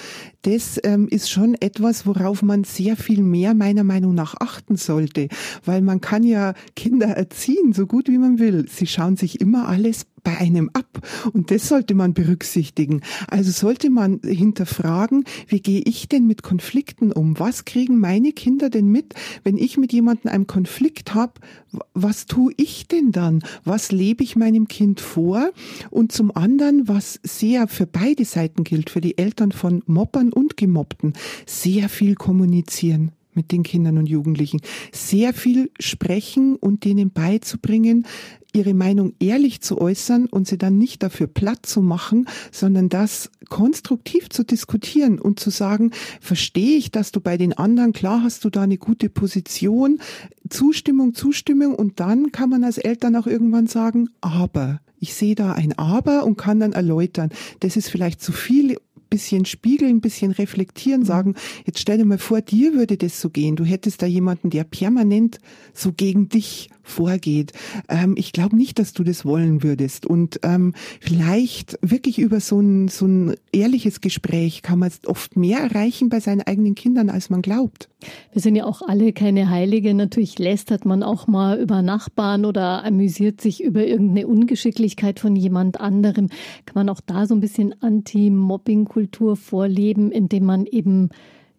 das 0.46 0.78
ähm, 0.84 1.08
ist 1.08 1.28
schon 1.28 1.54
etwas, 1.54 2.06
worauf 2.06 2.40
man 2.40 2.62
sehr 2.62 2.96
viel 2.96 3.20
mehr 3.24 3.52
meiner 3.52 3.82
Meinung 3.82 4.14
nach 4.14 4.36
achten 4.38 4.76
sollte, 4.76 5.26
weil 5.64 5.82
man 5.82 6.00
kann 6.00 6.22
ja 6.22 6.54
Kinder 6.76 7.08
erziehen, 7.08 7.72
so 7.72 7.88
gut 7.88 8.06
wie 8.06 8.18
man 8.18 8.38
will. 8.38 8.66
Sie 8.68 8.86
schauen 8.86 9.16
sich 9.16 9.40
immer 9.40 9.66
alles 9.66 10.06
bei 10.26 10.36
einem 10.38 10.70
ab. 10.72 11.06
Und 11.32 11.52
das 11.52 11.68
sollte 11.68 11.94
man 11.94 12.12
berücksichtigen. 12.12 13.02
Also 13.28 13.52
sollte 13.52 13.90
man 13.90 14.20
hinterfragen, 14.24 15.22
wie 15.46 15.60
gehe 15.60 15.82
ich 15.84 16.08
denn 16.08 16.26
mit 16.26 16.42
Konflikten 16.42 17.12
um? 17.12 17.38
Was 17.38 17.64
kriegen 17.64 18.00
meine 18.00 18.32
Kinder 18.32 18.68
denn 18.68 18.88
mit, 18.88 19.14
wenn 19.44 19.56
ich 19.56 19.76
mit 19.78 19.92
jemandem 19.92 20.32
einen 20.32 20.48
Konflikt 20.48 21.14
habe? 21.14 21.34
Was 21.94 22.26
tue 22.26 22.52
ich 22.56 22.88
denn 22.88 23.12
dann? 23.12 23.44
Was 23.62 23.92
lebe 23.92 24.24
ich 24.24 24.34
meinem 24.34 24.66
Kind 24.66 25.00
vor? 25.00 25.52
Und 25.90 26.10
zum 26.10 26.34
anderen, 26.34 26.88
was 26.88 27.20
sehr 27.22 27.68
für 27.68 27.86
beide 27.86 28.24
Seiten 28.24 28.64
gilt, 28.64 28.90
für 28.90 29.00
die 29.00 29.18
Eltern 29.18 29.52
von 29.52 29.84
Mobbern 29.86 30.32
und 30.32 30.56
Gemobbten, 30.56 31.12
sehr 31.46 31.88
viel 31.88 32.16
kommunizieren 32.16 33.12
mit 33.36 33.52
den 33.52 33.62
Kindern 33.62 33.98
und 33.98 34.08
Jugendlichen. 34.08 34.60
Sehr 34.92 35.32
viel 35.32 35.70
sprechen 35.78 36.56
und 36.56 36.84
denen 36.84 37.10
beizubringen, 37.10 38.06
ihre 38.56 38.74
Meinung 38.74 39.12
ehrlich 39.20 39.60
zu 39.60 39.78
äußern 39.78 40.26
und 40.26 40.48
sie 40.48 40.56
dann 40.56 40.78
nicht 40.78 41.02
dafür 41.02 41.26
platt 41.26 41.66
zu 41.66 41.82
machen, 41.82 42.26
sondern 42.50 42.88
das 42.88 43.30
konstruktiv 43.50 44.30
zu 44.30 44.44
diskutieren 44.44 45.18
und 45.18 45.38
zu 45.38 45.50
sagen, 45.50 45.90
verstehe 46.20 46.78
ich, 46.78 46.90
dass 46.90 47.12
du 47.12 47.20
bei 47.20 47.36
den 47.36 47.52
anderen, 47.52 47.92
klar 47.92 48.22
hast 48.22 48.44
du 48.44 48.50
da 48.50 48.62
eine 48.62 48.78
gute 48.78 49.10
Position, 49.10 50.00
Zustimmung, 50.48 51.14
Zustimmung 51.14 51.74
und 51.74 52.00
dann 52.00 52.32
kann 52.32 52.48
man 52.48 52.64
als 52.64 52.78
Eltern 52.78 53.14
auch 53.16 53.26
irgendwann 53.26 53.66
sagen, 53.66 54.08
aber. 54.20 54.80
Ich 54.98 55.12
sehe 55.12 55.34
da 55.34 55.52
ein 55.52 55.76
Aber 55.78 56.24
und 56.24 56.38
kann 56.38 56.58
dann 56.58 56.72
erläutern, 56.72 57.28
das 57.60 57.76
ist 57.76 57.90
vielleicht 57.90 58.22
zu 58.22 58.32
viel 58.32 58.78
bisschen 59.08 59.44
spiegeln, 59.44 60.00
bisschen 60.00 60.32
reflektieren, 60.32 61.02
mhm. 61.02 61.06
sagen, 61.06 61.34
jetzt 61.64 61.78
stell 61.78 61.98
dir 61.98 62.04
mal 62.04 62.18
vor, 62.18 62.40
dir 62.40 62.74
würde 62.74 62.96
das 62.96 63.20
so 63.20 63.30
gehen. 63.30 63.56
Du 63.56 63.64
hättest 63.64 64.02
da 64.02 64.06
jemanden, 64.06 64.50
der 64.50 64.64
permanent 64.64 65.38
so 65.72 65.92
gegen 65.92 66.28
dich 66.28 66.70
vorgeht. 66.86 67.52
Ähm, 67.88 68.14
ich 68.16 68.32
glaube 68.32 68.56
nicht, 68.56 68.78
dass 68.78 68.92
du 68.92 69.04
das 69.04 69.24
wollen 69.24 69.62
würdest. 69.62 70.06
Und 70.06 70.40
ähm, 70.42 70.72
vielleicht 71.00 71.78
wirklich 71.82 72.18
über 72.18 72.40
so 72.40 72.60
ein, 72.60 72.88
so 72.88 73.06
ein 73.06 73.34
ehrliches 73.52 74.00
Gespräch 74.00 74.62
kann 74.62 74.78
man 74.78 74.90
oft 75.06 75.36
mehr 75.36 75.58
erreichen 75.58 76.08
bei 76.08 76.20
seinen 76.20 76.42
eigenen 76.42 76.74
Kindern, 76.74 77.10
als 77.10 77.28
man 77.28 77.42
glaubt. 77.42 77.88
Wir 78.32 78.40
sind 78.40 78.56
ja 78.56 78.64
auch 78.64 78.82
alle 78.82 79.12
keine 79.12 79.50
Heilige. 79.50 79.92
Natürlich 79.94 80.38
lästert 80.38 80.84
man 80.84 81.02
auch 81.02 81.26
mal 81.26 81.58
über 81.58 81.82
Nachbarn 81.82 82.44
oder 82.44 82.84
amüsiert 82.84 83.40
sich 83.40 83.62
über 83.62 83.84
irgendeine 83.84 84.26
Ungeschicklichkeit 84.26 85.18
von 85.18 85.34
jemand 85.34 85.80
anderem. 85.80 86.28
Kann 86.66 86.74
man 86.74 86.88
auch 86.88 87.00
da 87.04 87.26
so 87.26 87.34
ein 87.34 87.40
bisschen 87.40 87.74
Anti-Mobbing-Kultur 87.80 89.36
vorleben, 89.36 90.12
indem 90.12 90.44
man 90.44 90.66
eben 90.66 91.10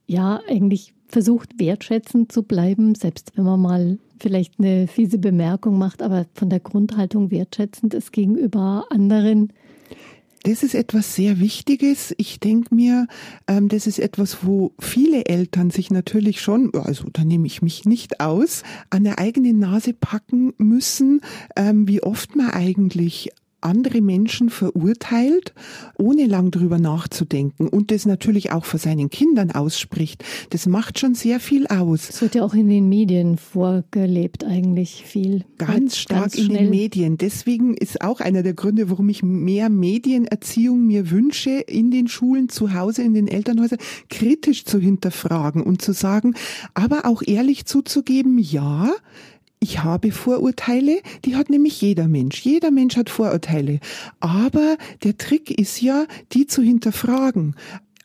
ja 0.07 0.41
eigentlich 0.47 0.93
versucht, 1.07 1.59
wertschätzend 1.59 2.31
zu 2.31 2.43
bleiben, 2.43 2.95
selbst 2.95 3.33
wenn 3.35 3.45
man 3.45 3.61
mal 3.61 3.99
vielleicht 4.19 4.59
eine 4.59 4.87
fiese 4.87 5.19
Bemerkung 5.19 5.77
macht, 5.77 6.01
aber 6.01 6.25
von 6.33 6.49
der 6.49 6.59
Grundhaltung 6.59 7.31
wertschätzend 7.31 7.93
ist 7.93 8.11
gegenüber 8.11 8.85
anderen. 8.89 9.53
Das 10.43 10.63
ist 10.63 10.75
etwas 10.75 11.15
sehr 11.15 11.39
Wichtiges. 11.39 12.13
Ich 12.17 12.39
denke 12.39 12.73
mir, 12.73 13.07
ähm, 13.47 13.67
das 13.67 13.85
ist 13.85 13.99
etwas, 13.99 14.45
wo 14.45 14.71
viele 14.79 15.25
Eltern 15.25 15.71
sich 15.71 15.91
natürlich 15.91 16.41
schon, 16.41 16.73
also 16.73 17.05
da 17.11 17.23
nehme 17.23 17.47
ich 17.47 17.61
mich 17.61 17.85
nicht 17.85 18.21
aus, 18.21 18.63
an 18.89 19.03
der 19.03 19.19
eigenen 19.19 19.59
Nase 19.59 19.93
packen 19.93 20.53
müssen, 20.57 21.21
ähm, 21.55 21.87
wie 21.87 22.01
oft 22.01 22.35
man 22.35 22.51
eigentlich 22.51 23.29
andere 23.61 24.01
Menschen 24.01 24.49
verurteilt, 24.49 25.53
ohne 25.97 26.25
lang 26.27 26.51
drüber 26.51 26.77
nachzudenken 26.77 27.67
und 27.67 27.91
das 27.91 28.05
natürlich 28.05 28.51
auch 28.51 28.65
vor 28.65 28.79
seinen 28.79 29.09
Kindern 29.09 29.51
ausspricht. 29.51 30.23
Das 30.51 30.67
macht 30.67 30.99
schon 30.99 31.15
sehr 31.15 31.39
viel 31.39 31.67
aus. 31.67 32.09
Es 32.09 32.21
wird 32.21 32.35
ja 32.35 32.43
auch 32.43 32.53
in 32.53 32.69
den 32.69 32.87
Medien 32.87 33.37
vorgelebt 33.37 34.43
eigentlich 34.43 35.03
viel. 35.03 35.43
Ganz 35.57 35.97
stark 35.97 36.21
ganz 36.21 36.35
in 36.35 36.53
den 36.53 36.69
Medien. 36.69 37.17
Deswegen 37.17 37.75
ist 37.75 38.01
auch 38.01 38.19
einer 38.19 38.43
der 38.43 38.53
Gründe, 38.53 38.89
warum 38.89 39.09
ich 39.09 39.23
mehr 39.23 39.69
Medienerziehung 39.69 40.85
mir 40.85 41.09
wünsche, 41.09 41.51
in 41.51 41.91
den 41.91 42.07
Schulen, 42.07 42.49
zu 42.49 42.73
Hause, 42.73 43.03
in 43.03 43.13
den 43.13 43.27
Elternhäusern, 43.27 43.79
kritisch 44.09 44.65
zu 44.65 44.79
hinterfragen 44.79 45.63
und 45.63 45.81
zu 45.81 45.93
sagen, 45.93 46.35
aber 46.73 47.05
auch 47.05 47.21
ehrlich 47.25 47.65
zuzugeben, 47.65 48.37
ja, 48.37 48.91
ich 49.59 49.83
habe 49.83 50.11
Vorurteile, 50.11 51.01
die 51.25 51.35
hat 51.35 51.49
nämlich 51.49 51.81
jeder 51.81 52.07
Mensch. 52.07 52.41
Jeder 52.41 52.71
Mensch 52.71 52.95
hat 52.95 53.09
Vorurteile. 53.09 53.79
Aber 54.19 54.77
der 55.03 55.17
Trick 55.17 55.49
ist 55.51 55.81
ja, 55.81 56.05
die 56.33 56.45
zu 56.45 56.61
hinterfragen. 56.61 57.55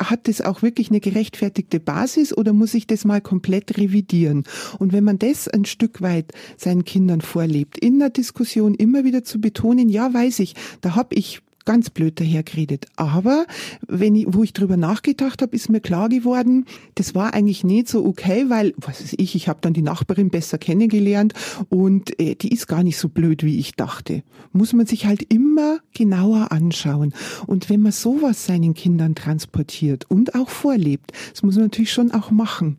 Hat 0.00 0.26
das 0.26 0.40
auch 0.40 0.62
wirklich 0.62 0.90
eine 0.90 1.00
gerechtfertigte 1.00 1.78
Basis 1.78 2.36
oder 2.36 2.52
muss 2.52 2.74
ich 2.74 2.86
das 2.86 3.04
mal 3.04 3.20
komplett 3.20 3.76
revidieren? 3.76 4.44
Und 4.78 4.92
wenn 4.92 5.04
man 5.04 5.18
das 5.18 5.46
ein 5.46 5.64
Stück 5.64 6.00
weit 6.00 6.32
seinen 6.56 6.84
Kindern 6.84 7.20
vorlebt, 7.20 7.78
in 7.78 7.98
der 7.98 8.10
Diskussion 8.10 8.74
immer 8.74 9.04
wieder 9.04 9.22
zu 9.22 9.40
betonen, 9.40 9.88
ja, 9.90 10.12
weiß 10.12 10.40
ich, 10.40 10.54
da 10.80 10.96
habe 10.96 11.14
ich 11.14 11.42
ganz 11.64 11.90
blöd 11.90 12.18
dahergeredet. 12.20 12.86
Aber 12.96 13.46
wenn 13.86 14.14
ich, 14.14 14.26
wo 14.28 14.42
ich 14.42 14.52
drüber 14.52 14.76
nachgedacht 14.76 15.42
habe, 15.42 15.54
ist 15.54 15.68
mir 15.68 15.80
klar 15.80 16.08
geworden, 16.08 16.66
das 16.94 17.14
war 17.14 17.34
eigentlich 17.34 17.64
nicht 17.64 17.88
so 17.88 18.04
okay, 18.04 18.46
weil, 18.48 18.74
was 18.76 19.02
weiß 19.02 19.14
ich, 19.18 19.34
ich 19.34 19.48
habe 19.48 19.60
dann 19.62 19.72
die 19.72 19.82
Nachbarin 19.82 20.30
besser 20.30 20.58
kennengelernt 20.58 21.34
und 21.68 22.18
äh, 22.20 22.34
die 22.34 22.52
ist 22.52 22.66
gar 22.68 22.82
nicht 22.82 22.98
so 22.98 23.08
blöd, 23.08 23.44
wie 23.44 23.58
ich 23.58 23.74
dachte. 23.74 24.22
Muss 24.52 24.72
man 24.72 24.86
sich 24.86 25.06
halt 25.06 25.22
immer 25.32 25.78
genauer 25.94 26.52
anschauen. 26.52 27.14
Und 27.46 27.70
wenn 27.70 27.80
man 27.80 27.92
sowas 27.92 28.46
seinen 28.46 28.74
Kindern 28.74 29.14
transportiert 29.14 30.10
und 30.10 30.34
auch 30.34 30.50
vorlebt, 30.50 31.12
das 31.30 31.42
muss 31.42 31.54
man 31.54 31.64
natürlich 31.64 31.92
schon 31.92 32.10
auch 32.10 32.30
machen. 32.30 32.78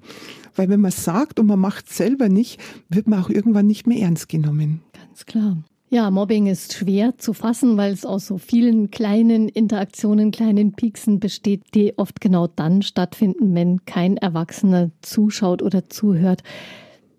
Weil 0.56 0.70
wenn 0.70 0.82
man 0.82 0.92
sagt 0.92 1.40
und 1.40 1.48
man 1.48 1.60
macht 1.60 1.92
selber 1.92 2.30
nicht, 2.30 2.60
wird 2.90 3.08
man 3.08 3.20
auch 3.20 3.30
irgendwann 3.30 3.68
nicht 3.68 3.88
mehr 3.88 4.00
ernst 4.00 4.30
genommen. 4.30 4.82
Ganz 4.94 5.26
klar. 5.26 5.58
Ja, 5.94 6.10
Mobbing 6.10 6.48
ist 6.48 6.74
schwer 6.74 7.20
zu 7.20 7.34
fassen, 7.34 7.78
weil 7.78 7.94
es 7.94 8.04
aus 8.04 8.26
so 8.26 8.40
vielen 8.40 8.90
kleinen 8.90 9.48
Interaktionen, 9.48 10.32
kleinen 10.32 10.74
Pieksen 10.74 11.20
besteht, 11.20 11.62
die 11.76 11.96
oft 12.00 12.20
genau 12.20 12.48
dann 12.48 12.82
stattfinden, 12.82 13.54
wenn 13.54 13.86
kein 13.86 14.18
Erwachsener 14.18 14.90
zuschaut 15.04 15.62
oder 15.62 15.90
zuhört. 15.90 16.42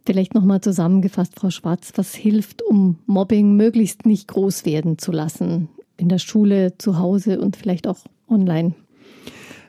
Vielleicht 0.04 0.34
nochmal 0.34 0.60
zusammengefasst, 0.60 1.38
Frau 1.38 1.50
Schwarz, 1.50 1.92
was 1.94 2.16
hilft, 2.16 2.62
um 2.62 2.98
Mobbing 3.06 3.54
möglichst 3.54 4.06
nicht 4.06 4.26
groß 4.26 4.64
werden 4.64 4.98
zu 4.98 5.12
lassen? 5.12 5.68
In 5.96 6.08
der 6.08 6.18
Schule, 6.18 6.76
zu 6.76 6.98
Hause 6.98 7.40
und 7.40 7.56
vielleicht 7.56 7.86
auch 7.86 8.00
online? 8.28 8.74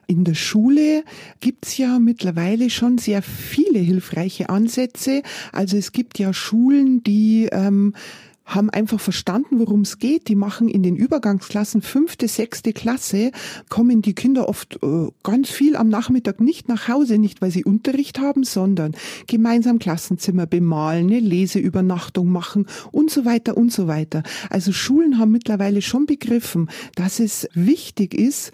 In 0.07 0.23
der 0.23 0.33
Schule 0.33 1.03
gibt's 1.41 1.77
ja 1.77 1.99
mittlerweile 1.99 2.71
schon 2.71 2.97
sehr 2.97 3.21
viele 3.21 3.77
hilfreiche 3.77 4.49
Ansätze. 4.49 5.21
Also 5.51 5.77
es 5.77 5.91
gibt 5.91 6.17
ja 6.17 6.33
Schulen, 6.33 7.03
die 7.03 7.49
ähm, 7.51 7.93
haben 8.45 8.69
einfach 8.69 8.99
verstanden, 8.99 9.59
worum 9.59 9.81
es 9.81 9.97
geht. 9.97 10.27
Die 10.27 10.35
machen 10.35 10.69
in 10.69 10.83
den 10.83 10.95
Übergangsklassen 10.95 11.81
fünfte, 11.81 12.27
sechste 12.27 12.73
Klasse, 12.73 13.31
kommen 13.69 14.01
die 14.01 14.13
Kinder 14.13 14.47
oft 14.47 14.79
äh, 14.83 15.09
ganz 15.23 15.49
viel 15.49 15.75
am 15.75 15.89
Nachmittag 15.89 16.39
nicht 16.39 16.69
nach 16.69 16.87
Hause, 16.87 17.17
nicht 17.17 17.41
weil 17.41 17.51
sie 17.51 17.63
Unterricht 17.63 18.19
haben, 18.19 18.43
sondern 18.43 18.95
gemeinsam 19.27 19.79
Klassenzimmer 19.79 20.45
bemalen, 20.45 21.07
eine 21.07 21.19
Leseübernachtung 21.19 22.29
machen 22.29 22.67
und 22.91 23.09
so 23.09 23.25
weiter 23.25 23.57
und 23.57 23.71
so 23.71 23.87
weiter. 23.87 24.23
Also 24.49 24.71
Schulen 24.71 25.17
haben 25.17 25.31
mittlerweile 25.31 25.81
schon 25.81 26.05
begriffen, 26.05 26.69
dass 26.95 27.19
es 27.19 27.47
wichtig 27.53 28.13
ist, 28.13 28.51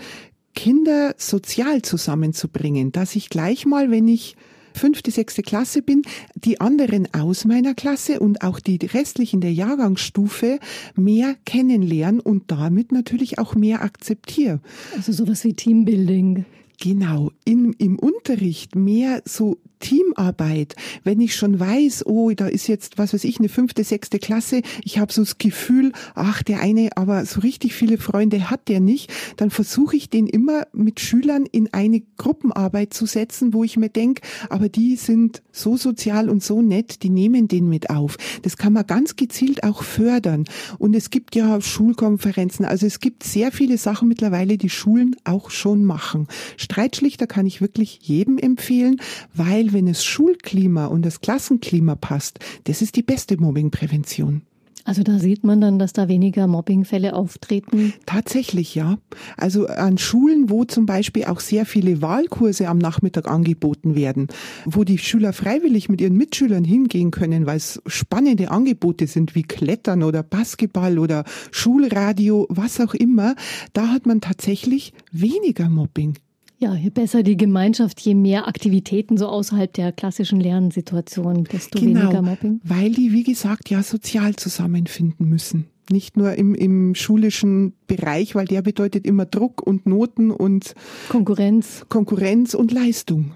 Kinder 0.53 1.15
sozial 1.17 1.81
zusammenzubringen, 1.81 2.91
dass 2.91 3.15
ich 3.15 3.29
gleich 3.29 3.65
mal, 3.65 3.91
wenn 3.91 4.07
ich 4.07 4.35
fünfte, 4.73 5.11
sechste 5.11 5.41
Klasse 5.41 5.81
bin, 5.81 6.01
die 6.35 6.59
anderen 6.61 7.13
aus 7.13 7.45
meiner 7.45 7.73
Klasse 7.73 8.19
und 8.19 8.41
auch 8.41 8.59
die 8.59 8.77
restlichen 8.77 9.41
der 9.41 9.53
Jahrgangsstufe 9.53 10.59
mehr 10.95 11.35
kennenlernen 11.45 12.19
und 12.19 12.51
damit 12.51 12.91
natürlich 12.91 13.39
auch 13.39 13.55
mehr 13.55 13.81
akzeptiere. 13.81 14.59
Also 14.95 15.11
sowas 15.11 15.43
wie 15.43 15.53
Teambuilding. 15.53 16.45
Genau, 16.79 17.31
in, 17.45 17.73
im 17.73 17.99
Unterricht 17.99 18.75
mehr 18.75 19.21
so 19.23 19.57
Teamarbeit, 19.81 20.75
wenn 21.03 21.19
ich 21.19 21.35
schon 21.35 21.59
weiß, 21.59 22.05
oh, 22.05 22.31
da 22.31 22.47
ist 22.47 22.67
jetzt, 22.67 22.97
was 22.97 23.13
weiß 23.13 23.25
ich, 23.25 23.39
eine 23.39 23.49
fünfte, 23.49 23.83
sechste 23.83 24.19
Klasse, 24.19 24.61
ich 24.83 24.99
habe 24.99 25.11
so 25.11 25.21
das 25.21 25.37
Gefühl, 25.37 25.91
ach, 26.15 26.41
der 26.43 26.61
eine, 26.61 26.89
aber 26.95 27.25
so 27.25 27.41
richtig 27.41 27.73
viele 27.73 27.97
Freunde 27.97 28.49
hat 28.49 28.69
der 28.69 28.79
nicht, 28.79 29.11
dann 29.35 29.49
versuche 29.49 29.97
ich 29.97 30.09
den 30.09 30.27
immer 30.27 30.67
mit 30.71 30.99
Schülern 31.01 31.45
in 31.45 31.73
eine 31.73 32.01
Gruppenarbeit 32.17 32.93
zu 32.93 33.05
setzen, 33.05 33.53
wo 33.53 33.63
ich 33.63 33.75
mir 33.75 33.89
denke, 33.89 34.21
aber 34.49 34.69
die 34.69 34.95
sind 34.95 35.41
so 35.51 35.75
sozial 35.75 36.29
und 36.29 36.43
so 36.43 36.61
nett, 36.61 37.03
die 37.03 37.09
nehmen 37.09 37.47
den 37.47 37.67
mit 37.67 37.89
auf. 37.89 38.17
Das 38.43 38.57
kann 38.57 38.73
man 38.73 38.87
ganz 38.87 39.15
gezielt 39.15 39.63
auch 39.63 39.83
fördern. 39.83 40.45
Und 40.77 40.95
es 40.95 41.09
gibt 41.09 41.35
ja 41.35 41.59
Schulkonferenzen, 41.59 42.65
also 42.65 42.85
es 42.85 42.99
gibt 42.99 43.23
sehr 43.23 43.51
viele 43.51 43.77
Sachen 43.77 44.07
mittlerweile, 44.07 44.57
die 44.57 44.69
Schulen 44.69 45.15
auch 45.23 45.49
schon 45.49 45.83
machen. 45.83 46.27
Streitschlichter 46.57 47.27
kann 47.27 47.45
ich 47.45 47.61
wirklich 47.61 47.99
jedem 48.01 48.37
empfehlen, 48.37 49.01
weil 49.33 49.70
wenn 49.73 49.87
es 49.87 50.03
Schulklima 50.03 50.85
und 50.87 51.05
das 51.05 51.21
Klassenklima 51.21 51.95
passt, 51.95 52.39
das 52.65 52.81
ist 52.81 52.95
die 52.95 53.03
beste 53.03 53.37
Mobbingprävention. 53.37 54.43
Also 54.83 55.03
da 55.03 55.19
sieht 55.19 55.43
man 55.43 55.61
dann, 55.61 55.77
dass 55.77 55.93
da 55.93 56.07
weniger 56.07 56.47
Mobbingfälle 56.47 57.13
auftreten. 57.13 57.93
Tatsächlich, 58.05 58.73
ja. 58.73 58.97
Also 59.37 59.67
an 59.67 59.97
Schulen, 59.97 60.49
wo 60.49 60.65
zum 60.65 60.85
Beispiel 60.85 61.25
auch 61.25 61.39
sehr 61.39 61.65
viele 61.65 62.01
Wahlkurse 62.01 62.67
am 62.67 62.79
Nachmittag 62.79 63.27
angeboten 63.27 63.95
werden, 63.95 64.27
wo 64.65 64.83
die 64.83 64.97
Schüler 64.97 65.33
freiwillig 65.33 65.87
mit 65.87 66.01
ihren 66.01 66.17
Mitschülern 66.17 66.63
hingehen 66.63 67.11
können, 67.11 67.45
weil 67.45 67.57
es 67.57 67.81
spannende 67.85 68.49
Angebote 68.49 69.05
sind 69.05 69.35
wie 69.35 69.43
Klettern 69.43 70.01
oder 70.01 70.23
Basketball 70.23 70.97
oder 70.97 71.25
Schulradio, 71.51 72.47
was 72.49 72.79
auch 72.79 72.95
immer, 72.95 73.35
da 73.73 73.89
hat 73.89 74.07
man 74.07 74.19
tatsächlich 74.19 74.93
weniger 75.11 75.69
Mobbing. 75.69 76.15
Ja, 76.61 76.75
je 76.75 76.91
besser 76.91 77.23
die 77.23 77.37
Gemeinschaft, 77.37 77.99
je 78.01 78.13
mehr 78.13 78.47
Aktivitäten 78.47 79.17
so 79.17 79.27
außerhalb 79.27 79.73
der 79.73 79.91
klassischen 79.91 80.39
Lernsituation, 80.39 81.45
desto 81.45 81.79
genau, 81.79 82.01
weniger 82.01 82.21
Mobbing. 82.21 82.61
Weil 82.63 82.91
die, 82.91 83.11
wie 83.13 83.23
gesagt, 83.23 83.71
ja 83.71 83.81
sozial 83.81 84.35
zusammenfinden 84.35 85.27
müssen. 85.27 85.65
Nicht 85.89 86.17
nur 86.17 86.35
im, 86.35 86.53
im 86.53 86.93
schulischen 86.93 87.73
Bereich, 87.87 88.35
weil 88.35 88.45
der 88.45 88.61
bedeutet 88.61 89.07
immer 89.07 89.25
Druck 89.25 89.65
und 89.65 89.87
Noten 89.87 90.29
und 90.29 90.75
Konkurrenz. 91.09 91.87
Konkurrenz 91.89 92.53
und 92.53 92.71
Leistung. 92.71 93.31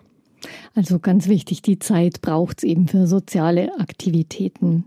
Also 0.76 1.00
ganz 1.00 1.28
wichtig, 1.28 1.64
die 1.64 1.80
Zeit 1.80 2.22
braucht 2.22 2.60
es 2.60 2.64
eben 2.64 2.88
für 2.88 3.08
soziale 3.08 3.80
Aktivitäten. 3.80 4.86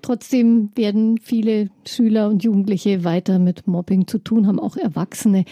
Trotzdem 0.00 0.70
werden 0.74 1.18
viele 1.18 1.68
Schüler 1.86 2.30
und 2.30 2.42
Jugendliche 2.42 3.04
weiter 3.04 3.38
mit 3.38 3.66
Mobbing 3.66 4.06
zu 4.06 4.16
tun 4.18 4.46
haben, 4.46 4.58
auch 4.58 4.78
Erwachsene. 4.78 5.44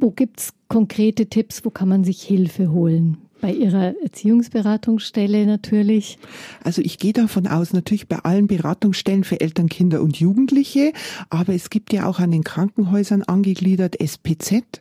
Wo 0.00 0.10
gibt 0.10 0.40
es 0.40 0.52
konkrete 0.68 1.26
Tipps? 1.26 1.64
Wo 1.64 1.70
kann 1.70 1.88
man 1.88 2.04
sich 2.04 2.22
Hilfe 2.22 2.70
holen? 2.70 3.27
Bei 3.40 3.52
Ihrer 3.52 3.94
Erziehungsberatungsstelle 4.02 5.46
natürlich. 5.46 6.18
Also 6.64 6.82
ich 6.82 6.98
gehe 6.98 7.12
davon 7.12 7.46
aus, 7.46 7.72
natürlich 7.72 8.08
bei 8.08 8.18
allen 8.18 8.48
Beratungsstellen 8.48 9.22
für 9.22 9.40
Eltern, 9.40 9.68
Kinder 9.68 10.02
und 10.02 10.16
Jugendliche, 10.16 10.92
aber 11.30 11.54
es 11.54 11.70
gibt 11.70 11.92
ja 11.92 12.06
auch 12.06 12.18
an 12.18 12.32
den 12.32 12.42
Krankenhäusern 12.42 13.22
angegliedert 13.22 13.96
SPZ. 14.00 14.80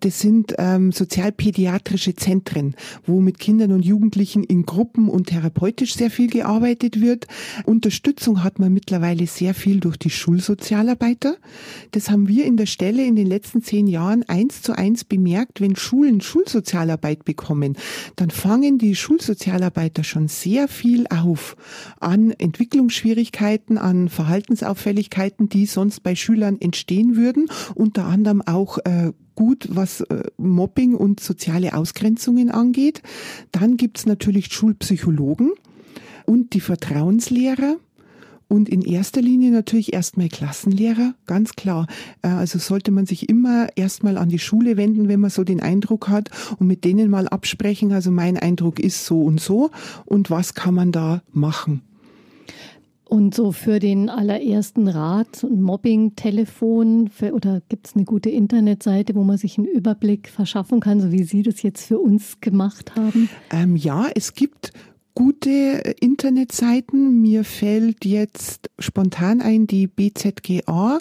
Das 0.00 0.20
sind 0.20 0.54
ähm, 0.58 0.92
sozialpädiatrische 0.92 2.14
Zentren, 2.14 2.76
wo 3.06 3.20
mit 3.20 3.40
Kindern 3.40 3.72
und 3.72 3.84
Jugendlichen 3.84 4.44
in 4.44 4.66
Gruppen 4.66 5.08
und 5.08 5.26
therapeutisch 5.26 5.96
sehr 5.96 6.10
viel 6.10 6.30
gearbeitet 6.30 7.00
wird. 7.00 7.26
Unterstützung 7.64 8.44
hat 8.44 8.60
man 8.60 8.72
mittlerweile 8.72 9.26
sehr 9.26 9.54
viel 9.54 9.80
durch 9.80 9.96
die 9.96 10.10
Schulsozialarbeiter. 10.10 11.36
Das 11.90 12.08
haben 12.10 12.28
wir 12.28 12.44
in 12.44 12.56
der 12.56 12.66
Stelle 12.66 13.04
in 13.04 13.16
den 13.16 13.26
letzten 13.26 13.62
zehn 13.62 13.88
Jahren 13.88 14.22
eins 14.28 14.62
zu 14.62 14.78
eins 14.78 15.02
bemerkt, 15.02 15.60
wenn 15.60 15.74
Schulen 15.74 16.20
Schulsozialarbeit 16.20 17.24
bekommen 17.24 17.76
dann 18.16 18.30
fangen 18.30 18.78
die 18.78 18.94
Schulsozialarbeiter 18.94 20.04
schon 20.04 20.28
sehr 20.28 20.68
viel 20.68 21.06
auf 21.08 21.56
an 22.00 22.30
Entwicklungsschwierigkeiten, 22.30 23.78
an 23.78 24.08
Verhaltensauffälligkeiten, 24.08 25.48
die 25.48 25.66
sonst 25.66 26.02
bei 26.02 26.14
Schülern 26.14 26.60
entstehen 26.60 27.16
würden, 27.16 27.48
unter 27.74 28.04
anderem 28.04 28.42
auch 28.42 28.78
äh, 28.78 29.12
gut, 29.34 29.68
was 29.70 30.00
äh, 30.00 30.24
Mobbing 30.36 30.94
und 30.94 31.20
soziale 31.20 31.74
Ausgrenzungen 31.74 32.50
angeht. 32.50 33.02
Dann 33.52 33.76
gibt's 33.76 34.06
natürlich 34.06 34.52
Schulpsychologen 34.52 35.52
und 36.24 36.54
die 36.54 36.60
Vertrauenslehrer. 36.60 37.76
Und 38.48 38.68
in 38.68 38.82
erster 38.82 39.20
Linie 39.20 39.50
natürlich 39.50 39.92
erstmal 39.92 40.28
Klassenlehrer, 40.28 41.14
ganz 41.26 41.54
klar. 41.54 41.86
Äh, 42.22 42.28
also 42.28 42.58
sollte 42.58 42.92
man 42.92 43.06
sich 43.06 43.28
immer 43.28 43.68
erstmal 43.76 44.16
an 44.18 44.28
die 44.28 44.38
Schule 44.38 44.76
wenden, 44.76 45.08
wenn 45.08 45.20
man 45.20 45.30
so 45.30 45.42
den 45.42 45.60
Eindruck 45.60 46.08
hat 46.08 46.30
und 46.58 46.66
mit 46.66 46.84
denen 46.84 47.10
mal 47.10 47.26
absprechen. 47.28 47.92
Also 47.92 48.10
mein 48.10 48.36
Eindruck 48.36 48.78
ist 48.78 49.04
so 49.04 49.22
und 49.22 49.40
so 49.40 49.70
und 50.04 50.30
was 50.30 50.54
kann 50.54 50.74
man 50.74 50.92
da 50.92 51.22
machen? 51.32 51.82
Und 53.08 53.36
so 53.36 53.52
für 53.52 53.78
den 53.78 54.10
allerersten 54.10 54.88
Rat, 54.88 55.46
Mobbing-Telefon 55.48 57.10
oder 57.32 57.62
gibt 57.68 57.86
es 57.86 57.94
eine 57.94 58.04
gute 58.04 58.30
Internetseite, 58.30 59.14
wo 59.14 59.22
man 59.22 59.38
sich 59.38 59.58
einen 59.58 59.68
Überblick 59.68 60.28
verschaffen 60.28 60.80
kann, 60.80 61.00
so 61.00 61.12
wie 61.12 61.22
Sie 61.22 61.42
das 61.42 61.62
jetzt 61.62 61.86
für 61.86 62.00
uns 62.00 62.40
gemacht 62.40 62.96
haben? 62.96 63.28
Ähm, 63.52 63.76
ja, 63.76 64.06
es 64.12 64.34
gibt 64.34 64.72
gute 65.16 65.94
Internetseiten. 65.98 67.20
Mir 67.20 67.42
fällt 67.42 68.04
jetzt 68.04 68.70
spontan 68.78 69.40
ein 69.40 69.66
die 69.66 69.88
BZGA 69.88 71.00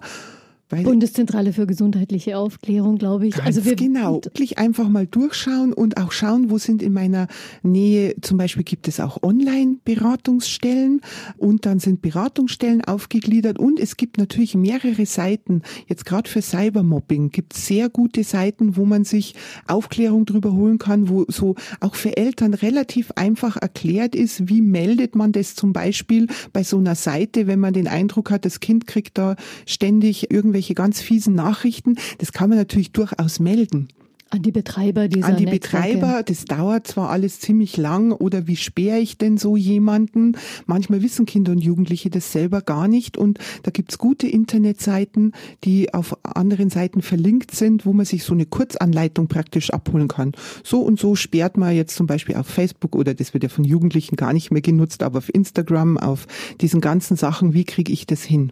Bundeszentrale 0.70 1.54
für 1.54 1.68
gesundheitliche 1.68 2.38
Aufklärung, 2.38 2.98
glaube 2.98 3.28
ich. 3.28 3.42
also 3.44 3.66
wir 3.66 3.76
genau, 3.76 4.16
wirklich 4.24 4.58
einfach 4.58 4.90
mal 4.90 5.06
durchschauen 5.06 5.74
und 5.74 5.98
auch 5.98 6.12
schauen, 6.12 6.50
wo 6.50 6.58
sind 6.58 6.82
in 6.82 6.92
meiner 6.92 7.28
Nähe, 7.62 8.16
zum 8.22 8.40
Beispiel 8.40 8.64
gibt 8.64 8.88
es 8.88 9.00
auch 9.00 9.22
Online-Beratungsstellen 9.22 11.02
und 11.38 11.68
dann 11.68 11.80
sind 11.80 12.02
Beratungsstellen 12.02 12.84
aufgegliedert 12.84 13.60
und 13.60 13.80
es 13.80 13.96
gibt 13.96 14.18
natürlich 14.18 14.56
mehrere 14.56 15.06
Seiten. 15.06 15.62
Jetzt 15.88 16.06
gerade 16.06 16.28
für 16.28 16.42
Cybermobbing 16.42 17.30
gibt 17.30 17.56
es 17.56 17.68
sehr 17.68 17.90
gute 17.90 18.24
Seiten, 18.24 18.76
wo 18.76 18.86
man 18.86 19.04
sich 19.04 19.36
Aufklärung 19.68 20.26
drüber 20.26 20.54
holen 20.54 20.80
kann, 20.80 21.10
wo 21.10 21.26
so 21.28 21.56
auch 21.80 21.94
für 21.94 22.18
Eltern 22.18 22.56
relativ 22.56 23.12
einfach 23.12 23.58
erklärt 23.58 24.16
ist, 24.16 24.50
wie 24.50 24.62
meldet 24.62 25.16
man 25.16 25.32
das 25.32 25.54
zum 25.54 25.74
Beispiel 25.74 26.26
bei 26.54 26.64
so 26.64 26.80
einer 26.80 26.96
Seite, 26.96 27.46
wenn 27.46 27.60
man 27.60 27.74
den 27.74 27.88
Eindruck 27.88 28.32
hat, 28.32 28.46
das 28.46 28.60
Kind 28.60 28.88
kriegt 28.88 29.20
da 29.20 29.36
ständig 29.68 30.32
irgendwie 30.32 30.55
irgendwelche 30.56 30.74
ganz 30.74 31.02
fiesen 31.02 31.36
Nachrichten, 31.36 31.98
das 32.20 32.32
kann 32.32 32.50
man 32.50 32.58
natürlich 32.58 32.92
durchaus 32.92 33.40
melden. 33.40 33.90
An 34.32 34.42
die 34.42 34.52
Betreiber 34.52 35.08
dieser 35.08 35.28
An 35.28 35.38
die 35.38 35.46
Netzwerke. 35.46 35.94
Betreiber, 35.94 36.24
das 36.24 36.46
dauert 36.46 36.88
zwar 36.88 37.10
alles 37.10 37.40
ziemlich 37.40 37.78
lang 37.78 38.12
oder 38.12 38.48
wie 38.48 38.56
sperre 38.56 38.98
ich 38.98 39.18
denn 39.18 39.38
so 39.38 39.56
jemanden? 39.56 40.36
Manchmal 40.66 41.04
wissen 41.04 41.26
Kinder 41.26 41.52
und 41.52 41.60
Jugendliche 41.60 42.10
das 42.10 42.32
selber 42.32 42.62
gar 42.62 42.88
nicht 42.88 43.18
und 43.18 43.38
da 43.64 43.72
gibt's 43.72 43.98
gute 43.98 44.28
Internetseiten, 44.28 45.34
die 45.64 45.94
auf 45.94 46.18
anderen 46.24 46.70
Seiten 46.70 47.02
verlinkt 47.02 47.52
sind, 47.52 47.86
wo 47.86 47.94
man 47.94 48.06
sich 48.06 48.24
so 48.24 48.34
eine 48.34 48.48
Kurzanleitung 48.48 49.28
praktisch 49.28 49.70
abholen 49.70 50.08
kann. 50.08 50.32
So 50.64 50.82
und 50.82 51.00
so 51.00 51.16
sperrt 51.16 51.56
man 51.56 51.76
jetzt 51.76 51.96
zum 51.96 52.08
Beispiel 52.08 52.36
auf 52.36 52.48
Facebook 52.48 52.96
oder 52.96 53.14
das 53.14 53.34
wird 53.34 53.44
ja 53.44 53.50
von 53.50 53.64
Jugendlichen 53.64 54.16
gar 54.16 54.34
nicht 54.34 54.52
mehr 54.52 54.64
genutzt, 54.64 55.04
aber 55.04 55.20
auf 55.20 55.34
Instagram, 55.34 55.98
auf 55.98 56.26
diesen 56.62 56.82
ganzen 56.82 57.16
Sachen, 57.16 57.54
wie 57.54 57.64
kriege 57.64 57.94
ich 57.94 58.08
das 58.08 58.24
hin? 58.24 58.52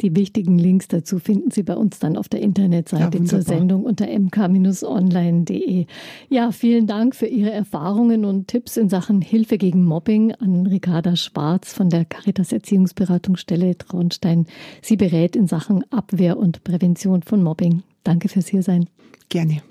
Die 0.00 0.14
wichtigen 0.16 0.58
Links 0.58 0.88
dazu 0.88 1.18
finden 1.18 1.50
Sie 1.50 1.62
bei 1.62 1.76
uns 1.76 1.98
dann 2.00 2.16
auf 2.16 2.28
der 2.28 2.40
Internetseite 2.40 3.18
ja, 3.18 3.24
zur 3.24 3.42
Sendung 3.42 3.84
unter 3.84 4.06
mk-online.de. 4.06 5.86
Ja, 6.28 6.50
vielen 6.50 6.86
Dank 6.86 7.14
für 7.14 7.26
Ihre 7.26 7.52
Erfahrungen 7.52 8.24
und 8.24 8.48
Tipps 8.48 8.76
in 8.76 8.88
Sachen 8.88 9.20
Hilfe 9.20 9.56
gegen 9.56 9.84
Mobbing 9.84 10.32
an 10.32 10.66
Ricarda 10.66 11.14
Schwarz 11.14 11.72
von 11.72 11.90
der 11.90 12.04
Caritas 12.04 12.52
Erziehungsberatungsstelle 12.52 13.78
Traunstein. 13.78 14.46
Sie 14.82 14.96
berät 14.96 15.36
in 15.36 15.46
Sachen 15.46 15.84
Abwehr 15.92 16.38
und 16.38 16.64
Prävention 16.64 17.22
von 17.22 17.42
Mobbing. 17.42 17.82
Danke 18.02 18.28
fürs 18.28 18.48
Hiersein. 18.48 18.88
Gerne. 19.28 19.62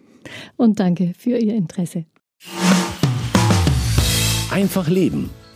Und 0.56 0.80
danke 0.80 1.14
für 1.18 1.38
Ihr 1.38 1.54
Interesse. 1.54 2.06
Einfach 4.50 4.88
leben 4.88 5.30